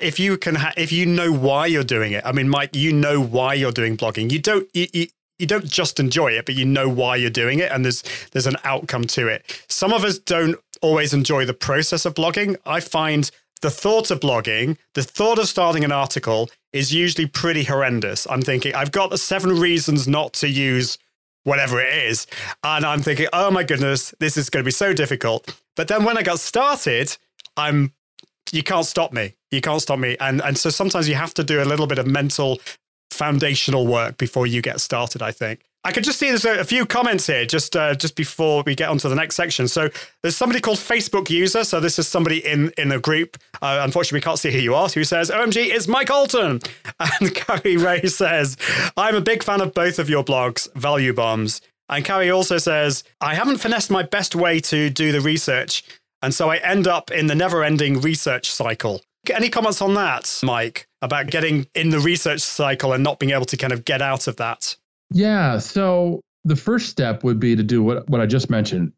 if 0.01 0.19
you 0.19 0.37
can, 0.37 0.57
if 0.77 0.93
you 0.93 1.07
know 1.07 1.33
why 1.33 1.67
you're 1.67 1.85
doing 1.85 2.13
it, 2.13 2.25
I 2.25 2.33
mean, 2.33 2.49
Mike, 2.49 2.75
you 2.75 2.93
know 2.93 3.21
why 3.21 3.55
you're 3.55 3.73
doing 3.73 3.97
blogging. 3.97 4.31
You 4.31 4.39
don't, 4.39 4.69
you, 4.75 4.87
you, 4.93 5.07
you 5.39 5.47
don't 5.47 5.67
just 5.67 6.01
enjoy 6.01 6.33
it, 6.33 6.47
but 6.47 6.55
you 6.55 6.65
know 6.65 6.89
why 6.89 7.17
you're 7.17 7.31
doing 7.31 7.59
it, 7.59 7.71
and 7.71 7.85
there's 7.85 8.03
there's 8.33 8.47
an 8.47 8.57
outcome 8.65 9.05
to 9.05 9.29
it. 9.29 9.63
Some 9.69 9.93
of 9.93 10.05
us 10.05 10.19
don't 10.19 10.57
always 10.83 11.13
enjoy 11.13 11.45
the 11.45 11.55
process 11.55 12.05
of 12.05 12.15
blogging. 12.15 12.57
I 12.65 12.81
find 12.81 13.31
the 13.63 13.71
thought 13.71 14.11
of 14.11 14.21
blogging, 14.21 14.77
the 14.95 15.03
thought 15.03 15.39
of 15.39 15.49
starting 15.49 15.85
an 15.85 15.93
article 15.93 16.51
is 16.73 16.93
usually 16.93 17.27
pretty 17.27 17.65
horrendous. 17.65 18.27
I'm 18.29 18.43
thinking, 18.43 18.75
I've 18.75 18.93
got 18.93 19.19
seven 19.19 19.59
reasons 19.59 20.07
not 20.07 20.35
to 20.35 20.49
use 20.49 20.99
whatever 21.45 21.81
it 21.81 21.95
is. 22.05 22.27
And 22.63 22.85
I'm 22.85 23.03
thinking, 23.03 23.29
oh 23.33 23.51
my 23.51 23.63
goodness, 23.63 24.15
this 24.21 24.37
is 24.37 24.51
going 24.51 24.63
to 24.63 24.67
be 24.67 24.73
so 24.73 24.93
difficult. 24.93 25.59
But 25.75 25.89
then 25.89 26.05
when 26.05 26.19
I 26.19 26.23
got 26.23 26.41
started, 26.41 27.17
I'm 27.57 27.93
you 28.53 28.63
can't 28.63 28.87
stop 28.87 29.13
me. 29.13 29.35
You 29.51 29.61
can't 29.61 29.81
stop 29.81 29.99
me. 29.99 30.17
And 30.21 30.41
and 30.43 30.57
so 30.57 30.71
sometimes 30.71 31.09
you 31.09 31.15
have 31.15 31.35
to 31.35 31.45
do 31.45 31.63
a 31.63 31.65
little 31.65 31.87
bit 31.87 31.99
of 31.99 32.07
mental 32.07 32.61
foundational 33.11 33.87
work 33.87 34.19
before 34.19 34.47
you 34.47 34.61
get 34.63 34.81
started, 34.81 35.23
I 35.23 35.33
think. 35.33 35.61
I 35.87 35.93
could 35.93 36.03
just 36.03 36.19
see 36.19 36.27
there's 36.29 36.45
a, 36.45 36.59
a 36.59 36.65
few 36.65 36.85
comments 36.85 37.29
here 37.29 37.47
just 37.47 37.77
uh, 37.77 37.95
just 37.95 38.17
before 38.17 38.65
we 38.67 38.75
get 38.75 38.89
onto 38.89 39.09
the 39.09 39.15
next 39.15 39.37
section. 39.37 39.69
So 39.69 39.89
there's 40.21 40.37
somebody 40.37 40.61
called 40.61 40.79
Facebook 40.79 41.31
user. 41.31 41.63
So 41.63 41.79
this 41.79 41.97
is 42.01 42.09
somebody 42.09 42.45
in 42.45 42.73
in 42.77 42.91
a 42.91 42.99
group. 42.99 43.37
Uh, 43.63 43.81
unfortunately, 43.83 44.17
we 44.17 44.23
can't 44.23 44.39
see 44.39 44.51
who 44.51 44.59
you 44.59 44.75
are. 44.75 44.89
Who 44.89 45.05
says, 45.05 45.31
"OMG, 45.31 45.69
it's 45.69 45.87
Mike 45.87 46.11
Allton." 46.11 46.61
And 47.21 47.35
Carrie 47.35 47.77
Ray 47.77 48.03
says, 48.07 48.57
"I'm 48.97 49.15
a 49.15 49.21
big 49.21 49.45
fan 49.45 49.61
of 49.61 49.75
both 49.75 50.01
of 50.01 50.11
your 50.11 50.25
blogs, 50.25 50.73
Value 50.75 51.13
Bombs." 51.13 51.61
And 51.89 52.05
Carrie 52.05 52.31
also 52.31 52.59
says, 52.59 53.05
"I 53.21 53.37
haven't 53.37 53.59
finessed 53.59 53.91
my 53.91 54.03
best 54.03 54.35
way 54.35 54.59
to 54.61 54.91
do 54.91 55.13
the 55.13 55.21
research, 55.21 55.85
and 56.27 56.35
so 56.35 56.51
I 56.51 56.57
end 56.57 56.89
up 56.89 57.13
in 57.13 57.29
the 57.29 57.37
never-ending 57.37 58.01
research 58.01 58.51
cycle." 58.51 59.01
Any 59.31 59.49
comments 59.49 59.81
on 59.81 59.95
that, 59.95 60.41
Mike, 60.43 60.89
about 61.01 61.29
getting 61.29 61.67
in 61.75 61.91
the 61.91 62.01
research 62.01 62.41
cycle 62.41 62.93
and 62.93 63.03
not 63.05 63.21
being 63.21 63.31
able 63.31 63.45
to 63.47 63.57
kind 63.57 63.73
of 63.73 63.85
get 63.85 64.03
out 64.03 64.27
of 64.27 64.37
that? 64.37 64.77
Yeah. 65.11 65.59
So 65.59 66.21
the 66.45 66.57
first 66.57 66.89
step 66.89 67.25
would 67.25 67.39
be 67.39 67.55
to 67.55 67.63
do 67.63 67.83
what, 67.83 68.09
what 68.09 68.21
I 68.21 68.27
just 68.27 68.51
mentioned 68.51 68.93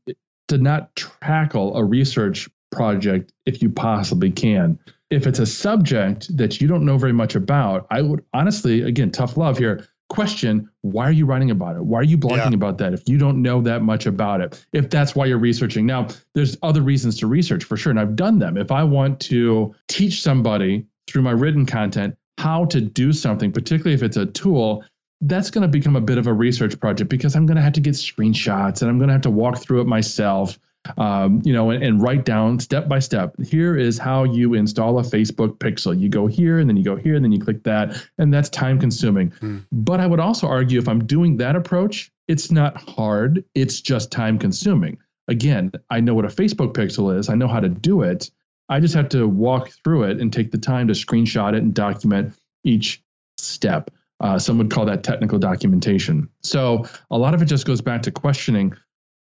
to 0.49 0.59
not 0.59 0.97
tackle 1.23 1.77
a 1.77 1.85
research 1.85 2.49
project 2.71 3.33
if 3.47 3.63
you 3.63 3.71
possibly 3.71 4.31
can. 4.31 4.79
If 5.11 5.27
it's 5.27 5.39
a 5.39 5.47
subject 5.47 6.35
that 6.37 6.61
you 6.61 6.69
don't 6.69 6.85
know 6.85 6.99
very 6.99 7.13
much 7.13 7.35
about, 7.35 7.87
I 7.91 8.03
would 8.03 8.25
honestly, 8.35 8.83
again, 8.83 9.11
tough 9.11 9.37
love 9.37 9.59
here, 9.59 9.87
question 10.09 10.71
why 10.83 11.07
are 11.07 11.13
you 11.13 11.27
writing 11.27 11.51
about 11.51 11.77
it? 11.77 11.85
Why 11.85 12.01
are 12.01 12.05
you 12.05 12.19
blogging 12.19 12.51
yeah. 12.51 12.55
about 12.55 12.79
that 12.79 12.95
if 12.95 13.09
you 13.09 13.19
don't 13.19 13.43
know 13.43 13.61
that 13.63 13.83
much 13.83 14.07
about 14.07 14.41
it? 14.41 14.65
If 14.73 14.91
that's 14.91 15.15
why 15.15 15.27
you're 15.27 15.39
researching. 15.39 15.87
Now, 15.87 16.09
there's 16.35 16.57
other 16.63 16.83
reasons 16.83 17.19
to 17.19 17.27
research 17.27 17.65
for 17.65 17.77
sure, 17.77 17.91
and 17.91 18.01
I've 18.01 18.17
done 18.17 18.39
them. 18.39 18.57
If 18.57 18.71
I 18.71 18.85
want 18.85 19.21
to 19.21 19.75
teach 19.87 20.23
somebody 20.23 20.87
through 21.07 21.23
my 21.23 21.33
written 21.33 21.67
content 21.67 22.17
how 22.39 22.65
to 22.67 22.81
do 22.81 23.13
something, 23.13 23.53
particularly 23.53 23.95
if 23.95 24.03
it's 24.03 24.17
a 24.17 24.27
tool 24.27 24.85
that's 25.21 25.51
going 25.51 25.63
to 25.63 25.69
become 25.69 25.97
a 25.97 26.01
bit 26.01 26.19
of 26.19 26.27
a 26.27 26.33
research 26.33 26.79
project 26.79 27.11
because 27.11 27.35
I'm 27.35 27.47
going 27.47 27.57
to 27.57 27.63
have 27.63 27.73
to 27.73 27.81
get 27.81 27.95
screenshots 27.95 28.83
and 28.83 28.91
I'm 28.91 28.99
going 28.99 29.09
to 29.09 29.15
have 29.15 29.23
to 29.23 29.31
walk 29.31 29.59
through 29.59 29.81
it 29.81 29.87
myself, 29.87 30.59
um, 30.97 31.43
you 31.45 31.53
know, 31.53 31.71
and, 31.71 31.83
and, 31.83 32.03
write 32.03 32.25
down 32.25 32.59
step 32.61 32.89
by 32.89 32.99
step. 32.99 33.35
Here 33.41 33.77
is 33.77 33.99
how 33.99 34.25
you 34.25 34.55
install 34.55 34.99
a 34.99 35.03
Facebook 35.03 35.59
pixel. 35.59 35.99
You 35.99 36.09
go 36.09 36.27
here 36.27 36.59
and 36.59 36.69
then 36.69 36.77
you 36.77 36.85
go 36.85 36.97
here 36.97 37.15
and 37.15 37.25
then 37.25 37.33
you 37.33 37.41
click 37.41 37.65
that, 37.65 38.03
and 38.17 38.33
that's 38.33 38.49
time 38.49 38.79
consuming. 38.79 39.31
Hmm. 39.33 39.59
But 39.73 40.01
I 40.01 40.07
would 40.07 40.21
also 40.21 40.47
argue 40.47 40.79
if 40.79 40.89
I'm 40.89 41.05
doing 41.07 41.39
that 41.39 41.57
approach, 41.57 42.11
it's 42.27 42.51
not 42.51 42.77
hard, 42.77 43.45
it's 43.55 43.81
just 43.81 44.11
time 44.11 44.39
consuming. 44.39 44.99
Again, 45.27 45.73
I 45.91 46.01
know 46.01 46.15
what 46.15 46.25
a 46.25 46.29
Facebook 46.29 46.73
pixel 46.73 47.17
is, 47.19 47.29
I 47.29 47.35
know 47.35 47.49
how 47.49 47.61
to 47.61 47.69
do 47.69 48.03
it. 48.03 48.31
I 48.69 48.81
just 48.81 48.95
have 48.95 49.09
to 49.11 49.27
walk 49.27 49.71
through 49.83 50.05
it 50.05 50.21
and 50.21 50.33
take 50.33 50.51
the 50.51 50.59
time 50.59 50.89
to 50.89 50.95
screenshot 50.95 51.55
it 51.55 51.63
and 51.63 51.75
document 51.75 52.35
each 52.65 53.03
step. 53.39 53.91
Uh, 54.21 54.39
some 54.39 54.59
would 54.59 54.71
call 54.71 54.87
that 54.87 55.05
technical 55.05 55.39
documentation. 55.39 56.29
So 56.43 56.87
a 57.11 57.17
lot 57.17 57.35
of 57.35 57.43
it 57.43 57.47
just 57.47 57.67
goes 57.67 57.81
back 57.81 58.03
to 58.03 58.11
questioning 58.11 58.75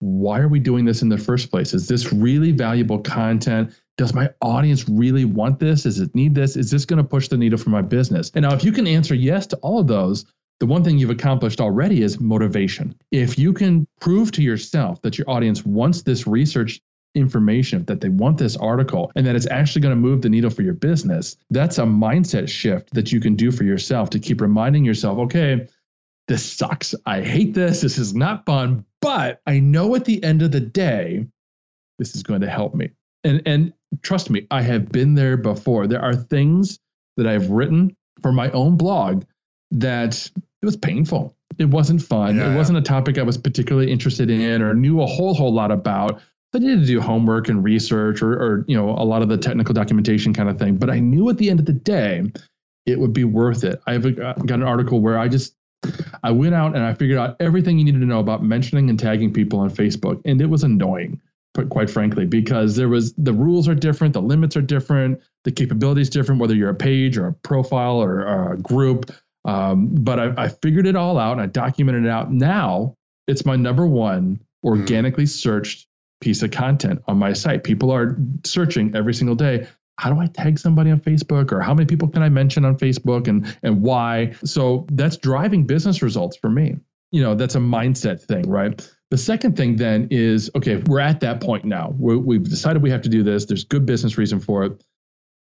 why 0.01 0.41
are 0.41 0.49
we 0.49 0.59
doing 0.59 0.85
this 0.85 1.03
in 1.03 1.09
the 1.09 1.19
first 1.19 1.51
place? 1.51 1.73
Is 1.75 1.87
this 1.87 2.13
really 2.13 2.53
valuable 2.53 2.99
content? 2.99 3.75
Does 3.97 4.15
my 4.15 4.31
audience 4.41 4.89
really 4.89 5.27
want 5.27 5.59
this? 5.59 5.83
Does 5.83 6.01
it 6.01 6.15
need 6.15 6.35
this? 6.35 6.57
Is 6.57 6.71
this 6.71 6.87
going 6.87 6.97
to 6.97 7.09
push 7.09 7.29
the 7.29 7.37
needle 7.37 7.59
for 7.59 7.71
my 7.71 7.83
business? 7.83 8.33
And 8.35 8.43
now, 8.43 8.55
if 8.55 8.65
you 8.65 8.73
can 8.73 8.87
answer 8.87 9.15
yes 9.15 9.47
to 9.49 9.57
all 9.59 9.79
of 9.79 9.87
those, 9.87 10.25
the 10.59 10.67
one 10.67 10.85
thing 10.85 10.99
you've 10.99 11.11
accomplished 11.11 11.61
already 11.61 12.03
is 12.03 12.19
motivation. 12.19 12.95
If 13.11 13.39
you 13.39 13.53
can 13.53 13.87
prove 14.01 14.33
to 14.33 14.43
yourself 14.43 15.03
that 15.03 15.19
your 15.19 15.29
audience 15.29 15.65
wants 15.65 16.03
this 16.03 16.27
research 16.27 16.81
information 17.15 17.85
that 17.87 18.01
they 18.01 18.09
want 18.09 18.39
this 18.39 18.57
article 18.57 19.11
and 19.17 19.27
that 19.27 19.35
it's 19.35 19.49
actually 19.49 19.83
going 19.83 19.95
to 19.95 20.01
move 20.01 20.23
the 20.23 20.29
needle 20.29 20.49
for 20.49 20.63
your 20.63 20.75
business 20.75 21.37
that's 21.51 21.79
a 21.79 21.83
mindset 21.83 22.49
shift 22.49 22.89
that 22.95 23.11
you 23.11 23.19
can 23.19 23.35
do 23.35 23.51
for 23.51 23.65
yourself 23.65 24.11
to 24.11 24.21
keep 24.21 24.41
reminding 24.41 24.85
yourself 24.85 25.19
okay 25.19 25.67
this 26.31 26.51
sucks. 26.51 26.95
I 27.05 27.21
hate 27.21 27.53
this. 27.53 27.83
This 27.83 27.99
is 27.99 28.15
not 28.15 28.47
fun 28.47 28.87
but 29.01 29.41
i 29.47 29.59
know 29.59 29.95
at 29.95 30.05
the 30.05 30.23
end 30.23 30.43
of 30.43 30.53
the 30.53 30.61
day 30.61 31.27
this 31.99 32.15
is 32.15 32.23
going 32.23 32.41
to 32.41 32.49
help 32.49 32.75
me. 32.75 32.89
And 33.25 33.43
and 33.45 33.73
trust 34.03 34.31
me 34.31 34.47
i 34.51 34.63
have 34.63 34.91
been 34.91 35.15
there 35.15 35.37
before. 35.37 35.87
There 35.87 36.03
are 36.03 36.15
things 36.15 36.79
that 37.17 37.27
i've 37.27 37.51
written 37.51 37.97
for 38.23 38.33
my 38.33 38.51
own 38.53 38.77
blog 38.77 39.25
that 39.73 40.31
it 40.63 40.67
was 40.67 40.77
painful. 40.77 41.37
It 41.59 41.67
wasn't 41.67 42.03
fun. 42.03 42.37
Yeah, 42.37 42.53
it 42.53 42.57
wasn't 42.57 42.79
a 42.79 42.83
topic 42.83 43.19
i 43.19 43.23
was 43.23 43.39
particularly 43.39 43.91
interested 43.91 44.31
in 44.31 44.63
or 44.63 44.75
knew 44.75 45.01
a 45.03 45.07
whole 45.07 45.35
whole 45.35 45.53
lot 45.53 45.71
about. 45.71 46.21
I 46.53 46.59
needed 46.59 46.81
to 46.81 46.87
do 46.87 47.01
homework 47.01 47.49
and 47.49 47.63
research 47.63 48.23
or, 48.23 48.33
or, 48.33 48.65
you 48.67 48.77
know, 48.77 48.91
a 48.91 49.05
lot 49.05 49.23
of 49.23 49.29
the 49.29 49.39
technical 49.39 49.73
documentation 49.73 50.35
kind 50.35 50.49
of 50.49 50.59
thing. 50.59 50.79
But 50.79 50.91
I 50.91 50.99
knew 50.99 51.29
at 51.31 51.39
the 51.39 51.49
end 51.49 51.61
of 51.61 51.67
the 51.67 51.73
day, 51.73 52.25
it 52.87 52.99
would 52.99 53.13
be 53.13 53.23
worth 53.23 53.63
it. 53.63 53.81
I've 53.87 54.05
uh, 54.05 54.33
got 54.33 54.59
an 54.59 54.65
article 54.65 55.01
where 55.01 55.17
I 55.17 55.29
just, 55.29 55.55
I 56.23 56.31
went 56.31 56.55
out 56.55 56.75
and 56.75 56.85
I 56.85 56.95
figured 56.95 57.19
out 57.19 57.37
everything 57.41 57.79
you 57.79 57.85
needed 57.85 58.01
to 58.01 58.07
know 58.07 58.21
about 58.21 58.43
mentioning 58.43 58.91
and 58.91 58.99
tagging 58.99 59.33
people 59.33 59.61
on 59.61 59.71
Facebook. 59.71 60.21
And 60.25 60.41
it 60.41 60.47
was 60.47 60.63
annoying, 60.63 61.21
but 61.55 61.69
quite 61.71 61.89
frankly, 61.89 62.27
because 62.27 62.77
there 62.77 62.89
was, 62.89 63.15
the 63.15 63.33
rules 63.33 63.69
are 63.69 63.75
different, 63.75 64.15
the 64.15 64.23
limits 64.23 64.57
are 64.57 64.63
different, 64.63 65.21
the 65.45 65.53
capabilities 65.53 66.11
different, 66.11 66.41
whether 66.41 66.55
you're 66.55 66.71
a 66.71 66.75
page 66.75 67.17
or 67.17 67.29
a 67.29 67.33
profile 67.33 67.97
or, 67.97 68.27
or 68.27 68.53
a 68.53 68.59
group. 68.59 69.11
Um, 69.45 69.89
but 69.91 70.21
I, 70.21 70.45
I 70.45 70.49
figured 70.49 70.87
it 70.87 70.97
all 70.97 71.19
out 71.19 71.33
and 71.33 71.41
I 71.41 71.47
documented 71.47 72.05
it 72.05 72.11
out. 72.11 72.31
Now 72.31 72.97
it's 73.27 73.47
my 73.47 73.57
number 73.57 73.87
one 73.87 74.41
hmm. 74.63 74.69
organically 74.69 75.27
searched 75.27 75.87
piece 76.21 76.43
of 76.43 76.51
content 76.51 77.03
on 77.09 77.17
my 77.17 77.33
site. 77.33 77.65
People 77.65 77.91
are 77.91 78.17
searching 78.45 78.95
every 78.95 79.15
single 79.15 79.37
day. 79.37 79.67
How 80.01 80.11
do 80.11 80.19
I 80.19 80.27
tag 80.27 80.59
somebody 80.59 80.91
on 80.91 80.99
Facebook 81.01 81.53
or 81.53 81.61
how 81.61 81.75
many 81.75 81.85
people 81.85 82.09
can 82.09 82.23
I 82.23 82.31
mention 82.31 82.65
on 82.65 82.79
Facebook 82.79 83.29
and 83.29 83.55
and 83.63 83.83
why? 83.83 84.33
So 84.45 84.87
that's 84.93 85.19
driving 85.19 85.67
business 85.67 86.01
results 86.01 86.39
for 86.39 86.49
me. 86.49 86.77
You 87.13 87.23
know, 87.23 87.35
that's 87.35 87.55
a 87.55 87.59
mindset 87.59 88.23
thing, 88.23 88.49
right? 88.49 88.89
The 89.11 89.19
second 89.19 89.59
thing 89.59 89.77
then 89.77 90.09
is 90.11 90.51
okay, 90.57 90.77
we're 90.77 91.01
at 91.01 91.21
that 91.21 91.43
point 91.43 91.67
now. 91.67 91.95
we 91.99 92.37
have 92.37 92.49
decided 92.49 92.83
we 92.83 92.91
have 92.91 93.03
to 93.03 93.11
do 93.11 93.23
this. 93.23 93.45
There's 93.45 93.65
good 93.65 93.85
business 93.85 94.17
reason 94.17 94.41
for 94.41 94.65
it. 94.65 94.83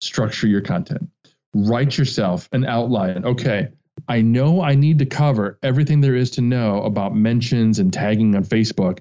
Structure 0.01 0.49
your 0.49 0.63
content. 0.63 1.09
Write 1.55 1.97
yourself 1.97 2.49
an 2.51 2.65
outline. 2.65 3.25
Okay, 3.25 3.69
I 4.09 4.23
know 4.23 4.61
I 4.61 4.75
need 4.75 4.99
to 4.99 5.07
cover 5.07 5.61
everything 5.63 6.01
there 6.01 6.17
is 6.17 6.33
to 6.33 6.41
know 6.41 6.83
about 6.83 7.15
mentions 7.15 7.79
and 7.79 7.93
tagging 7.93 8.35
on 8.35 8.45
Facebook 8.45 8.99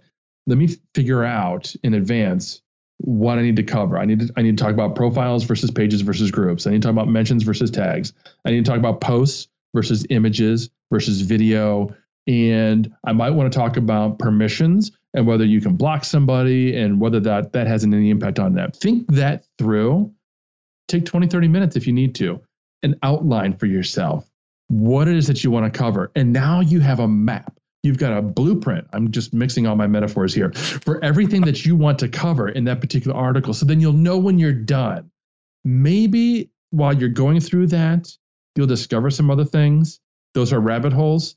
let 0.48 0.58
me 0.58 0.70
figure 0.96 1.24
out 1.24 1.74
in 1.84 1.94
advance 1.94 2.62
what 3.04 3.38
I 3.38 3.42
need 3.42 3.56
to 3.58 3.64
cover. 3.64 3.98
I 3.98 4.06
need 4.06 4.20
to 4.20 4.34
I 4.38 4.42
need 4.42 4.58
to 4.58 4.64
talk 4.64 4.74
about 4.74 4.96
profiles 4.96 5.44
versus 5.44 5.72
pages 5.72 6.02
versus 6.02 6.32
groups. 6.32 6.68
I 6.68 6.72
need 6.72 6.82
to 6.82 6.88
talk 6.88 6.94
about 6.94 7.08
mentions 7.08 7.44
versus 7.44 7.72
tags. 7.72 8.14
I 8.46 8.52
need 8.52 8.64
to 8.66 8.70
talk 8.70 8.80
about 8.80 9.02
posts 9.02 9.48
versus 9.74 10.06
images 10.10 10.70
versus 10.92 11.22
video. 11.22 11.96
And 12.28 12.94
I 13.04 13.14
might 13.14 13.32
want 13.32 13.52
to 13.52 13.58
talk 13.58 13.78
about 13.78 14.20
permissions 14.20 14.92
and 15.14 15.26
whether 15.26 15.46
you 15.46 15.62
can 15.62 15.76
block 15.76 16.06
somebody 16.06 16.78
and 16.78 17.02
whether 17.02 17.20
that 17.22 17.54
that 17.54 17.68
has 17.68 17.84
any 17.84 18.10
impact 18.10 18.40
on 18.40 18.54
that. 18.56 18.76
Think 18.76 19.08
that 19.08 19.46
through. 19.58 20.14
Take 20.88 21.06
20, 21.06 21.28
30 21.28 21.48
minutes 21.48 21.76
if 21.76 21.88
you 21.88 21.94
need 21.94 22.16
to. 22.16 22.42
and 22.84 22.96
outline 23.04 23.56
for 23.58 23.66
yourself. 23.66 24.30
What 24.68 25.08
it 25.08 25.16
is 25.16 25.28
that 25.28 25.44
you 25.44 25.52
want 25.52 25.72
to 25.72 25.78
cover. 25.78 26.12
And 26.16 26.34
now 26.34 26.62
you 26.62 26.80
have 26.80 27.00
a 27.00 27.08
map 27.08 27.58
You've 27.84 27.98
got 27.98 28.16
a 28.16 28.22
blueprint. 28.22 28.88
I'm 28.94 29.12
just 29.12 29.34
mixing 29.34 29.66
all 29.66 29.76
my 29.76 29.88
metaphors 29.88 30.36
here 30.36 30.52
for 30.52 31.04
everything 31.04 31.42
that 31.42 31.66
you 31.66 31.76
want 31.76 32.00
to 32.00 32.10
cover 32.10 32.48
in 32.48 32.66
that 32.66 32.80
particular 32.80 33.18
article. 33.18 33.54
So 33.54 33.66
then 33.66 33.80
you'll 33.80 33.94
know 33.94 34.20
when 34.20 34.38
you're 34.38 34.54
done. 34.54 35.10
Maybe 35.64 36.52
while 36.70 36.94
you're 36.94 37.10
going 37.10 37.40
through 37.40 37.68
that, 37.68 38.16
you'll 38.56 38.68
discover 38.68 39.10
some 39.10 39.32
other 39.32 39.46
things. 39.46 40.00
Those 40.36 40.54
are 40.54 40.60
rabbit 40.60 40.94
holes. 40.94 41.36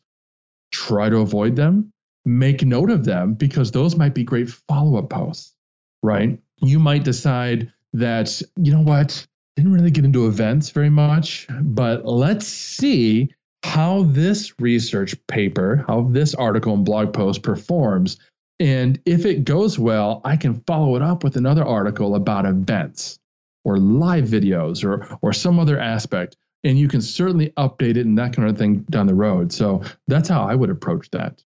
Try 0.70 1.09
to 1.09 1.18
avoid 1.18 1.57
them. 1.57 1.92
Make 2.26 2.62
note 2.62 2.90
of 2.90 3.04
them 3.04 3.35
because 3.35 3.70
those 3.70 3.96
might 3.96 4.14
be 4.14 4.24
great 4.24 4.50
follow 4.50 4.98
up 4.98 5.11
posts, 5.11 5.54
right? 6.02 6.38
You 6.59 6.78
might 6.78 7.04
decide 7.04 7.72
that, 7.94 8.40
you 8.57 8.72
know 8.72 8.83
what, 8.83 9.26
didn't 9.57 9.72
really 9.72 9.90
get 9.90 10.04
into 10.04 10.26
events 10.26 10.70
very 10.70 10.90
much, 10.90 11.46
but 11.61 12.04
let's 12.04 12.46
see 12.46 13.35
how 13.65 14.02
this 14.02 14.52
research 14.60 15.17
paper, 15.27 15.87
how 15.88 16.02
this 16.10 16.35
article 16.35 16.75
and 16.75 16.85
blog 16.85 17.15
post 17.15 17.42
performs. 17.42 18.19
And 18.60 19.00
if 19.06 19.25
it 19.25 19.44
goes 19.44 19.79
well, 19.79 20.21
I 20.23 20.37
can 20.37 20.60
follow 20.67 20.96
it 20.96 21.02
up 21.02 21.25
with 21.25 21.38
another 21.38 21.65
article 21.65 22.15
about 22.15 22.44
events 22.44 23.19
or 23.65 23.79
live 23.79 24.27
videos 24.27 24.85
or, 24.85 25.08
or 25.23 25.33
some 25.33 25.58
other 25.58 25.81
aspect. 25.81 26.37
And 26.62 26.79
you 26.79 26.88
can 26.88 27.00
certainly 27.00 27.54
update 27.56 27.96
it 27.96 28.04
and 28.04 28.19
that 28.19 28.37
kind 28.37 28.50
of 28.50 28.58
thing 28.58 28.85
down 28.90 29.06
the 29.06 29.15
road. 29.15 29.50
So 29.50 29.83
that's 30.08 30.29
how 30.29 30.42
I 30.42 30.54
would 30.54 30.69
approach 30.69 31.08
that. 31.12 31.42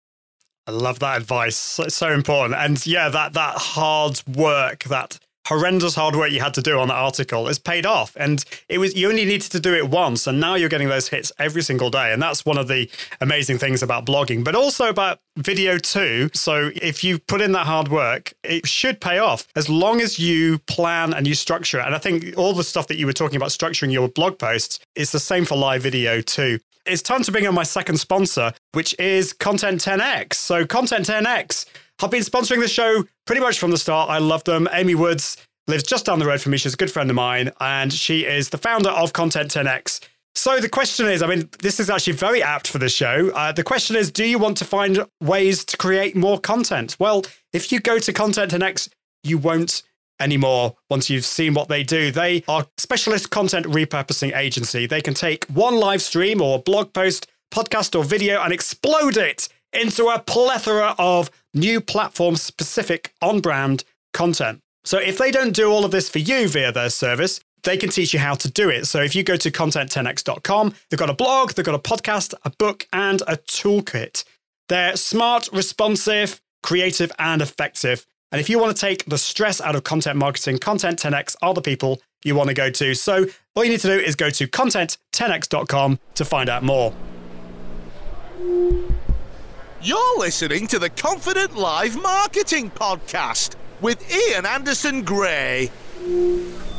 I 0.67 0.71
love 0.71 1.01
that 1.01 1.19
advice. 1.19 1.79
It's 1.81 1.97
so 1.97 2.11
important. 2.11 2.59
And 2.59 2.85
yeah, 2.87 3.11
that 3.11 3.35
that 3.35 3.59
hard 3.59 4.23
work, 4.27 4.85
that 4.85 5.19
horrendous 5.47 5.95
hard 5.95 6.17
work 6.17 6.31
you 6.31 6.41
had 6.41 6.55
to 6.55 6.63
do 6.63 6.79
on 6.79 6.89
that 6.89 6.95
article 6.95 7.47
has 7.47 7.59
paid 7.59 7.87
off. 7.87 8.17
And 8.17 8.45
it 8.69 8.79
was 8.79 8.95
you 8.95 9.09
only 9.09 9.25
needed 9.25 9.51
to 9.53 9.61
do 9.61 9.75
it 9.75 9.89
once, 9.89 10.27
and 10.27 10.41
now 10.41 10.55
you're 10.55 10.69
getting 10.69 10.89
those 10.89 11.09
hits 11.09 11.33
every 11.39 11.63
single 11.63 11.91
day. 11.91 12.13
And 12.13 12.21
that's 12.21 12.45
one 12.45 12.59
of 12.59 12.69
the 12.69 12.91
amazing 13.21 13.59
things 13.59 13.83
about 13.83 14.07
blogging, 14.07 14.45
but 14.45 14.55
also 14.55 14.89
about 14.89 15.21
video 15.37 15.79
too. 15.79 16.31
So 16.33 16.71
if 16.77 17.05
you 17.05 17.19
put 17.19 17.41
in 17.41 17.53
that 17.53 17.67
hard 17.67 17.89
work, 17.89 18.33
it 18.43 18.67
should 18.67 19.01
pay 19.01 19.19
off 19.19 19.47
as 19.55 19.69
long 19.69 20.01
as 20.01 20.19
you 20.19 20.59
plan 20.61 21.13
and 21.13 21.27
you 21.27 21.35
structure 21.35 21.79
it. 21.79 21.87
And 21.87 21.95
I 21.95 21.99
think 21.99 22.37
all 22.37 22.53
the 22.53 22.65
stuff 22.65 22.89
that 22.89 22.97
you 22.97 23.07
were 23.07 23.13
talking 23.13 23.37
about 23.37 23.51
structuring 23.51 23.93
your 23.93 24.09
blog 24.09 24.39
posts 24.39 24.81
is 24.95 25.13
the 25.13 25.21
same 25.21 25.45
for 25.45 25.57
live 25.57 25.83
video 25.83 26.21
too. 26.21 26.59
It's 26.87 27.03
time 27.03 27.22
to 27.22 27.32
bring 27.32 27.47
on 27.47 27.55
my 27.55 27.62
second 27.62 27.99
sponsor, 27.99 28.53
which 28.72 28.95
is 28.99 29.32
Content 29.32 29.80
10X. 29.80 30.34
So 30.34 30.66
Content 30.66 31.07
10X 31.07 31.66
have 32.01 32.11
been 32.11 32.22
sponsoring 32.22 32.61
the 32.61 32.68
show 32.68 33.05
pretty 33.26 33.41
much 33.41 33.59
from 33.59 33.70
the 33.70 33.78
start. 33.78 34.11
I 34.11 34.18
love 34.18 34.45
them. 34.45 34.68
Amy 34.72 34.95
Woods 34.95 35.37
lives 35.66 35.82
just 35.82 36.07
down 36.07 36.18
the 36.18 36.26
road 36.26 36.41
from 36.41 36.53
me. 36.53 36.59
She's 36.59 36.74
a 36.74 36.76
good 36.76 36.91
friend 36.91 37.11
of 37.11 37.16
mine, 37.16 37.51
and 37.61 37.93
she 37.93 38.24
is 38.24 38.51
the 38.51 38.59
founder 38.59 38.91
of 38.91 39.12
Content 39.12 39.51
10X. 39.51 40.01
So 40.34 40.61
the 40.61 40.68
question 40.68 41.07
is, 41.07 41.22
I 41.22 41.26
mean, 41.26 41.49
this 41.61 41.80
is 41.80 41.89
actually 41.89 42.12
very 42.12 42.43
apt 42.43 42.68
for 42.68 42.78
the 42.78 42.91
show. 42.91 43.30
Uh, 43.34 43.53
the 43.53 43.64
question 43.64 43.97
is, 43.97 44.11
do 44.11 44.24
you 44.24 44.39
want 44.39 44.59
to 44.59 44.64
find 44.64 45.05
ways 45.20 45.64
to 45.64 45.76
create 45.76 46.14
more 46.14 46.39
content? 46.39 46.97
Well, 47.01 47.24
if 47.53 47.72
you 47.72 47.80
go 47.80 47.99
to 47.99 48.12
Content 48.12 48.53
10X, 48.53 48.91
you 49.24 49.39
won't 49.39 49.82
anymore 50.21 50.77
once 50.91 51.11
you've 51.11 51.25
seen 51.25 51.55
what 51.55 51.69
they 51.69 51.83
do. 51.83 52.11
They 52.11 52.45
are 52.49 52.67
specialist 52.79 53.31
content 53.31 53.67
repurposing 53.67 54.37
agency. 54.37 54.87
They 54.87 55.01
can 55.01 55.14
take 55.14 55.45
one 55.47 55.77
live 55.77 56.03
stream 56.03 56.41
or 56.41 56.62
blog 56.62 56.93
post, 56.93 57.27
podcast 57.53 57.97
or 57.99 58.05
video 58.05 58.43
and 58.43 58.53
explode 58.53 59.17
it 59.17 59.49
into 59.73 60.09
a 60.09 60.19
plethora 60.19 60.95
of 60.99 61.31
new 61.55 61.81
platform 61.81 62.37
specific 62.37 63.12
on 63.21 63.41
brand 63.41 63.85
content. 64.12 64.61
So 64.85 64.99
if 64.99 65.19
they 65.19 65.31
don't 65.31 65.53
do 65.53 65.71
all 65.71 65.85
of 65.85 65.91
this 65.91 66.09
for 66.09 66.19
you 66.19 66.49
via 66.49 66.73
their 66.73 66.91
service, 66.91 67.41
they 67.64 67.77
can 67.77 67.91
teach 67.91 68.14
you 68.14 68.21
how 68.21 68.35
to 68.35 68.51
do 68.51 68.71
it. 68.71 68.87
So 68.87 69.03
if 69.03 69.14
you 69.14 69.23
go 69.23 69.37
to 69.37 69.51
content10x.com, 69.51 70.75
they've 70.89 70.99
got 70.99 71.11
a 71.11 71.14
blog, 71.14 71.53
they've 71.53 71.67
got 71.67 71.75
a 71.75 71.79
podcast, 71.79 72.33
a 72.45 72.51
book, 72.51 72.87
and 72.93 73.23
a 73.23 73.37
toolkit. 73.37 74.25
They're 74.69 74.97
smart, 74.97 75.49
responsive, 75.53 76.41
creative, 76.62 77.12
and 77.19 77.43
effective. 77.43 78.07
And 78.33 78.41
if 78.41 78.51
you 78.51 78.59
want 78.59 78.77
to 78.77 78.81
take 78.81 79.05
the 79.05 79.18
stress 79.18 79.61
out 79.61 79.77
of 79.77 79.85
content 79.85 80.18
marketing, 80.18 80.59
Content 80.59 80.99
10x 80.99 81.37
are 81.43 81.55
the 81.55 81.62
people 81.62 82.01
you 82.24 82.35
want 82.35 82.49
to 82.49 82.55
go 82.55 82.70
to. 82.70 82.95
So 82.95 83.27
all 83.55 83.64
you 83.64 83.70
need 83.70 83.81
to 83.81 83.87
do 83.87 83.99
is 83.99 84.16
go 84.16 84.31
to 84.31 84.49
content10x.com 84.49 85.99
to 86.14 86.24
find 86.24 86.49
out 86.49 86.64
more. 86.64 86.93
You're 89.81 90.18
listening 90.18 90.66
to 90.68 90.81
the 90.81 90.91
Confident 90.91 91.57
Live 91.57 92.01
Marketing 92.03 92.70
Podcast 92.70 93.55
with 93.81 94.03
Ian 94.12 94.45
Anderson 94.45 95.03
Gray. 95.03 95.70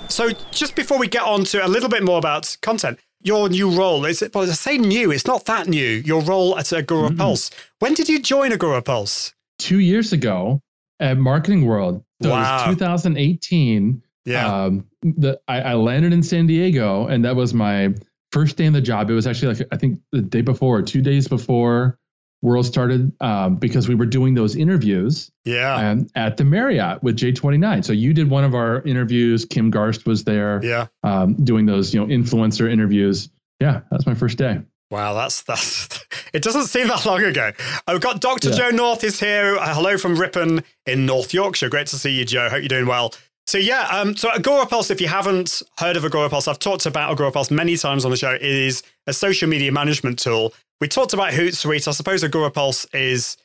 So, 0.10 0.30
just 0.52 0.76
before 0.76 0.98
we 0.98 1.08
get 1.08 1.24
on 1.24 1.46
to 1.46 1.66
a 1.66 1.68
little 1.68 1.90
bit 1.90 2.04
more 2.04 2.18
about 2.18 2.58
content, 2.62 3.00
your 3.22 3.50
new 3.50 3.70
role 3.70 4.06
is 4.06 4.22
it? 4.22 4.34
Well, 4.34 4.50
I 4.50 4.54
say 4.54 4.78
new. 4.78 5.12
It's 5.12 5.28
not 5.28 5.46
that 5.46 5.68
new. 5.68 6.02
Your 6.06 6.22
role 6.22 6.58
at 6.58 6.74
Agora 6.74 7.10
mm-hmm. 7.10 7.18
Pulse. 7.18 7.52
When 7.80 7.94
did 7.94 8.10
you 8.10 8.20
join 8.20 8.52
Agorapulse? 8.52 9.34
Two 9.58 9.80
years 9.80 10.12
ago 10.12 10.62
at 11.00 11.18
Marketing 11.18 11.66
World. 11.66 12.04
So 12.22 12.32
wow. 12.32 12.66
it 12.66 12.68
was 12.70 12.76
2018. 12.78 14.04
Yeah. 14.26 14.64
Um, 14.64 14.88
the, 15.02 15.40
I, 15.48 15.62
I 15.62 15.74
landed 15.76 16.14
in 16.14 16.24
San 16.24 16.48
Diego, 16.48 17.08
and 17.08 17.24
that 17.26 17.36
was 17.36 17.54
my 17.54 17.94
first 18.32 18.58
day 18.58 18.66
in 18.66 18.74
the 18.74 18.82
job. 18.82 19.10
It 19.10 19.14
was 19.14 19.28
actually 19.28 19.56
like 19.56 19.68
I 19.72 19.78
think 19.78 20.00
the 20.12 20.22
day 20.22 20.42
before, 20.42 20.82
two 20.82 21.02
days 21.02 21.28
before 21.28 21.98
World 22.44 22.68
started 22.68 23.14
um, 23.20 23.56
because 23.56 23.88
we 23.88 23.96
were 23.96 24.06
doing 24.06 24.36
those 24.36 24.56
interviews. 24.56 25.32
Yeah. 25.44 25.76
Um, 25.76 26.08
at 26.14 26.38
the 26.38 26.44
Marriott 26.44 27.02
with 27.02 27.18
J29. 27.18 27.84
So 27.84 27.94
you 27.94 28.14
did 28.14 28.30
one 28.30 28.44
of 28.44 28.54
our 28.54 28.82
interviews. 28.84 29.46
Kim 29.46 29.72
Garst 29.72 30.06
was 30.06 30.24
there. 30.24 30.64
Yeah. 30.64 30.88
Um, 31.04 31.34
doing 31.34 31.66
those, 31.66 31.94
you 31.94 32.00
know, 32.00 32.06
influencer 32.06 32.72
interviews. 32.72 33.30
Yeah, 33.60 33.82
that's 33.90 34.06
my 34.06 34.14
first 34.14 34.38
day. 34.38 34.60
Wow, 34.90 35.14
that's 35.14 35.42
that's. 35.44 35.90
It 36.34 36.44
doesn't 36.44 36.66
seem 36.66 36.90
that 36.90 37.06
long 37.06 37.24
ago. 37.24 37.52
I've 37.88 38.02
got 38.02 38.20
Dr. 38.20 38.50
Yeah. 38.50 38.56
Joe 38.56 38.70
North 38.70 39.04
is 39.04 39.20
here. 39.20 39.58
Uh, 39.58 39.74
hello 39.74 39.98
from 39.98 40.20
Ripon 40.20 40.62
in 40.86 41.06
North 41.06 41.34
Yorkshire. 41.34 41.70
Great 41.70 41.88
to 41.88 41.96
see 41.96 42.12
you, 42.12 42.26
Joe. 42.26 42.50
Hope 42.50 42.60
you're 42.60 42.68
doing 42.68 42.86
well. 42.86 43.14
So 43.48 43.58
yeah, 43.58 43.88
um, 43.90 44.16
so 44.16 44.30
Agorapulse, 44.30 44.92
if 44.92 45.00
you 45.00 45.08
haven't 45.08 45.62
heard 45.80 45.96
of 45.96 46.04
Agorapulse, 46.04 46.50
I've 46.50 46.60
talked 46.60 46.86
about 46.86 47.18
Agorapulse 47.18 47.50
many 47.50 47.78
times 47.78 48.04
on 48.04 48.12
the 48.12 48.18
show. 48.18 48.32
It 48.32 48.42
is 48.44 48.84
a 49.08 49.14
social 49.14 49.48
media 49.48 49.72
management 49.72 50.20
tool. 50.20 50.54
We 50.82 50.90
talked 50.90 51.14
about 51.14 51.32
Hootsuite. 51.32 51.88
I 51.88 51.92
suppose 51.92 52.24
Agorapulse 52.24 52.86
is 52.94 53.38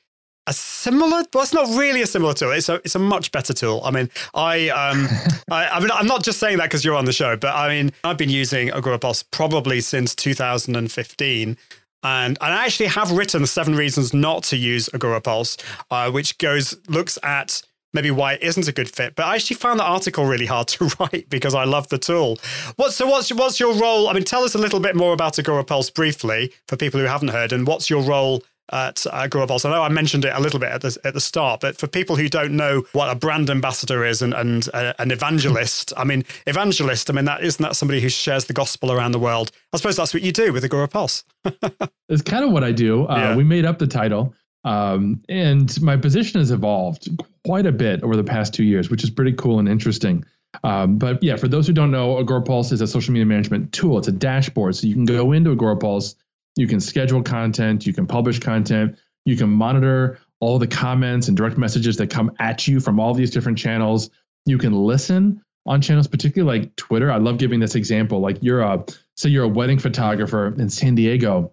a 0.46 0.52
similar 0.52 1.22
well 1.32 1.42
it's 1.42 1.54
not 1.54 1.68
really 1.78 2.02
a 2.02 2.06
similar 2.06 2.34
tool 2.34 2.50
it's 2.50 2.68
a 2.68 2.74
it's 2.76 2.96
a 2.96 2.98
much 2.98 3.30
better 3.30 3.52
tool 3.52 3.80
i 3.84 3.90
mean 3.90 4.10
i 4.34 4.68
um 4.70 5.06
I, 5.50 5.68
I, 5.68 5.80
mean 5.80 5.90
i'm 5.92 6.06
not 6.06 6.24
just 6.24 6.40
saying 6.40 6.58
that 6.58 6.64
because 6.64 6.84
you're 6.84 6.96
on 6.96 7.04
the 7.04 7.12
show 7.12 7.36
but 7.36 7.54
i 7.54 7.68
mean 7.68 7.92
i've 8.02 8.18
been 8.18 8.30
using 8.30 8.68
agorapulse 8.68 9.24
probably 9.30 9.80
since 9.80 10.14
2015 10.14 11.56
and, 12.04 12.36
and 12.40 12.52
I 12.52 12.64
actually 12.64 12.86
have 12.86 13.12
written 13.12 13.46
seven 13.46 13.76
reasons 13.76 14.12
not 14.12 14.42
to 14.44 14.56
use 14.56 14.88
Agorapulse, 14.88 15.62
uh, 15.90 16.10
which 16.10 16.36
goes 16.38 16.76
looks 16.88 17.16
at 17.22 17.62
maybe 17.92 18.10
why 18.10 18.34
it 18.34 18.42
isn't 18.42 18.66
a 18.68 18.72
good 18.72 18.90
fit. 18.90 19.14
But 19.14 19.26
I 19.26 19.34
actually 19.36 19.56
found 19.56 19.78
the 19.78 19.84
article 19.84 20.24
really 20.24 20.46
hard 20.46 20.68
to 20.74 20.90
write 20.98 21.28
because 21.28 21.54
I 21.54 21.64
love 21.64 21.88
the 21.88 21.98
tool. 21.98 22.38
What 22.76 22.92
so 22.92 23.06
what's 23.06 23.32
what's 23.32 23.60
your 23.60 23.74
role? 23.74 24.08
I 24.08 24.14
mean, 24.14 24.24
tell 24.24 24.42
us 24.42 24.54
a 24.54 24.58
little 24.58 24.80
bit 24.80 24.96
more 24.96 25.12
about 25.12 25.34
Agorapulse 25.34 25.94
briefly 25.94 26.52
for 26.66 26.76
people 26.76 26.98
who 26.98 27.06
haven't 27.06 27.28
heard, 27.28 27.52
and 27.52 27.66
what's 27.66 27.88
your 27.88 28.02
role 28.02 28.42
at 28.70 29.04
Pulse? 29.04 29.64
I 29.64 29.70
know 29.70 29.82
I 29.82 29.88
mentioned 29.88 30.24
it 30.24 30.32
a 30.34 30.40
little 30.40 30.60
bit 30.60 30.70
at 30.70 30.80
the 30.80 30.96
at 31.04 31.14
the 31.14 31.20
start, 31.20 31.60
but 31.60 31.76
for 31.76 31.86
people 31.86 32.16
who 32.16 32.28
don't 32.28 32.56
know 32.56 32.84
what 32.92 33.10
a 33.10 33.14
brand 33.14 33.50
ambassador 33.50 34.04
is 34.04 34.22
and 34.22 34.34
and 34.34 34.68
uh, 34.72 34.92
an 34.98 35.10
evangelist, 35.10 35.92
I 35.96 36.04
mean, 36.04 36.24
evangelist. 36.46 37.10
I 37.10 37.12
mean, 37.12 37.24
that 37.24 37.42
isn't 37.42 37.62
that 37.62 37.76
somebody 37.76 38.00
who 38.00 38.08
shares 38.08 38.44
the 38.46 38.52
gospel 38.52 38.92
around 38.92 39.12
the 39.12 39.18
world? 39.18 39.50
I 39.72 39.76
suppose 39.76 39.96
that's 39.96 40.14
what 40.14 40.22
you 40.22 40.32
do 40.32 40.52
with 40.52 40.64
Agorapulse. 40.64 41.24
it's 42.08 42.22
kind 42.22 42.44
of 42.44 42.52
what 42.52 42.64
I 42.64 42.72
do. 42.72 43.06
Uh, 43.06 43.16
yeah. 43.16 43.36
We 43.36 43.44
made 43.44 43.64
up 43.64 43.78
the 43.78 43.86
title. 43.86 44.34
Um, 44.64 45.22
and 45.28 45.80
my 45.82 45.96
position 45.96 46.40
has 46.40 46.52
evolved 46.52 47.08
quite 47.44 47.66
a 47.66 47.72
bit 47.72 48.02
over 48.02 48.16
the 48.16 48.24
past 48.24 48.54
two 48.54 48.62
years, 48.62 48.90
which 48.90 49.02
is 49.02 49.10
pretty 49.10 49.32
cool 49.32 49.58
and 49.58 49.68
interesting. 49.68 50.24
Um, 50.64 50.98
but 50.98 51.22
yeah, 51.22 51.36
for 51.36 51.48
those 51.48 51.66
who 51.66 51.72
don't 51.72 51.90
know, 51.90 52.22
Agorapulse 52.22 52.72
is 52.72 52.80
a 52.80 52.86
social 52.86 53.12
media 53.12 53.26
management 53.26 53.72
tool. 53.72 53.98
It's 53.98 54.08
a 54.08 54.12
dashboard. 54.12 54.76
So 54.76 54.86
you 54.86 54.94
can 54.94 55.04
go 55.04 55.32
into 55.32 55.54
Agorapulse, 55.54 56.14
you 56.56 56.66
can 56.66 56.80
schedule 56.80 57.22
content, 57.22 57.86
you 57.86 57.92
can 57.92 58.06
publish 58.06 58.38
content, 58.38 58.98
you 59.24 59.36
can 59.36 59.48
monitor 59.48 60.18
all 60.40 60.58
the 60.58 60.66
comments 60.66 61.28
and 61.28 61.36
direct 61.36 61.56
messages 61.56 61.96
that 61.96 62.10
come 62.10 62.32
at 62.38 62.66
you 62.66 62.80
from 62.80 62.98
all 62.98 63.14
these 63.14 63.30
different 63.30 63.58
channels. 63.58 64.10
You 64.44 64.58
can 64.58 64.72
listen 64.72 65.42
on 65.66 65.80
channels, 65.80 66.08
particularly 66.08 66.60
like 66.60 66.76
Twitter. 66.76 67.12
I 67.12 67.18
love 67.18 67.38
giving 67.38 67.60
this 67.60 67.76
example. 67.76 68.20
Like 68.20 68.38
you're 68.40 68.60
a, 68.60 68.84
say 69.16 69.28
you're 69.28 69.44
a 69.44 69.48
wedding 69.48 69.78
photographer 69.78 70.48
in 70.58 70.68
San 70.68 70.96
Diego 70.96 71.52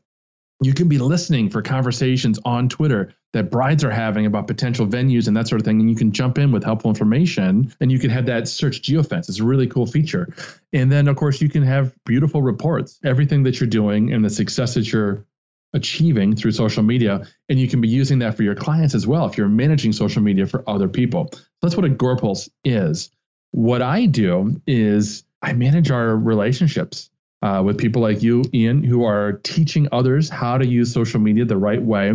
you 0.62 0.74
can 0.74 0.88
be 0.88 0.98
listening 0.98 1.50
for 1.50 1.62
conversations 1.62 2.40
on 2.44 2.70
Twitter 2.70 3.14
that 3.34 3.52
brides 3.52 3.84
are 3.84 3.92
having 3.92 4.26
about 4.26 4.48
potential 4.48 4.88
venues 4.88 5.28
and 5.28 5.38
that 5.38 5.48
sort 5.48 5.62
of 5.62 5.66
thing. 5.66 5.80
And 5.80 5.90
you 5.90 5.96
can 5.96 6.12
jump 6.12 6.38
in 6.38 6.52
with 6.52 6.64
helpful 6.64 6.90
information 6.90 7.74
and 7.80 7.92
you 7.92 8.00
can 8.00 8.10
have 8.10 8.26
that 8.26 8.48
search 8.48 8.82
geofence. 8.82 9.30
It's 9.30 9.40
a 9.40 9.44
really 9.44 9.68
cool 9.68 9.86
feature. 9.86 10.34
And 10.74 10.92
then, 10.92 11.08
of 11.08 11.16
course, 11.16 11.42
you 11.42 11.50
can 11.50 11.64
have 11.64 11.94
beautiful 12.06 12.42
reports, 12.42 13.00
everything 13.04 13.44
that 13.44 13.60
you're 13.60 13.70
doing 13.70 14.14
and 14.14 14.26
the 14.26 14.30
success 14.30 14.74
that 14.74 14.92
you're 14.92 15.26
achieving 15.74 16.36
through 16.36 16.52
social 16.52 16.82
media. 16.82 17.28
And 17.48 17.60
you 17.60 17.68
can 17.68 17.82
be 17.82 17.88
using 17.88 18.20
that 18.20 18.36
for 18.36 18.44
your 18.44 18.56
clients 18.56 18.96
as 18.96 19.06
well 19.06 19.26
if 19.28 19.38
you're 19.38 19.48
managing 19.48 19.94
social 19.94 20.24
media 20.24 20.48
for 20.48 20.64
other 20.68 20.88
people. 20.88 21.32
That's 21.62 21.76
what 21.76 21.86
Agorapulse 21.86 22.50
is. 22.64 23.12
What 23.52 23.82
I 23.82 24.08
do 24.08 24.60
is 24.66 25.24
I 25.42 25.54
manage 25.54 25.92
our 25.92 26.16
relationships 26.16 27.12
uh, 27.42 27.62
with 27.66 27.78
people 27.78 28.02
like 28.02 28.22
you, 28.22 28.44
Ian, 28.54 28.84
who 28.84 29.06
are 29.06 29.34
teaching 29.44 29.88
others 29.92 30.30
how 30.30 30.58
to 30.58 30.68
use 30.68 30.92
social 30.92 31.20
media 31.20 31.46
the 31.46 31.58
right 31.58 31.82
way. 31.82 32.14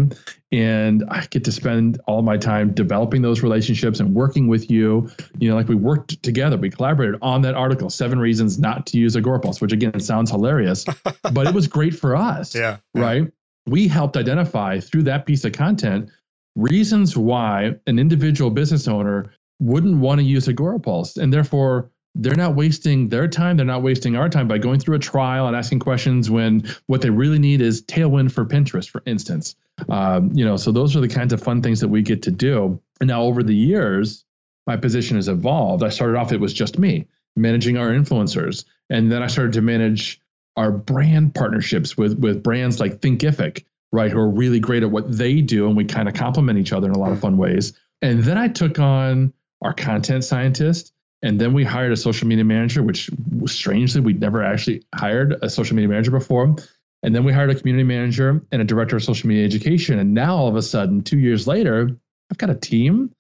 And 0.53 1.05
I 1.09 1.27
get 1.27 1.45
to 1.45 1.53
spend 1.53 2.01
all 2.07 2.22
my 2.22 2.37
time 2.37 2.75
developing 2.75 3.22
those 3.22 3.43
relationships 3.43 4.01
and 4.01 4.14
working 4.14 4.49
with 4.49 4.70
you. 4.70 5.11
You 5.39 5.51
know, 5.51 5.57
like 5.57 5.68
we 5.68 5.75
worked 5.75 6.22
together, 6.22 6.57
we 6.57 6.70
collaborated 6.70 7.18
on 7.22 7.43
that 7.43 7.55
article, 7.55 7.89
Seven 7.89 8.18
Reasons 8.18 8.59
Not 8.59 8.87
to 8.89 8.99
Use 8.99 9.16
Pulse, 9.16 9.61
which 9.61 9.72
again 9.72 9.99
sounds 10.01 10.31
hilarious, 10.31 10.85
but 11.33 11.47
it 11.47 11.55
was 11.55 11.68
great 11.68 11.95
for 11.95 12.14
us. 12.16 12.55
Yeah. 12.55 12.79
Right. 12.95 13.33
We 13.66 13.89
helped 13.89 14.16
identify 14.16 14.81
through 14.81 15.05
that 15.05 15.25
piece 15.25 15.45
of 15.45 15.53
content 15.53 16.11
reasons 16.57 17.16
why 17.16 17.75
an 17.87 17.99
individual 17.99 18.51
business 18.51 18.87
owner 18.87 19.33
wouldn't 19.61 19.99
want 19.99 20.20
to 20.20 20.25
use 20.25 20.47
Agorapulse. 20.47 21.16
And 21.16 21.33
therefore, 21.33 21.91
they're 22.15 22.37
not 22.37 22.55
wasting 22.55 23.09
their 23.09 23.27
time. 23.27 23.57
They're 23.57 23.67
not 23.67 23.83
wasting 23.83 24.17
our 24.17 24.29
time 24.29 24.47
by 24.47 24.59
going 24.59 24.79
through 24.79 24.97
a 24.97 25.01
trial 25.01 25.47
and 25.49 25.57
asking 25.57 25.81
questions 25.81 26.31
when 26.31 26.65
what 26.87 27.01
they 27.01 27.11
really 27.11 27.39
need 27.39 27.61
is 27.61 27.83
tailwind 27.83 28.33
for 28.33 28.45
Pinterest, 28.45 28.89
for 28.89 29.03
instance. 29.05 29.57
Um, 29.89 30.31
you 30.33 30.45
know, 30.45 30.57
so 30.57 30.71
those 30.71 30.97
are 30.97 31.01
the 31.01 31.09
kinds 31.09 31.33
of 31.33 31.43
fun 31.43 31.61
things 31.62 31.81
that 31.81 31.89
we 31.89 32.03
get 32.03 32.23
to 32.23 32.31
do. 32.31 32.81
And 33.01 33.09
now 33.09 33.23
over 33.23 33.43
the 33.43 33.55
years, 33.55 34.25
my 34.67 34.77
position 34.77 35.17
has 35.17 35.29
evolved. 35.29 35.83
I 35.83 35.89
started 35.89 36.17
off, 36.17 36.33
it 36.33 36.41
was 36.41 36.55
just 36.55 36.79
me 36.79 37.07
managing 37.37 37.77
our 37.77 37.89
influencers. 37.89 38.65
And 38.91 39.11
then 39.11 39.23
I 39.23 39.27
started 39.27 39.55
to 39.55 39.62
manage 39.62 40.21
our 40.57 40.71
brand 40.71 41.35
partnerships 41.35 41.97
with, 41.97 42.17
with 42.19 42.45
brands 42.45 42.79
like 42.79 43.01
Thinkific, 43.01 43.65
right, 43.93 44.11
who 44.11 44.21
are 44.21 44.31
really 44.31 44.61
great 44.61 44.85
at 44.85 44.91
what 44.91 45.11
they 45.11 45.41
do. 45.41 45.67
And 45.67 45.77
we 45.77 45.85
kind 45.85 46.09
of 46.09 46.15
complement 46.15 46.61
each 46.61 46.73
other 46.73 46.87
in 46.87 46.95
a 46.95 46.99
lot 46.99 47.11
of 47.11 47.21
fun 47.21 47.37
ways. 47.37 47.73
And 48.03 48.23
then 48.23 48.39
I 48.39 48.49
took 48.49 48.79
on 48.79 49.33
our 49.62 49.73
content 49.73 50.23
scientist 50.23 50.93
And 51.25 51.41
then 51.41 51.55
we 51.55 51.64
hired 51.64 51.91
a 51.91 51.97
social 51.97 52.29
media 52.29 52.45
manager, 52.45 52.83
which 52.83 53.09
strangely, 53.47 54.03
we'd 54.03 54.20
never 54.20 54.45
actually 54.45 54.85
hired 54.95 55.39
a 55.41 55.49
social 55.49 55.75
media 55.75 55.89
manager 55.89 56.11
before. 56.11 56.55
And 57.03 57.14
then 57.14 57.25
we 57.25 57.33
hired 57.33 57.49
a 57.49 57.55
community 57.55 57.83
manager 57.83 58.43
and 58.53 58.61
a 58.61 58.64
director 58.64 58.97
of 58.97 59.03
social 59.03 59.29
media 59.29 59.45
education. 59.45 59.99
And 59.99 60.12
now 60.12 60.37
all 60.37 60.49
of 60.49 60.57
a 60.57 60.62
sudden, 60.62 61.03
two 61.03 61.18
years 61.18 61.47
later, 61.47 61.89
I've 62.31 62.37
got 62.37 62.51
a 62.51 62.55
team 62.55 63.11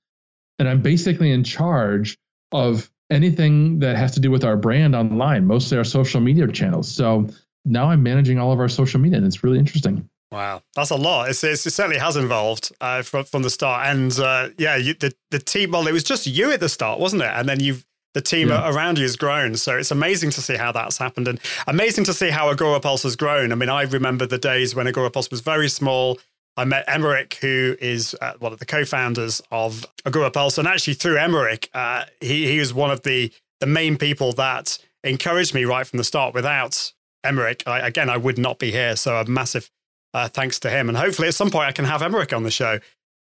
and 0.58 0.68
I'm 0.68 0.82
basically 0.82 1.30
in 1.30 1.44
charge 1.44 2.18
of 2.52 2.90
anything 3.10 3.78
that 3.78 3.96
has 3.96 4.12
to 4.12 4.20
do 4.20 4.30
with 4.30 4.44
our 4.44 4.58
brand 4.58 4.94
online, 4.94 5.46
mostly 5.46 5.78
our 5.78 5.84
social 5.84 6.20
media 6.20 6.46
channels. 6.48 6.90
So 6.90 7.26
now 7.64 7.88
I'm 7.88 8.02
managing 8.02 8.38
all 8.38 8.52
of 8.52 8.60
our 8.60 8.68
social 8.68 9.00
media, 9.00 9.16
and 9.16 9.26
it's 9.26 9.42
really 9.42 9.58
interesting. 9.58 10.08
Wow, 10.30 10.62
that's 10.74 10.90
a 10.90 10.96
lot. 10.96 11.30
It's, 11.30 11.42
it's, 11.42 11.66
it 11.66 11.70
certainly 11.70 11.98
has 11.98 12.16
evolved 12.16 12.72
uh, 12.80 13.02
from, 13.02 13.24
from 13.24 13.42
the 13.42 13.50
start. 13.50 13.86
And 13.86 14.18
uh, 14.18 14.50
yeah, 14.58 14.76
you, 14.76 14.94
the 14.94 15.14
the 15.30 15.38
team. 15.38 15.70
Well, 15.70 15.86
it 15.86 15.92
was 15.92 16.04
just 16.04 16.26
you 16.26 16.52
at 16.52 16.60
the 16.60 16.68
start, 16.68 17.00
wasn't 17.00 17.22
it? 17.22 17.30
And 17.32 17.48
then 17.48 17.60
you've 17.60 17.84
the 18.14 18.20
team 18.20 18.48
yeah. 18.48 18.70
around 18.70 18.96
you 18.96 19.04
has 19.04 19.16
grown. 19.16 19.56
So 19.56 19.76
it's 19.76 19.90
amazing 19.90 20.30
to 20.30 20.40
see 20.40 20.56
how 20.56 20.72
that's 20.72 20.96
happened, 20.96 21.28
and 21.28 21.38
amazing 21.66 22.04
to 22.04 22.14
see 22.14 22.30
how 22.30 22.52
Agorapulse 22.52 23.02
has 23.02 23.16
grown. 23.16 23.52
I 23.52 23.56
mean, 23.56 23.68
I 23.68 23.82
remember 23.82 24.24
the 24.24 24.38
days 24.38 24.74
when 24.74 24.86
Agorapulse 24.86 25.30
was 25.30 25.40
very 25.40 25.68
small. 25.68 26.18
I 26.56 26.64
met 26.64 26.86
Emeric, 26.86 27.34
who 27.34 27.76
is 27.80 28.14
uh, 28.20 28.34
one 28.38 28.52
of 28.52 28.60
the 28.60 28.66
co-founders 28.66 29.42
of 29.50 29.84
Agorapulse, 30.04 30.56
and 30.56 30.68
actually 30.68 30.94
through 30.94 31.16
Emeric, 31.16 31.68
uh, 31.74 32.04
he 32.20 32.46
he 32.50 32.58
was 32.58 32.72
one 32.72 32.90
of 32.90 33.02
the 33.02 33.32
the 33.60 33.66
main 33.66 33.96
people 33.96 34.32
that 34.34 34.78
encouraged 35.02 35.54
me 35.54 35.64
right 35.64 35.86
from 35.86 35.98
the 35.98 36.04
start. 36.04 36.34
Without 36.34 36.92
Emeric, 37.26 37.62
I, 37.66 37.80
again, 37.80 38.08
I 38.08 38.16
would 38.16 38.38
not 38.38 38.58
be 38.58 38.70
here. 38.70 38.94
So 38.96 39.16
a 39.16 39.24
massive 39.24 39.70
uh, 40.14 40.28
thanks 40.28 40.60
to 40.60 40.70
him, 40.70 40.88
and 40.88 40.96
hopefully 40.96 41.26
at 41.26 41.34
some 41.34 41.50
point 41.50 41.68
I 41.68 41.72
can 41.72 41.84
have 41.84 42.00
Emeric 42.00 42.34
on 42.34 42.44
the 42.44 42.50
show. 42.50 42.78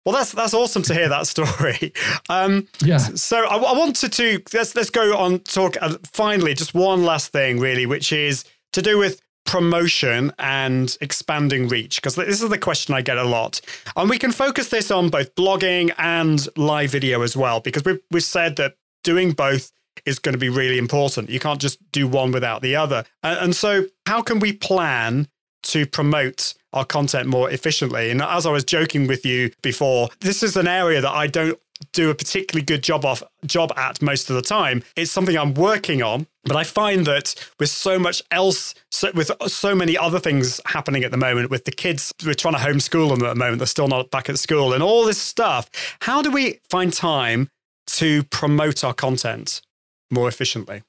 Well, 0.05 0.15
that's 0.15 0.33
that's 0.33 0.55
awesome 0.55 0.83
to 0.85 0.95
hear 0.95 1.09
that 1.09 1.27
story. 1.27 1.93
Um, 2.29 2.69
yeah. 2.85 2.99
So 2.99 3.45
I, 3.45 3.57
I, 3.57 3.77
wanted 3.77 4.13
to 4.13 4.41
let's 4.53 4.77
let's 4.77 4.91
go 4.91 5.17
on 5.17 5.41
talk 5.41 5.77
uh, 5.81 5.97
finally 6.05 6.55
just 6.55 6.75
one 6.75 7.05
last 7.05 7.33
thing 7.33 7.59
really, 7.59 7.87
which 7.87 8.13
is 8.13 8.45
to 8.73 8.83
do 8.83 8.99
with 8.99 9.21
promotion 9.51 10.33
and 10.39 10.97
expanding 11.01 11.67
reach? 11.67 11.97
Because 11.97 12.15
this 12.15 12.41
is 12.41 12.49
the 12.49 12.59
question 12.59 12.95
I 12.95 13.03
get 13.03 13.19
a 13.19 13.25
lot. 13.25 13.61
And 13.97 14.09
we 14.09 14.19
can 14.19 14.31
focus 14.31 14.69
this 14.69 14.91
on 14.91 15.09
both 15.09 15.35
blogging 15.35 15.93
and 15.99 16.47
live 16.57 16.91
video 16.91 17.23
as 17.23 17.37
well, 17.37 17.61
because 17.61 17.85
we've, 17.85 18.01
we've 18.13 18.23
said 18.23 18.57
that 18.57 18.77
doing 19.03 19.33
both 19.33 19.73
is 20.07 20.21
going 20.21 20.35
to 20.35 20.39
be 20.39 20.49
really 20.49 20.79
important. 20.79 21.31
You 21.31 21.41
can't 21.41 21.61
just 21.61 21.79
do 21.91 22.07
one 22.07 22.31
without 22.31 22.63
the 22.63 22.77
other. 22.77 23.05
And, 23.25 23.39
and 23.41 23.57
so, 23.57 23.87
how 24.07 24.23
can 24.23 24.39
we 24.39 24.53
plan 24.53 25.27
to 25.65 25.85
promote 25.85 26.55
our 26.73 26.85
content 26.85 27.29
more 27.29 27.51
efficiently? 27.51 28.11
And 28.11 28.23
as 28.23 28.47
I 28.47 28.51
was 28.51 28.65
joking 28.65 29.07
with 29.07 29.25
you 29.25 29.51
before, 29.63 30.09
this 30.21 30.43
is 30.43 30.57
an 30.57 30.67
area 30.67 31.01
that 31.01 31.13
I 31.13 31.27
don't 31.27 31.59
do 31.93 32.11
a 32.11 32.15
particularly 32.15 32.65
good 32.65 32.83
job 32.83 33.05
of 33.05 33.25
job 33.47 33.73
at 33.77 34.03
most 34.03 34.31
of 34.31 34.37
the 34.37 34.43
time. 34.43 34.83
It's 34.97 35.11
something 35.11 35.37
I'm 35.37 35.55
working 35.55 36.03
on, 36.03 36.27
but 36.45 36.57
I 36.57 36.65
find 36.65 37.07
that 37.07 37.35
with 37.59 37.71
so 37.71 37.99
much 37.99 38.23
else, 38.31 38.75
so, 38.91 39.11
with 39.15 39.31
so 39.47 39.75
many 39.75 39.97
other 39.97 40.19
things 40.19 40.61
happening 40.67 41.05
at 41.05 41.11
the 41.11 41.17
moment, 41.17 41.51
with 41.51 41.65
the 41.65 41.73
kids, 41.73 42.13
we're 42.25 42.35
trying 42.35 42.55
to 42.55 42.61
homeschool 42.61 43.09
them 43.09 43.25
at 43.25 43.31
the 43.31 43.35
moment. 43.35 43.59
They're 43.59 43.67
still 43.67 43.89
not 43.89 44.11
back 44.11 44.29
at 44.29 44.39
school, 44.39 44.73
and 44.73 44.83
all 44.83 45.05
this 45.05 45.21
stuff. 45.21 45.71
How 46.03 46.23
do 46.23 46.31
we 46.31 46.61
find 46.69 46.93
time 46.93 47.49
to 47.87 48.23
promote 48.25 48.85
our 48.85 48.95
content 48.95 49.63
more 50.11 50.29
efficiently? 50.29 50.83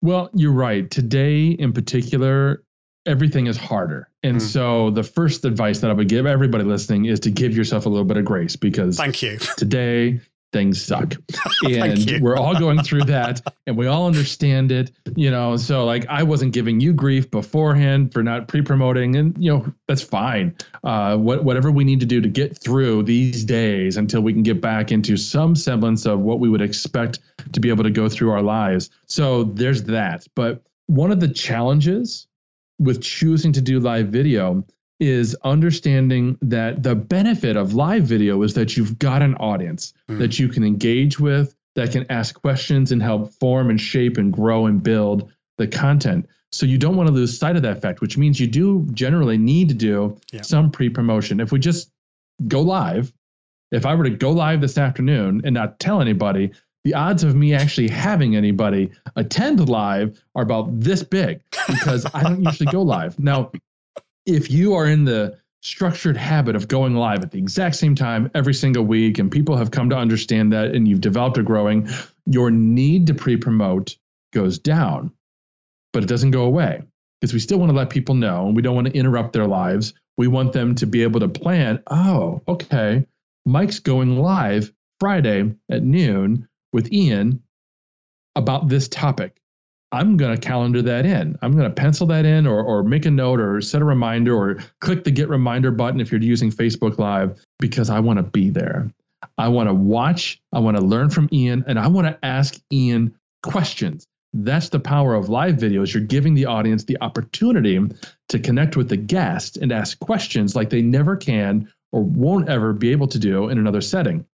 Well, 0.00 0.30
you're 0.34 0.52
right. 0.52 0.90
Today, 0.90 1.48
in 1.48 1.72
particular, 1.72 2.64
everything 3.06 3.46
is 3.46 3.56
harder. 3.56 4.08
And 4.22 4.36
mm. 4.36 4.40
so 4.40 4.90
the 4.90 5.02
first 5.02 5.44
advice 5.44 5.80
that 5.80 5.90
I 5.90 5.94
would 5.94 6.08
give 6.08 6.26
everybody 6.26 6.64
listening 6.64 7.06
is 7.06 7.20
to 7.20 7.30
give 7.30 7.56
yourself 7.56 7.86
a 7.86 7.88
little 7.88 8.04
bit 8.04 8.16
of 8.16 8.24
grace 8.24 8.56
because 8.56 8.96
thank 8.96 9.22
you. 9.22 9.38
Today 9.56 10.20
things 10.52 10.84
suck. 10.84 11.14
and 11.64 12.20
we're 12.20 12.36
all 12.36 12.58
going 12.58 12.82
through 12.82 13.04
that 13.04 13.40
and 13.66 13.76
we 13.76 13.86
all 13.86 14.06
understand 14.06 14.70
it, 14.70 14.92
you 15.16 15.30
know. 15.30 15.56
So 15.56 15.84
like 15.84 16.06
I 16.08 16.22
wasn't 16.22 16.52
giving 16.52 16.78
you 16.78 16.92
grief 16.92 17.30
beforehand 17.30 18.12
for 18.12 18.22
not 18.22 18.48
pre-promoting 18.48 19.16
and 19.16 19.36
you 19.42 19.52
know, 19.52 19.72
that's 19.88 20.02
fine. 20.02 20.54
Uh 20.84 21.16
what 21.16 21.42
whatever 21.42 21.70
we 21.70 21.84
need 21.84 22.00
to 22.00 22.06
do 22.06 22.20
to 22.20 22.28
get 22.28 22.56
through 22.56 23.04
these 23.04 23.44
days 23.44 23.96
until 23.96 24.20
we 24.20 24.32
can 24.32 24.42
get 24.42 24.60
back 24.60 24.92
into 24.92 25.16
some 25.16 25.56
semblance 25.56 26.06
of 26.06 26.20
what 26.20 26.38
we 26.38 26.48
would 26.48 26.62
expect 26.62 27.18
to 27.52 27.60
be 27.60 27.70
able 27.70 27.84
to 27.84 27.90
go 27.90 28.08
through 28.08 28.30
our 28.30 28.42
lives. 28.42 28.90
So 29.06 29.44
there's 29.44 29.84
that. 29.84 30.26
But 30.34 30.62
one 30.86 31.10
of 31.10 31.20
the 31.20 31.28
challenges 31.28 32.26
with 32.82 33.00
choosing 33.00 33.52
to 33.52 33.60
do 33.60 33.78
live 33.78 34.08
video 34.08 34.64
is 34.98 35.36
understanding 35.42 36.36
that 36.42 36.82
the 36.82 36.94
benefit 36.94 37.56
of 37.56 37.74
live 37.74 38.04
video 38.04 38.42
is 38.42 38.54
that 38.54 38.76
you've 38.76 38.98
got 38.98 39.22
an 39.22 39.34
audience 39.36 39.94
mm. 40.08 40.18
that 40.18 40.38
you 40.38 40.48
can 40.48 40.64
engage 40.64 41.18
with, 41.18 41.54
that 41.74 41.92
can 41.92 42.04
ask 42.10 42.40
questions 42.40 42.92
and 42.92 43.02
help 43.02 43.32
form 43.34 43.70
and 43.70 43.80
shape 43.80 44.16
and 44.16 44.32
grow 44.32 44.66
and 44.66 44.82
build 44.82 45.32
the 45.58 45.66
content. 45.66 46.28
So 46.50 46.66
you 46.66 46.76
don't 46.76 46.96
want 46.96 47.06
to 47.06 47.14
lose 47.14 47.38
sight 47.38 47.56
of 47.56 47.62
that 47.62 47.80
fact, 47.80 48.00
which 48.00 48.18
means 48.18 48.38
you 48.38 48.46
do 48.46 48.86
generally 48.92 49.38
need 49.38 49.68
to 49.68 49.74
do 49.74 50.20
yeah. 50.32 50.42
some 50.42 50.70
pre-promotion. 50.70 51.40
If 51.40 51.50
we 51.50 51.58
just 51.58 51.90
go 52.46 52.60
live, 52.60 53.12
if 53.70 53.86
I 53.86 53.94
were 53.94 54.04
to 54.04 54.10
go 54.10 54.32
live 54.32 54.60
this 54.60 54.76
afternoon 54.76 55.42
and 55.44 55.54
not 55.54 55.80
tell 55.80 56.00
anybody, 56.00 56.52
the 56.84 56.94
odds 56.94 57.22
of 57.22 57.34
me 57.34 57.54
actually 57.54 57.88
having 57.88 58.34
anybody 58.34 58.90
attend 59.14 59.68
live 59.68 60.22
are 60.34 60.42
about 60.42 60.80
this 60.80 61.02
big 61.02 61.40
because 61.68 62.06
I 62.12 62.22
don't 62.22 62.42
usually 62.42 62.70
go 62.70 62.82
live. 62.82 63.18
Now, 63.18 63.52
if 64.26 64.50
you 64.50 64.74
are 64.74 64.86
in 64.86 65.04
the 65.04 65.38
structured 65.62 66.16
habit 66.16 66.56
of 66.56 66.66
going 66.66 66.94
live 66.94 67.22
at 67.22 67.30
the 67.30 67.38
exact 67.38 67.76
same 67.76 67.94
time 67.94 68.30
every 68.34 68.54
single 68.54 68.84
week 68.84 69.18
and 69.18 69.30
people 69.30 69.56
have 69.56 69.70
come 69.70 69.90
to 69.90 69.96
understand 69.96 70.52
that 70.52 70.74
and 70.74 70.88
you've 70.88 71.00
developed 71.00 71.38
a 71.38 71.42
growing, 71.42 71.88
your 72.26 72.50
need 72.50 73.06
to 73.06 73.14
pre 73.14 73.36
promote 73.36 73.96
goes 74.32 74.58
down, 74.58 75.12
but 75.92 76.02
it 76.02 76.08
doesn't 76.08 76.32
go 76.32 76.44
away 76.44 76.82
because 77.20 77.32
we 77.32 77.38
still 77.38 77.58
want 77.58 77.70
to 77.70 77.76
let 77.76 77.90
people 77.90 78.16
know 78.16 78.46
and 78.46 78.56
we 78.56 78.62
don't 78.62 78.74
want 78.74 78.88
to 78.88 78.96
interrupt 78.96 79.32
their 79.32 79.46
lives. 79.46 79.94
We 80.16 80.26
want 80.26 80.52
them 80.52 80.74
to 80.76 80.86
be 80.86 81.04
able 81.04 81.20
to 81.20 81.28
plan, 81.28 81.82
oh, 81.88 82.42
okay, 82.48 83.06
Mike's 83.46 83.78
going 83.78 84.18
live 84.18 84.72
Friday 84.98 85.54
at 85.70 85.82
noon 85.82 86.48
with 86.72 86.92
Ian 86.92 87.42
about 88.34 88.68
this 88.68 88.88
topic. 88.88 89.38
I'm 89.92 90.16
going 90.16 90.34
to 90.34 90.40
calendar 90.40 90.80
that 90.82 91.04
in. 91.04 91.38
I'm 91.42 91.52
going 91.52 91.68
to 91.68 91.74
pencil 91.74 92.06
that 92.06 92.24
in 92.24 92.46
or, 92.46 92.62
or 92.62 92.82
make 92.82 93.04
a 93.04 93.10
note 93.10 93.40
or 93.40 93.60
set 93.60 93.82
a 93.82 93.84
reminder 93.84 94.34
or 94.34 94.58
click 94.80 95.04
the 95.04 95.10
get 95.10 95.28
reminder 95.28 95.70
button 95.70 96.00
if 96.00 96.10
you're 96.10 96.22
using 96.22 96.50
Facebook 96.50 96.98
Live 96.98 97.44
because 97.58 97.90
I 97.90 98.00
want 98.00 98.18
to 98.18 98.22
be 98.22 98.48
there. 98.48 98.90
I 99.36 99.48
want 99.48 99.68
to 99.68 99.74
watch, 99.74 100.40
I 100.52 100.60
want 100.60 100.78
to 100.78 100.82
learn 100.82 101.10
from 101.10 101.28
Ian, 101.30 101.64
and 101.66 101.78
I 101.78 101.88
want 101.88 102.06
to 102.06 102.18
ask 102.24 102.58
Ian 102.72 103.14
questions. 103.42 104.06
That's 104.32 104.70
the 104.70 104.80
power 104.80 105.14
of 105.14 105.28
live 105.28 105.56
videos. 105.56 105.92
You're 105.92 106.04
giving 106.04 106.34
the 106.34 106.46
audience 106.46 106.84
the 106.84 106.98
opportunity 107.02 107.78
to 108.30 108.38
connect 108.38 108.76
with 108.76 108.88
the 108.88 108.96
guest 108.96 109.58
and 109.58 109.70
ask 109.70 109.98
questions 109.98 110.56
like 110.56 110.70
they 110.70 110.80
never 110.80 111.16
can 111.16 111.70
or 111.92 112.02
won't 112.02 112.48
ever 112.48 112.72
be 112.72 112.92
able 112.92 113.08
to 113.08 113.18
do 113.18 113.50
in 113.50 113.58
another 113.58 113.82
setting. 113.82 114.24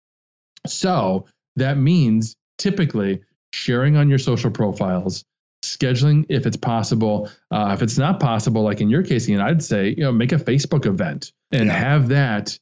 So 0.66 1.26
that 1.60 1.76
means 1.76 2.36
typically 2.58 3.20
sharing 3.52 3.96
on 3.96 4.08
your 4.08 4.18
social 4.18 4.50
profiles, 4.50 5.24
scheduling 5.64 6.26
if 6.28 6.46
it's 6.46 6.56
possible. 6.56 7.30
Uh, 7.50 7.70
if 7.74 7.82
it's 7.82 7.98
not 7.98 8.20
possible, 8.20 8.62
like 8.62 8.80
in 8.80 8.90
your 8.90 9.02
case, 9.02 9.28
Ian, 9.28 9.40
I'd 9.40 9.62
say 9.62 9.88
you 9.88 10.04
know 10.04 10.12
make 10.12 10.32
a 10.32 10.36
Facebook 10.36 10.86
event 10.86 11.32
and 11.52 11.66
yeah. 11.66 11.72
have 11.72 12.08
that 12.08 12.58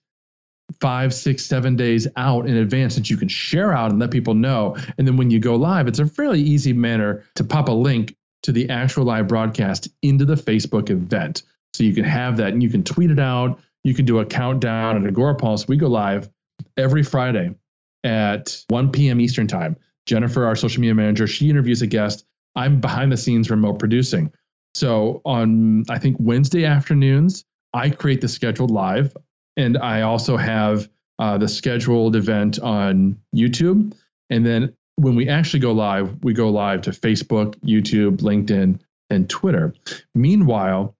five, 0.81 1.15
six, 1.15 1.47
seven 1.47 1.77
days 1.77 2.09
out 2.17 2.49
in 2.49 2.57
advance 2.57 2.97
that 2.97 3.09
you 3.09 3.17
can 3.17 3.29
share 3.29 3.73
out 3.73 3.91
and 3.91 4.01
let 4.01 4.11
people 4.11 4.35
know. 4.35 4.77
And 4.99 5.07
then 5.07 5.17
when 5.17 5.31
you 5.31 5.39
go 5.39 5.57
live, 5.57 5.87
it's 5.87 6.01
a 6.01 6.07
fairly 6.07 6.41
easy 6.41 6.73
manner 6.73 7.25
to 7.37 7.45
pop 7.45 7.69
a 7.69 7.73
link 7.73 8.17
to 8.43 8.53
the 8.53 8.71
actual 8.71 9.05
live 9.05 9.29
broadcast 9.29 9.89
into 10.03 10.25
the 10.25 10.35
Facebook 10.35 10.91
event. 10.91 11.43
So 11.75 11.85
you 11.85 11.95
can 11.95 12.05
have 12.05 12.39
that 12.39 12.53
and 12.53 12.63
you 12.63 12.69
can 12.69 12.83
tweet 12.83 13.11
it 13.11 13.19
out. 13.19 13.61
You 13.85 13.95
can 13.95 14.05
do 14.05 14.19
a 14.19 14.27
countdown 14.27 15.07
at 15.07 15.13
Agorapulse. 15.13 15.69
We 15.69 15.77
go 15.77 15.89
live 15.89 16.29
every 16.77 17.03
Friday 17.03 17.55
at 18.07 18.65
1 18.69 18.93
p.m. 18.93 19.21
Eastern 19.21 19.47
Time. 19.49 19.77
Jennifer, 20.07 20.47
our 20.47 20.57
social 20.57 20.81
media 20.81 20.95
manager, 20.95 21.27
she 21.27 21.51
interviews 21.51 21.83
a 21.83 21.87
guest. 21.87 22.25
I'm 22.55 22.81
behind 22.81 23.11
the 23.13 23.17
scenes 23.17 23.51
remote 23.51 23.79
producing. 23.79 24.33
So 24.75 25.21
on, 25.25 25.85
I 25.91 25.99
think, 25.99 26.17
Wednesday 26.21 26.65
afternoons, 26.65 27.45
I 27.75 27.91
create 27.91 28.21
the 28.21 28.29
scheduled 28.29 28.71
live. 28.71 29.17
And 29.57 29.77
I 29.77 30.03
also 30.03 30.37
have 30.37 30.89
uh, 31.19 31.39
the 31.39 31.49
scheduled 31.49 32.15
event 32.15 32.61
on 32.61 33.19
YouTube. 33.35 33.95
And 34.31 34.47
then 34.47 34.75
when 34.97 35.17
we 35.17 35.29
actually 35.29 35.61
go 35.61 35.73
live, 35.73 36.23
we 36.23 36.33
go 36.33 36.51
live 36.51 36.83
to 36.83 36.91
Facebook, 36.91 37.57
YouTube, 37.61 38.19
LinkedIn, 38.19 38.79
and 39.11 39.29
Twitter. 39.29 39.75
Meanwhile, 40.15 40.95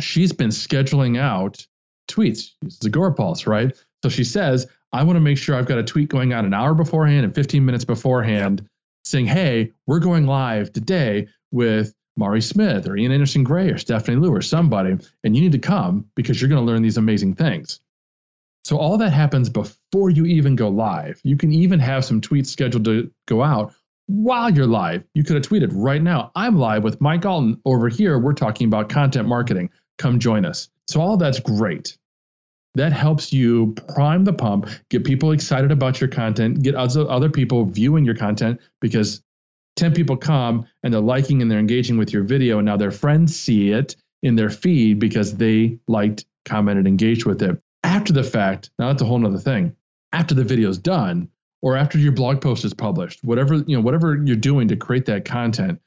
she's 0.00 0.32
been 0.32 0.50
scheduling 0.50 1.18
out 1.18 1.66
tweets. 2.10 2.50
It's 2.62 2.78
Agorapulse, 2.80 3.46
right? 3.46 3.74
So 4.02 4.08
she 4.10 4.24
says, 4.24 4.66
I 4.94 5.02
want 5.02 5.16
to 5.16 5.20
make 5.20 5.38
sure 5.38 5.56
I've 5.56 5.66
got 5.66 5.78
a 5.78 5.82
tweet 5.82 6.08
going 6.08 6.32
out 6.32 6.44
an 6.44 6.54
hour 6.54 6.72
beforehand 6.72 7.24
and 7.24 7.34
15 7.34 7.64
minutes 7.64 7.84
beforehand 7.84 8.64
saying, 9.04 9.26
hey, 9.26 9.72
we're 9.88 9.98
going 9.98 10.24
live 10.24 10.72
today 10.72 11.26
with 11.50 11.92
Mari 12.16 12.40
Smith 12.40 12.86
or 12.86 12.96
Ian 12.96 13.10
Anderson 13.10 13.42
Gray 13.42 13.70
or 13.70 13.76
Stephanie 13.76 14.18
Liu 14.18 14.32
or 14.32 14.40
somebody, 14.40 14.96
and 15.24 15.34
you 15.34 15.42
need 15.42 15.50
to 15.50 15.58
come 15.58 16.06
because 16.14 16.40
you're 16.40 16.48
going 16.48 16.64
to 16.64 16.72
learn 16.72 16.80
these 16.80 16.96
amazing 16.96 17.34
things. 17.34 17.80
So 18.62 18.78
all 18.78 18.96
that 18.98 19.12
happens 19.12 19.50
before 19.50 20.10
you 20.10 20.26
even 20.26 20.54
go 20.54 20.68
live. 20.68 21.20
You 21.24 21.36
can 21.36 21.52
even 21.52 21.80
have 21.80 22.04
some 22.04 22.20
tweets 22.20 22.46
scheduled 22.46 22.84
to 22.84 23.10
go 23.26 23.42
out 23.42 23.74
while 24.06 24.48
you're 24.48 24.64
live. 24.64 25.02
You 25.12 25.24
could 25.24 25.34
have 25.34 25.44
tweeted 25.44 25.70
right 25.72 26.00
now, 26.00 26.30
I'm 26.36 26.56
live 26.56 26.84
with 26.84 27.00
Mike 27.00 27.26
Allton. 27.26 27.60
Over 27.64 27.88
here, 27.88 28.16
we're 28.16 28.32
talking 28.32 28.68
about 28.68 28.90
content 28.90 29.26
marketing. 29.26 29.70
Come 29.98 30.20
join 30.20 30.44
us. 30.44 30.68
So, 30.86 31.00
all 31.00 31.16
that's 31.16 31.40
great. 31.40 31.98
That 32.76 32.92
helps 32.92 33.32
you 33.32 33.74
prime 33.94 34.24
the 34.24 34.32
pump, 34.32 34.68
get 34.90 35.04
people 35.04 35.32
excited 35.32 35.70
about 35.70 36.00
your 36.00 36.08
content, 36.08 36.62
get 36.62 36.74
other, 36.74 37.08
other 37.08 37.30
people 37.30 37.64
viewing 37.64 38.04
your 38.04 38.16
content 38.16 38.60
because 38.80 39.22
10 39.76 39.94
people 39.94 40.16
come 40.16 40.66
and 40.82 40.92
they're 40.92 41.00
liking 41.00 41.40
and 41.40 41.50
they're 41.50 41.58
engaging 41.58 41.98
with 41.98 42.12
your 42.12 42.24
video. 42.24 42.58
And 42.58 42.66
now 42.66 42.76
their 42.76 42.90
friends 42.90 43.38
see 43.38 43.70
it 43.70 43.96
in 44.22 44.34
their 44.36 44.50
feed 44.50 44.98
because 44.98 45.36
they 45.36 45.78
liked, 45.86 46.24
commented, 46.44 46.86
engaged 46.86 47.26
with 47.26 47.42
it. 47.42 47.60
After 47.82 48.12
the 48.12 48.24
fact, 48.24 48.70
now 48.78 48.88
that's 48.88 49.02
a 49.02 49.04
whole 49.04 49.18
nother 49.18 49.38
thing. 49.38 49.76
After 50.12 50.34
the 50.34 50.44
video's 50.44 50.78
done, 50.78 51.28
or 51.62 51.76
after 51.76 51.98
your 51.98 52.12
blog 52.12 52.42
post 52.42 52.64
is 52.64 52.74
published, 52.74 53.24
whatever, 53.24 53.54
you 53.54 53.76
know, 53.76 53.80
whatever 53.80 54.22
you're 54.22 54.36
doing 54.36 54.68
to 54.68 54.76
create 54.76 55.06
that 55.06 55.24
content, 55.24 55.80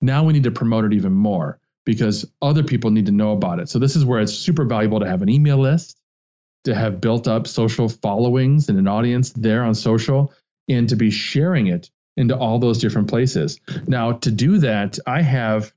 now 0.00 0.24
we 0.24 0.32
need 0.32 0.44
to 0.44 0.52
promote 0.52 0.84
it 0.84 0.92
even 0.92 1.12
more 1.12 1.58
because 1.84 2.24
other 2.40 2.62
people 2.62 2.90
need 2.92 3.06
to 3.06 3.12
know 3.12 3.32
about 3.32 3.58
it. 3.58 3.68
So 3.68 3.80
this 3.80 3.96
is 3.96 4.04
where 4.04 4.20
it's 4.20 4.32
super 4.32 4.64
valuable 4.64 5.00
to 5.00 5.08
have 5.08 5.22
an 5.22 5.28
email 5.28 5.58
list, 5.58 6.00
to 6.64 6.74
have 6.74 7.00
built 7.00 7.28
up 7.28 7.46
social 7.46 7.88
followings 7.88 8.68
and 8.68 8.78
an 8.78 8.88
audience 8.88 9.30
there 9.30 9.62
on 9.62 9.74
social, 9.74 10.32
and 10.68 10.88
to 10.88 10.96
be 10.96 11.10
sharing 11.10 11.66
it 11.66 11.90
into 12.16 12.36
all 12.36 12.58
those 12.58 12.78
different 12.78 13.08
places. 13.08 13.60
Now, 13.86 14.12
to 14.12 14.30
do 14.30 14.58
that, 14.58 14.98
I 15.06 15.20
have 15.22 15.72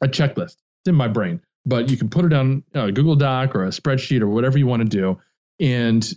a 0.00 0.08
checklist. 0.08 0.56
It's 0.80 0.88
in 0.88 0.94
my 0.94 1.08
brain, 1.08 1.42
but 1.66 1.90
you 1.90 1.96
can 1.96 2.08
put 2.08 2.24
it 2.24 2.32
on 2.32 2.62
a 2.72 2.90
Google 2.92 3.16
Doc 3.16 3.54
or 3.54 3.64
a 3.64 3.68
spreadsheet 3.68 4.22
or 4.22 4.28
whatever 4.28 4.58
you 4.58 4.66
want 4.66 4.82
to 4.82 4.88
do 4.88 5.20
and 5.58 6.08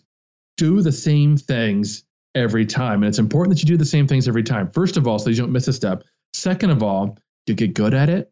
do 0.55 0.81
the 0.81 0.91
same 0.91 1.36
things 1.36 2.03
every 2.36 2.65
time. 2.65 3.03
And 3.03 3.09
it's 3.09 3.19
important 3.19 3.55
that 3.55 3.63
you 3.63 3.67
do 3.67 3.77
the 3.77 3.86
same 3.86 4.07
things 4.07 4.27
every 4.27 4.43
time. 4.43 4.71
First 4.71 4.97
of 4.97 5.07
all, 5.07 5.19
so 5.19 5.29
you 5.29 5.36
don't 5.36 5.51
miss 5.51 5.67
a 5.67 5.73
step. 5.73 6.03
Second 6.34 6.69
of 6.69 6.81
all, 6.81 7.17
you 7.45 7.55
get 7.55 7.73
good 7.73 7.93
at 7.93 8.09
it, 8.09 8.31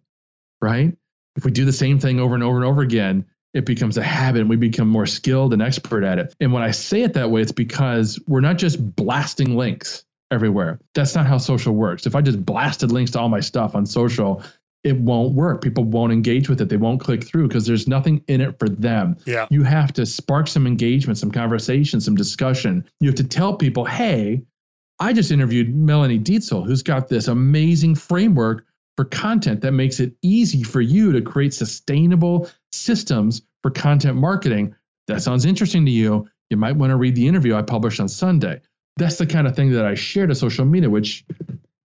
right? 0.62 0.96
If 1.36 1.44
we 1.44 1.52
do 1.52 1.66
the 1.66 1.74
same 1.74 2.00
thing 2.00 2.20
over 2.20 2.36
and 2.36 2.44
over 2.44 2.58
and 2.58 2.66
over 2.66 2.82
again, 2.82 3.26
it 3.54 3.66
becomes 3.66 3.98
a 3.98 4.04
habit 4.04 4.42
and 4.42 4.50
we 4.50 4.56
become 4.56 4.88
more 4.88 5.06
skilled 5.06 5.54
and 5.54 5.62
expert 5.62 6.04
at 6.04 6.20
it. 6.20 6.36
And 6.40 6.54
when 6.54 6.64
I 6.64 6.72
say 6.72 7.02
it 7.02 7.14
that 7.14 7.32
way, 7.32 7.42
it's 7.42 7.52
because 7.52 8.20
we're 8.28 8.42
not 8.42 8.58
just 8.58 8.96
blasting 8.96 9.58
links 9.58 10.06
everywhere. 10.32 10.80
That's 10.96 11.16
not 11.16 11.28
how 11.28 11.38
social 11.38 11.74
works. 11.74 12.06
If 12.06 12.16
I 12.16 12.22
just 12.22 12.44
blasted 12.44 12.92
links 12.92 13.12
to 13.12 13.20
all 13.20 13.30
my 13.30 13.42
stuff 13.42 13.76
on 13.76 13.86
social, 13.86 14.44
it 14.84 14.98
won't 14.98 15.34
work. 15.34 15.62
People 15.62 15.84
won't 15.84 16.14
engage 16.14 16.50
with 16.50 16.62
it. 16.62 16.70
They 16.70 16.78
won't 16.78 17.02
click 17.02 17.24
through 17.24 17.50
because 17.50 17.66
there's 17.66 17.88
nothing 17.88 18.24
in 18.28 18.42
it 18.42 18.58
for 18.58 18.70
them. 18.70 19.18
Yeah. 19.26 19.48
You 19.50 19.64
have 19.64 19.94
to 19.94 20.06
spark 20.06 20.48
some 20.48 20.66
engagement, 20.66 21.20
some 21.20 21.32
conversation, 21.32 22.02
some 22.02 22.16
discussion. 22.16 22.86
You 23.00 23.10
have 23.10 23.18
to 23.18 23.28
tell 23.28 23.58
people, 23.58 23.86
hey, 23.86 24.44
I 25.00 25.14
just 25.14 25.32
interviewed 25.32 25.76
Melanie 25.76 26.20
Deziel, 26.20 26.66
who's 26.66 26.84
got 26.84 27.10
this 27.10 27.28
amazing 27.28 27.96
framework 27.96 28.66
for 29.02 29.06
content 29.06 29.62
that 29.62 29.72
makes 29.72 30.00
it 30.00 30.14
easy 30.22 30.62
for 30.62 30.80
you 30.80 31.14
to 31.14 31.24
create 31.24 31.56
sustainable 31.56 32.48
systems 32.72 33.42
for 33.64 33.72
content 33.72 34.16
marketing. 34.16 34.76
That 35.08 35.24
sounds 35.24 35.46
interesting 35.46 35.86
to 35.86 35.92
you. 35.92 36.30
You 36.52 36.58
might 36.58 36.76
want 36.76 36.92
to 36.92 36.98
read 36.98 37.16
the 37.16 37.28
interview 37.28 37.56
I 37.56 37.64
published 37.64 38.00
on 38.00 38.08
Sunday. 38.08 38.62
That's 38.98 39.18
the 39.18 39.26
kind 39.26 39.48
of 39.48 39.56
thing 39.56 39.72
that 39.72 39.86
I 39.86 39.96
share 39.96 40.28
to 40.28 40.36
social 40.36 40.66
media, 40.66 40.88
which 40.88 41.26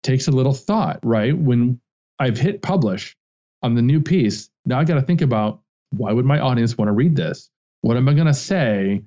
takes 0.02 0.28
a 0.28 0.30
little 0.30 0.52
thought, 0.52 1.00
right? 1.02 1.34
When 1.34 1.80
I've 2.18 2.36
hit 2.36 2.60
publish 2.60 3.16
on 3.62 3.74
the 3.74 3.80
new 3.80 4.02
piece, 4.02 4.50
now 4.66 4.78
I 4.78 4.84
got 4.84 4.96
to 4.96 5.02
think 5.02 5.22
about 5.22 5.60
why 5.92 6.12
would 6.12 6.26
my 6.26 6.40
audience 6.40 6.76
want 6.76 6.90
to 6.90 6.92
read 6.92 7.16
this? 7.16 7.48
What 7.80 7.96
am 7.96 8.10
I 8.10 8.12
going 8.12 8.26
to 8.26 8.34
say 8.34 9.04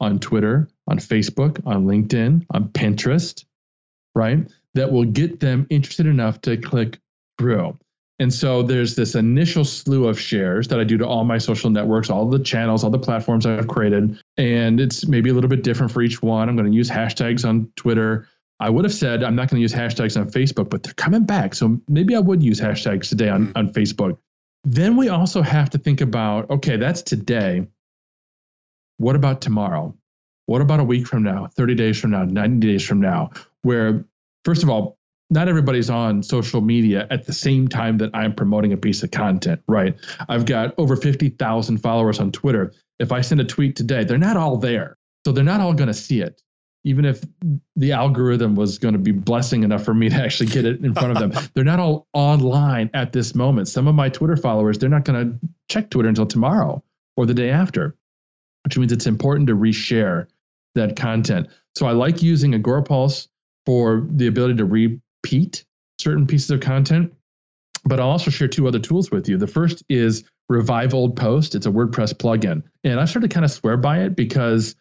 on 0.00 0.20
Twitter, 0.20 0.70
on 0.88 1.00
Facebook, 1.00 1.66
on 1.66 1.84
LinkedIn, 1.84 2.46
on 2.50 2.68
Pinterest, 2.70 3.44
right? 4.14 4.50
That 4.72 4.90
will 4.90 5.04
get 5.04 5.38
them 5.38 5.66
interested 5.68 6.06
enough 6.06 6.40
to 6.42 6.56
click 6.56 6.98
through. 7.38 7.78
And 8.18 8.32
so 8.32 8.62
there's 8.62 8.94
this 8.94 9.16
initial 9.16 9.64
slew 9.64 10.06
of 10.06 10.20
shares 10.20 10.68
that 10.68 10.78
I 10.78 10.84
do 10.84 10.96
to 10.98 11.06
all 11.06 11.24
my 11.24 11.38
social 11.38 11.70
networks, 11.70 12.08
all 12.08 12.28
the 12.28 12.38
channels, 12.38 12.84
all 12.84 12.90
the 12.90 12.98
platforms 12.98 13.46
I've 13.46 13.66
created. 13.66 14.16
And 14.36 14.80
it's 14.80 15.06
maybe 15.06 15.30
a 15.30 15.34
little 15.34 15.50
bit 15.50 15.64
different 15.64 15.90
for 15.90 16.02
each 16.02 16.22
one. 16.22 16.48
I'm 16.48 16.54
going 16.54 16.70
to 16.70 16.76
use 16.76 16.88
hashtags 16.88 17.44
on 17.48 17.72
Twitter. 17.74 18.28
I 18.60 18.70
would 18.70 18.84
have 18.84 18.94
said 18.94 19.24
I'm 19.24 19.34
not 19.34 19.48
going 19.48 19.58
to 19.58 19.62
use 19.62 19.72
hashtags 19.72 20.16
on 20.16 20.30
Facebook, 20.30 20.70
but 20.70 20.84
they're 20.84 20.94
coming 20.94 21.24
back. 21.24 21.54
So 21.54 21.80
maybe 21.88 22.14
I 22.14 22.20
would 22.20 22.42
use 22.42 22.60
hashtags 22.60 23.08
today 23.08 23.28
on, 23.28 23.48
mm. 23.48 23.52
on 23.56 23.72
Facebook. 23.72 24.16
Then 24.62 24.96
we 24.96 25.08
also 25.08 25.42
have 25.42 25.70
to 25.70 25.78
think 25.78 26.00
about 26.00 26.48
okay, 26.48 26.76
that's 26.76 27.02
today. 27.02 27.66
What 28.98 29.16
about 29.16 29.40
tomorrow? 29.40 29.96
What 30.46 30.62
about 30.62 30.78
a 30.78 30.84
week 30.84 31.08
from 31.08 31.24
now, 31.24 31.48
30 31.56 31.74
days 31.74 31.98
from 31.98 32.12
now, 32.12 32.24
90 32.24 32.66
days 32.66 32.86
from 32.86 33.00
now? 33.00 33.30
Where, 33.62 34.04
first 34.44 34.62
of 34.62 34.70
all, 34.70 34.96
not 35.32 35.48
everybody's 35.48 35.88
on 35.88 36.22
social 36.22 36.60
media 36.60 37.06
at 37.10 37.24
the 37.24 37.32
same 37.32 37.66
time 37.66 37.96
that 37.98 38.10
I'm 38.12 38.34
promoting 38.34 38.74
a 38.74 38.76
piece 38.76 39.02
of 39.02 39.10
content, 39.10 39.62
right? 39.66 39.96
I've 40.28 40.44
got 40.44 40.74
over 40.76 40.94
50,000 40.94 41.78
followers 41.78 42.20
on 42.20 42.32
Twitter. 42.32 42.74
If 42.98 43.12
I 43.12 43.22
send 43.22 43.40
a 43.40 43.44
tweet 43.44 43.74
today, 43.74 44.04
they're 44.04 44.18
not 44.18 44.36
all 44.36 44.58
there. 44.58 44.98
So 45.24 45.32
they're 45.32 45.42
not 45.42 45.60
all 45.60 45.72
going 45.72 45.88
to 45.88 45.94
see 45.94 46.20
it. 46.20 46.42
Even 46.84 47.06
if 47.06 47.24
the 47.76 47.92
algorithm 47.92 48.56
was 48.56 48.78
going 48.78 48.92
to 48.92 48.98
be 48.98 49.12
blessing 49.12 49.62
enough 49.62 49.84
for 49.84 49.94
me 49.94 50.10
to 50.10 50.16
actually 50.16 50.50
get 50.50 50.66
it 50.66 50.84
in 50.84 50.92
front 50.92 51.12
of 51.12 51.18
them, 51.18 51.48
they're 51.54 51.64
not 51.64 51.80
all 51.80 52.06
online 52.12 52.90
at 52.92 53.12
this 53.12 53.34
moment. 53.34 53.68
Some 53.68 53.88
of 53.88 53.94
my 53.94 54.10
Twitter 54.10 54.36
followers, 54.36 54.78
they're 54.78 54.90
not 54.90 55.04
going 55.04 55.30
to 55.30 55.48
check 55.70 55.88
Twitter 55.88 56.10
until 56.10 56.26
tomorrow 56.26 56.82
or 57.16 57.24
the 57.24 57.34
day 57.34 57.48
after, 57.48 57.96
which 58.64 58.76
means 58.76 58.92
it's 58.92 59.06
important 59.06 59.46
to 59.46 59.56
reshare 59.56 60.26
that 60.74 60.96
content. 60.96 61.48
So 61.74 61.86
I 61.86 61.92
like 61.92 62.22
using 62.22 62.52
Agorapulse 62.52 63.28
for 63.64 64.06
the 64.10 64.26
ability 64.26 64.56
to 64.56 64.64
re 64.66 65.00
repeat 65.22 65.64
certain 65.98 66.26
pieces 66.26 66.50
of 66.50 66.60
content. 66.60 67.12
But 67.84 68.00
I'll 68.00 68.10
also 68.10 68.30
share 68.30 68.48
two 68.48 68.68
other 68.68 68.78
tools 68.78 69.10
with 69.10 69.28
you. 69.28 69.38
The 69.38 69.46
first 69.46 69.82
is 69.88 70.24
Revive 70.48 70.94
Old 70.94 71.16
Post. 71.16 71.54
It's 71.54 71.66
a 71.66 71.70
WordPress 71.70 72.14
plugin. 72.14 72.62
And 72.84 73.00
I 73.00 73.04
started 73.06 73.30
to 73.30 73.34
kind 73.34 73.44
of 73.44 73.50
swear 73.50 73.76
by 73.76 74.00
it 74.00 74.14
because 74.14 74.76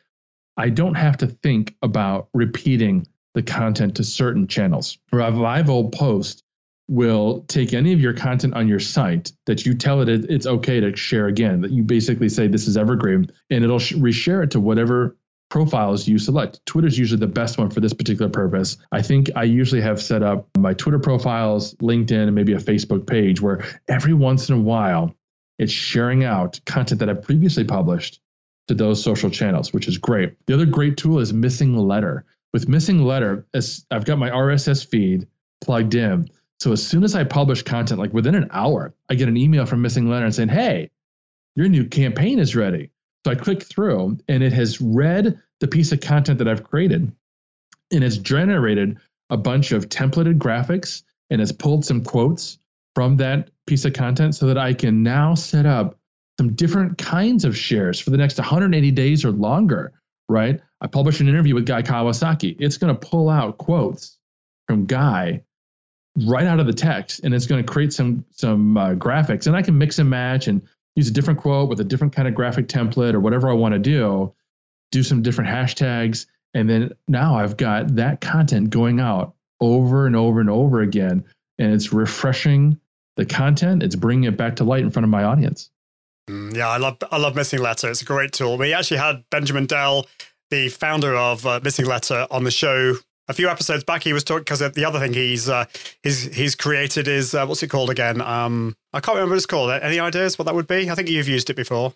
I 0.57 0.69
don't 0.69 0.95
have 0.95 1.17
to 1.17 1.27
think 1.27 1.75
about 1.81 2.29
repeating 2.33 3.07
the 3.33 3.41
content 3.41 3.95
to 3.95 4.03
certain 4.03 4.47
channels. 4.47 4.99
Revive 5.11 5.69
Old 5.69 5.93
Post 5.93 6.43
will 6.87 7.45
take 7.47 7.73
any 7.73 7.93
of 7.93 8.01
your 8.01 8.13
content 8.13 8.53
on 8.53 8.67
your 8.67 8.79
site 8.79 9.31
that 9.45 9.65
you 9.65 9.73
tell 9.73 10.01
it 10.01 10.09
it's 10.09 10.45
okay 10.45 10.81
to 10.81 10.95
share 10.95 11.27
again, 11.27 11.61
that 11.61 11.71
you 11.71 11.83
basically 11.83 12.27
say 12.27 12.47
this 12.47 12.67
is 12.67 12.75
evergreen, 12.75 13.31
and 13.49 13.63
it'll 13.63 13.79
reshare 13.79 14.43
it 14.43 14.51
to 14.51 14.59
whatever 14.59 15.15
profiles 15.51 16.07
you 16.07 16.17
select. 16.17 16.65
Twitter 16.65 16.87
is 16.87 16.97
usually 16.97 17.19
the 17.19 17.27
best 17.27 17.59
one 17.59 17.69
for 17.69 17.81
this 17.81 17.93
particular 17.93 18.31
purpose. 18.31 18.77
I 18.91 19.03
think 19.03 19.29
I 19.35 19.43
usually 19.43 19.81
have 19.81 20.01
set 20.01 20.23
up 20.23 20.47
my 20.57 20.73
Twitter 20.73 20.97
profiles, 20.97 21.75
LinkedIn, 21.75 22.27
and 22.27 22.33
maybe 22.33 22.53
a 22.53 22.57
Facebook 22.57 23.05
page 23.05 23.41
where 23.41 23.63
every 23.87 24.13
once 24.13 24.49
in 24.49 24.55
a 24.55 24.61
while 24.61 25.13
it's 25.59 25.71
sharing 25.71 26.23
out 26.23 26.59
content 26.65 26.99
that 26.99 27.09
I've 27.09 27.21
previously 27.21 27.65
published 27.65 28.19
to 28.67 28.73
those 28.73 29.03
social 29.03 29.29
channels, 29.29 29.73
which 29.73 29.87
is 29.87 29.97
great. 29.97 30.33
The 30.47 30.53
other 30.53 30.65
great 30.65 30.97
tool 30.97 31.19
is 31.19 31.33
Missinglettr. 31.33 32.23
With 32.53 32.67
Missinglettr, 32.67 33.45
as 33.53 33.85
I've 33.91 34.05
got 34.05 34.17
my 34.17 34.29
RSS 34.29 34.85
feed 34.85 35.27
plugged 35.61 35.95
in. 35.95 36.29
So 36.59 36.71
as 36.71 36.85
soon 36.85 37.03
as 37.03 37.13
I 37.15 37.25
publish 37.25 37.63
content, 37.63 37.99
like 37.99 38.13
within 38.13 38.35
an 38.35 38.47
hour, 38.51 38.93
I 39.09 39.15
get 39.15 39.27
an 39.27 39.37
email 39.37 39.65
from 39.65 39.83
Missinglettr 39.83 40.23
and 40.23 40.33
saying, 40.35 40.49
"Hey, 40.49 40.91
your 41.55 41.67
new 41.67 41.85
campaign 41.85 42.39
is 42.39 42.55
ready." 42.55 42.90
So 43.25 43.31
I 43.31 43.35
click 43.35 43.63
through 43.63 44.17
and 44.27 44.43
it 44.43 44.53
has 44.53 44.81
read 44.81 45.39
the 45.59 45.67
piece 45.67 45.91
of 45.91 46.01
content 46.01 46.39
that 46.39 46.47
I've 46.47 46.63
created 46.63 47.11
and 47.91 48.03
it's 48.03 48.17
generated 48.17 48.97
a 49.29 49.37
bunch 49.37 49.71
of 49.71 49.89
templated 49.89 50.37
graphics 50.37 51.03
and 51.29 51.39
has 51.39 51.51
pulled 51.51 51.85
some 51.85 52.03
quotes 52.03 52.57
from 52.95 53.17
that 53.17 53.49
piece 53.67 53.85
of 53.85 53.93
content 53.93 54.35
so 54.35 54.47
that 54.47 54.57
I 54.57 54.73
can 54.73 55.03
now 55.03 55.35
set 55.35 55.65
up 55.65 55.97
some 56.39 56.53
different 56.53 56.97
kinds 56.97 57.45
of 57.45 57.55
shares 57.55 57.99
for 57.99 58.09
the 58.09 58.17
next 58.17 58.37
180 58.37 58.91
days 58.91 59.23
or 59.23 59.31
longer, 59.31 59.93
right? 60.27 60.59
I 60.81 60.87
publish 60.87 61.19
an 61.19 61.29
interview 61.29 61.53
with 61.53 61.65
Guy 61.65 61.83
Kawasaki. 61.83 62.55
It's 62.59 62.77
going 62.77 62.93
to 62.93 63.07
pull 63.07 63.29
out 63.29 63.57
quotes 63.57 64.17
from 64.67 64.85
Guy 64.85 65.43
right 66.25 66.45
out 66.45 66.59
of 66.59 66.65
the 66.65 66.73
text 66.73 67.21
and 67.23 67.33
it's 67.33 67.47
going 67.47 67.63
to 67.63 67.71
create 67.71 67.93
some 67.93 68.25
some 68.31 68.75
uh, 68.75 68.95
graphics 68.95 69.47
and 69.47 69.55
I 69.55 69.61
can 69.61 69.77
mix 69.77 69.97
and 69.97 70.09
match 70.09 70.47
and 70.47 70.61
use 70.95 71.07
a 71.07 71.11
different 71.11 71.39
quote 71.39 71.69
with 71.69 71.79
a 71.79 71.83
different 71.83 72.13
kind 72.13 72.27
of 72.27 72.35
graphic 72.35 72.67
template 72.67 73.13
or 73.13 73.19
whatever 73.19 73.49
I 73.49 73.53
want 73.53 73.73
to 73.73 73.79
do, 73.79 74.33
do 74.91 75.03
some 75.03 75.21
different 75.21 75.49
hashtags. 75.49 76.25
And 76.53 76.69
then 76.69 76.91
now 77.07 77.35
I've 77.35 77.57
got 77.57 77.95
that 77.95 78.21
content 78.21 78.69
going 78.69 78.99
out 78.99 79.33
over 79.59 80.05
and 80.05 80.15
over 80.15 80.41
and 80.41 80.49
over 80.49 80.81
again. 80.81 81.23
And 81.57 81.73
it's 81.73 81.93
refreshing 81.93 82.79
the 83.17 83.25
content, 83.25 83.83
it's 83.83 83.95
bringing 83.95 84.25
it 84.25 84.37
back 84.37 84.57
to 84.57 84.63
light 84.63 84.81
in 84.81 84.89
front 84.89 85.03
of 85.03 85.09
my 85.09 85.23
audience. 85.23 85.69
Mm, 86.29 86.55
yeah, 86.55 86.69
I 86.69 86.77
love 86.77 86.97
I 87.11 87.17
love 87.17 87.35
Missinglettr. 87.35 87.89
It's 87.89 88.01
a 88.01 88.05
great 88.05 88.31
tool. 88.31 88.57
We 88.57 88.73
actually 88.73 88.97
had 88.97 89.23
Benjamin 89.29 89.65
Dell, 89.65 90.07
the 90.49 90.69
founder 90.69 91.15
of 91.15 91.45
uh, 91.45 91.59
Missinglettr, 91.59 92.27
on 92.31 92.43
the 92.43 92.51
show 92.51 92.95
a 93.27 93.33
few 93.33 93.49
episodes 93.49 93.83
back, 93.83 94.03
he 94.03 94.13
was 94.13 94.23
talking 94.23 94.43
because 94.43 94.59
the 94.59 94.85
other 94.85 94.99
thing 94.99 95.13
he's 95.13 95.49
uh, 95.49 95.65
he's 96.03 96.23
he's 96.35 96.55
created 96.55 97.07
is 97.07 97.33
uh, 97.33 97.45
what's 97.45 97.63
it 97.63 97.67
called 97.67 97.89
again? 97.89 98.21
Um, 98.21 98.75
I 98.93 98.99
can't 98.99 99.15
remember 99.15 99.33
what 99.33 99.37
it's 99.37 99.45
called. 99.45 99.71
Any 99.71 99.99
ideas 99.99 100.37
what 100.37 100.45
that 100.45 100.55
would 100.55 100.67
be? 100.67 100.89
I 100.89 100.95
think 100.95 101.09
you've 101.09 101.27
used 101.27 101.49
it 101.49 101.55
before. 101.55 101.93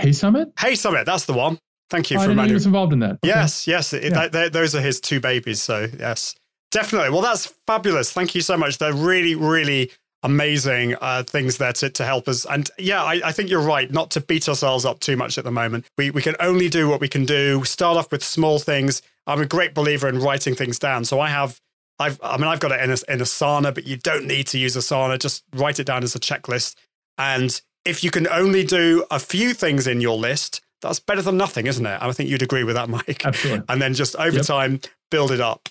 HeySummit. 0.00 0.52
Hey 0.58 0.74
Summit. 0.74 1.06
That's 1.06 1.24
the 1.24 1.32
one. 1.32 1.58
Thank 1.90 2.10
you 2.10 2.18
oh, 2.18 2.24
for 2.24 2.34
know 2.34 2.44
he 2.44 2.52
was 2.52 2.66
involved 2.66 2.92
in 2.92 3.00
that. 3.00 3.12
Okay. 3.12 3.28
Yes, 3.28 3.66
yes. 3.66 3.92
It, 3.92 4.12
yeah. 4.12 4.28
that, 4.28 4.52
those 4.52 4.74
are 4.74 4.80
his 4.80 5.00
two 5.00 5.20
babies. 5.20 5.62
So 5.62 5.88
yes, 5.98 6.34
Definitely. 6.70 7.10
Well, 7.10 7.22
that's 7.22 7.46
fabulous. 7.66 8.12
Thank 8.12 8.34
you 8.34 8.42
so 8.42 8.56
much. 8.56 8.78
They're 8.78 8.92
really, 8.92 9.34
really 9.34 9.90
amazing 10.22 10.96
uh, 11.00 11.22
things 11.22 11.58
there 11.58 11.72
to, 11.72 11.88
to 11.90 12.04
help 12.04 12.28
us. 12.28 12.44
And 12.44 12.68
yeah, 12.78 13.02
I, 13.02 13.20
I, 13.24 13.32
think 13.32 13.48
you're 13.50 13.62
right, 13.62 13.90
not 13.90 14.10
to 14.12 14.20
beat 14.20 14.48
ourselves 14.48 14.84
up 14.84 14.98
too 14.98 15.16
much 15.16 15.38
at 15.38 15.44
the 15.44 15.50
moment. 15.50 15.86
We, 15.96 16.10
we 16.10 16.22
can 16.22 16.34
only 16.40 16.68
do 16.68 16.88
what 16.88 17.00
we 17.00 17.08
can 17.08 17.24
do, 17.24 17.64
start 17.64 17.96
off 17.96 18.10
with 18.10 18.24
small 18.24 18.58
things. 18.58 19.00
I'm 19.28 19.40
a 19.40 19.46
great 19.46 19.74
believer 19.74 20.08
in 20.08 20.18
writing 20.18 20.54
things 20.54 20.78
down. 20.78 21.04
So 21.04 21.20
I 21.20 21.28
have, 21.28 21.60
I've, 21.98 22.18
I 22.22 22.38
mean, 22.38 22.46
I've 22.46 22.60
got 22.60 22.72
it 22.72 22.80
in, 22.80 22.90
a, 22.90 23.12
in 23.12 23.20
Asana, 23.20 23.74
but 23.74 23.86
you 23.86 23.96
don't 23.96 24.26
need 24.26 24.46
to 24.48 24.58
use 24.58 24.74
Asana. 24.74 25.18
Just 25.18 25.44
write 25.54 25.78
it 25.78 25.84
down 25.84 26.02
as 26.02 26.16
a 26.16 26.18
checklist. 26.18 26.74
And 27.18 27.60
if 27.84 28.02
you 28.02 28.10
can 28.10 28.26
only 28.28 28.64
do 28.64 29.04
a 29.10 29.18
few 29.18 29.52
things 29.52 29.86
in 29.86 30.00
your 30.00 30.16
list, 30.16 30.62
that's 30.80 30.98
better 30.98 31.22
than 31.22 31.36
nothing, 31.36 31.66
isn't 31.66 31.84
it? 31.84 31.98
I 32.00 32.10
think 32.12 32.30
you'd 32.30 32.42
agree 32.42 32.64
with 32.64 32.76
that, 32.76 32.88
Mike. 32.88 33.24
Absolutely. 33.24 33.64
And 33.68 33.82
then 33.82 33.94
just 33.94 34.16
over 34.16 34.36
yep. 34.36 34.46
time, 34.46 34.80
build 35.10 35.30
it 35.30 35.40
up. 35.40 35.68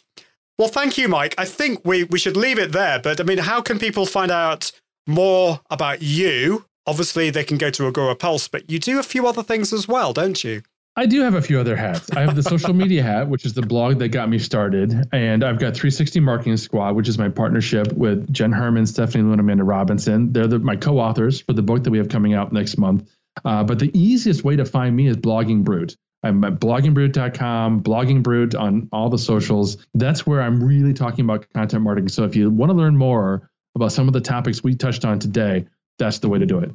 Well, 0.58 0.70
thank 0.70 0.98
you, 0.98 1.08
Mike. 1.08 1.36
I 1.38 1.46
think 1.46 1.82
we, 1.84 2.04
we 2.06 2.20
should 2.20 2.38
leave 2.38 2.60
it 2.60 2.72
there. 2.72 3.00
But 3.00 3.20
I 3.20 3.24
mean, 3.24 3.38
how 3.40 3.62
can 3.62 3.80
people 3.80 4.06
find 4.06 4.32
out 4.32 4.72
more 5.08 5.62
about 5.70 6.02
you? 6.02 6.66
Obviously, 6.86 7.30
they 7.30 7.44
can 7.44 7.58
go 7.58 7.70
to 7.70 7.84
Agorapulse, 7.84 8.50
but 8.50 8.70
you 8.70 8.80
do 8.80 9.00
a 9.00 9.04
few 9.04 9.28
other 9.28 9.44
things 9.44 9.74
as 9.74 9.88
well, 9.88 10.14
don't 10.14 10.44
you? 10.44 10.62
I 11.00 11.06
do 11.06 11.22
have 11.22 11.36
a 11.36 11.42
few 11.44 11.60
other 11.60 11.76
hats. 11.76 12.10
I 12.12 12.22
have 12.22 12.36
the 12.36 12.42
social 12.56 12.74
media 12.74 13.04
hat, 13.04 13.30
which 13.30 13.46
is 13.46 13.54
the 13.54 13.62
blog 13.62 14.00
that 14.00 14.08
got 14.08 14.30
me 14.30 14.40
started. 14.40 15.08
And 15.14 15.44
I've 15.44 15.60
got 15.60 15.76
360 15.76 16.20
Marketing 16.22 16.58
Squad, 16.58 16.96
which 16.96 17.08
is 17.08 17.20
my 17.20 17.30
partnership 17.30 17.94
with 17.94 18.34
Jen 18.34 18.52
Herman, 18.52 18.88
Stephanie 18.88 19.24
Liu, 19.24 19.34
Amanda 19.34 19.64
Robinson. 19.64 20.34
They're 20.34 20.48
the, 20.48 20.58
my 20.58 20.76
co 20.76 20.98
authors 20.98 21.40
for 21.40 21.54
the 21.54 21.62
book 21.62 21.84
that 21.84 21.92
we 21.92 22.00
have 22.00 22.10
coming 22.10 22.34
out 22.34 22.52
next 22.52 22.80
month. 22.80 23.08
Uh, 23.46 23.64
but 23.64 23.78
the 23.78 23.92
easiest 23.94 24.44
way 24.44 24.56
to 24.56 24.66
find 24.66 24.96
me 24.96 25.06
is 25.06 25.18
Blogging 25.18 25.64
Brute. 25.64 25.96
I'm 26.24 26.44
at 26.44 26.54
bloggingbrute.com, 26.54 27.84
blogging 27.84 28.24
brute 28.24 28.56
on 28.56 28.90
all 28.92 29.10
the 29.10 29.20
socials. 29.20 29.78
That's 29.94 30.26
where 30.26 30.42
I'm 30.42 30.64
really 30.64 30.94
talking 30.94 31.24
about 31.26 31.46
content 31.54 31.84
marketing. 31.84 32.10
So 32.10 32.24
if 32.24 32.36
you 32.36 32.50
want 32.50 32.72
to 32.72 32.76
learn 32.76 32.98
more 32.98 33.52
about 33.76 33.92
some 33.92 34.08
of 34.08 34.14
the 34.14 34.22
topics 34.22 34.64
we 34.64 34.74
touched 34.74 35.06
on 35.06 35.20
today, 35.20 35.68
that's 36.00 36.18
the 36.18 36.28
way 36.28 36.40
to 36.40 36.48
do 36.48 36.58
it. 36.58 36.72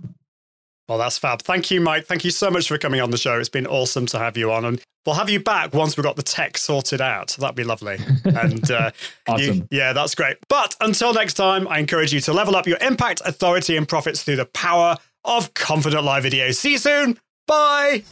Well, 0.89 0.99
that's 0.99 1.19
fab. 1.19 1.43
Thank 1.43 1.71
you, 1.71 1.81
Mike. 1.81 2.07
Thank 2.07 2.25
you 2.25 2.31
so 2.31 2.51
much 2.51 2.69
for 2.69 2.77
coming 2.77 3.01
on 3.01 3.11
the 3.11 3.17
show. 3.17 3.39
It's 3.39 3.49
been 3.49 3.67
awesome 3.67 4.07
to 4.07 4.19
have 4.19 4.37
you 4.37 4.53
on. 4.53 4.65
And 4.65 4.83
we'll 5.07 5.15
have 5.15 5.31
you 5.31 5.41
back 5.41 5.73
once 5.73 5.97
we've 5.97 6.05
got 6.05 6.17
the 6.17 6.23
tech 6.23 6.59
sorted 6.59 7.01
out. 7.01 7.37
That'd 7.39 7.57
be 7.57 7.65
lovely. 7.65 7.99
And 8.25 8.71
uh, 8.71 8.91
awesome. 9.29 9.55
You, 9.55 9.69
yeah, 9.71 9.93
that's 9.93 10.15
great. 10.15 10.37
But 10.49 10.75
until 10.81 11.13
next 11.13 11.35
time, 11.35 11.69
I 11.69 11.79
encourage 11.79 12.13
you 12.13 12.21
to 12.23 12.33
level 12.33 12.57
up 12.57 12.67
your 12.67 12.79
impact, 12.79 13.21
authority, 13.25 13.77
and 13.77 13.87
profits 13.87 14.23
through 14.23 14.37
the 14.37 14.47
power 14.47 14.97
of 15.25 15.55
confident 15.55 16.05
live 16.05 16.25
video. 16.25 16.51
See 16.51 16.73
you 16.73 16.79
soon. 16.79 17.19
Bye. 17.47 18.05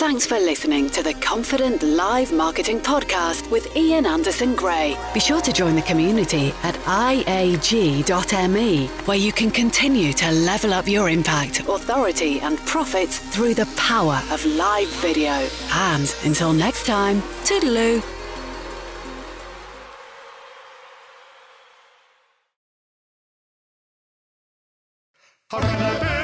Thanks 0.00 0.24
for 0.24 0.38
listening 0.38 0.88
to 0.92 1.02
the 1.02 1.12
Confident 1.12 1.82
Live 1.82 2.32
Marketing 2.32 2.80
Podcast 2.80 3.50
with 3.50 3.76
Ian 3.76 4.06
Anderson 4.06 4.54
Gray. 4.54 4.96
Be 5.12 5.20
sure 5.20 5.42
to 5.42 5.52
join 5.52 5.76
the 5.76 5.82
community 5.82 6.54
at 6.62 6.74
iag.me, 6.86 8.86
where 8.86 9.18
you 9.18 9.30
can 9.30 9.50
continue 9.50 10.14
to 10.14 10.32
level 10.32 10.72
up 10.72 10.88
your 10.88 11.10
impact, 11.10 11.60
authority, 11.68 12.40
and 12.40 12.56
profits 12.60 13.18
through 13.18 13.52
the 13.52 13.66
power 13.76 14.22
of 14.30 14.42
live 14.46 14.88
video. 15.02 15.46
And 15.74 16.16
until 16.24 16.54
next 16.54 16.86
time, 16.86 17.20
toodaloo. 17.44 18.02
Be? 25.50 26.19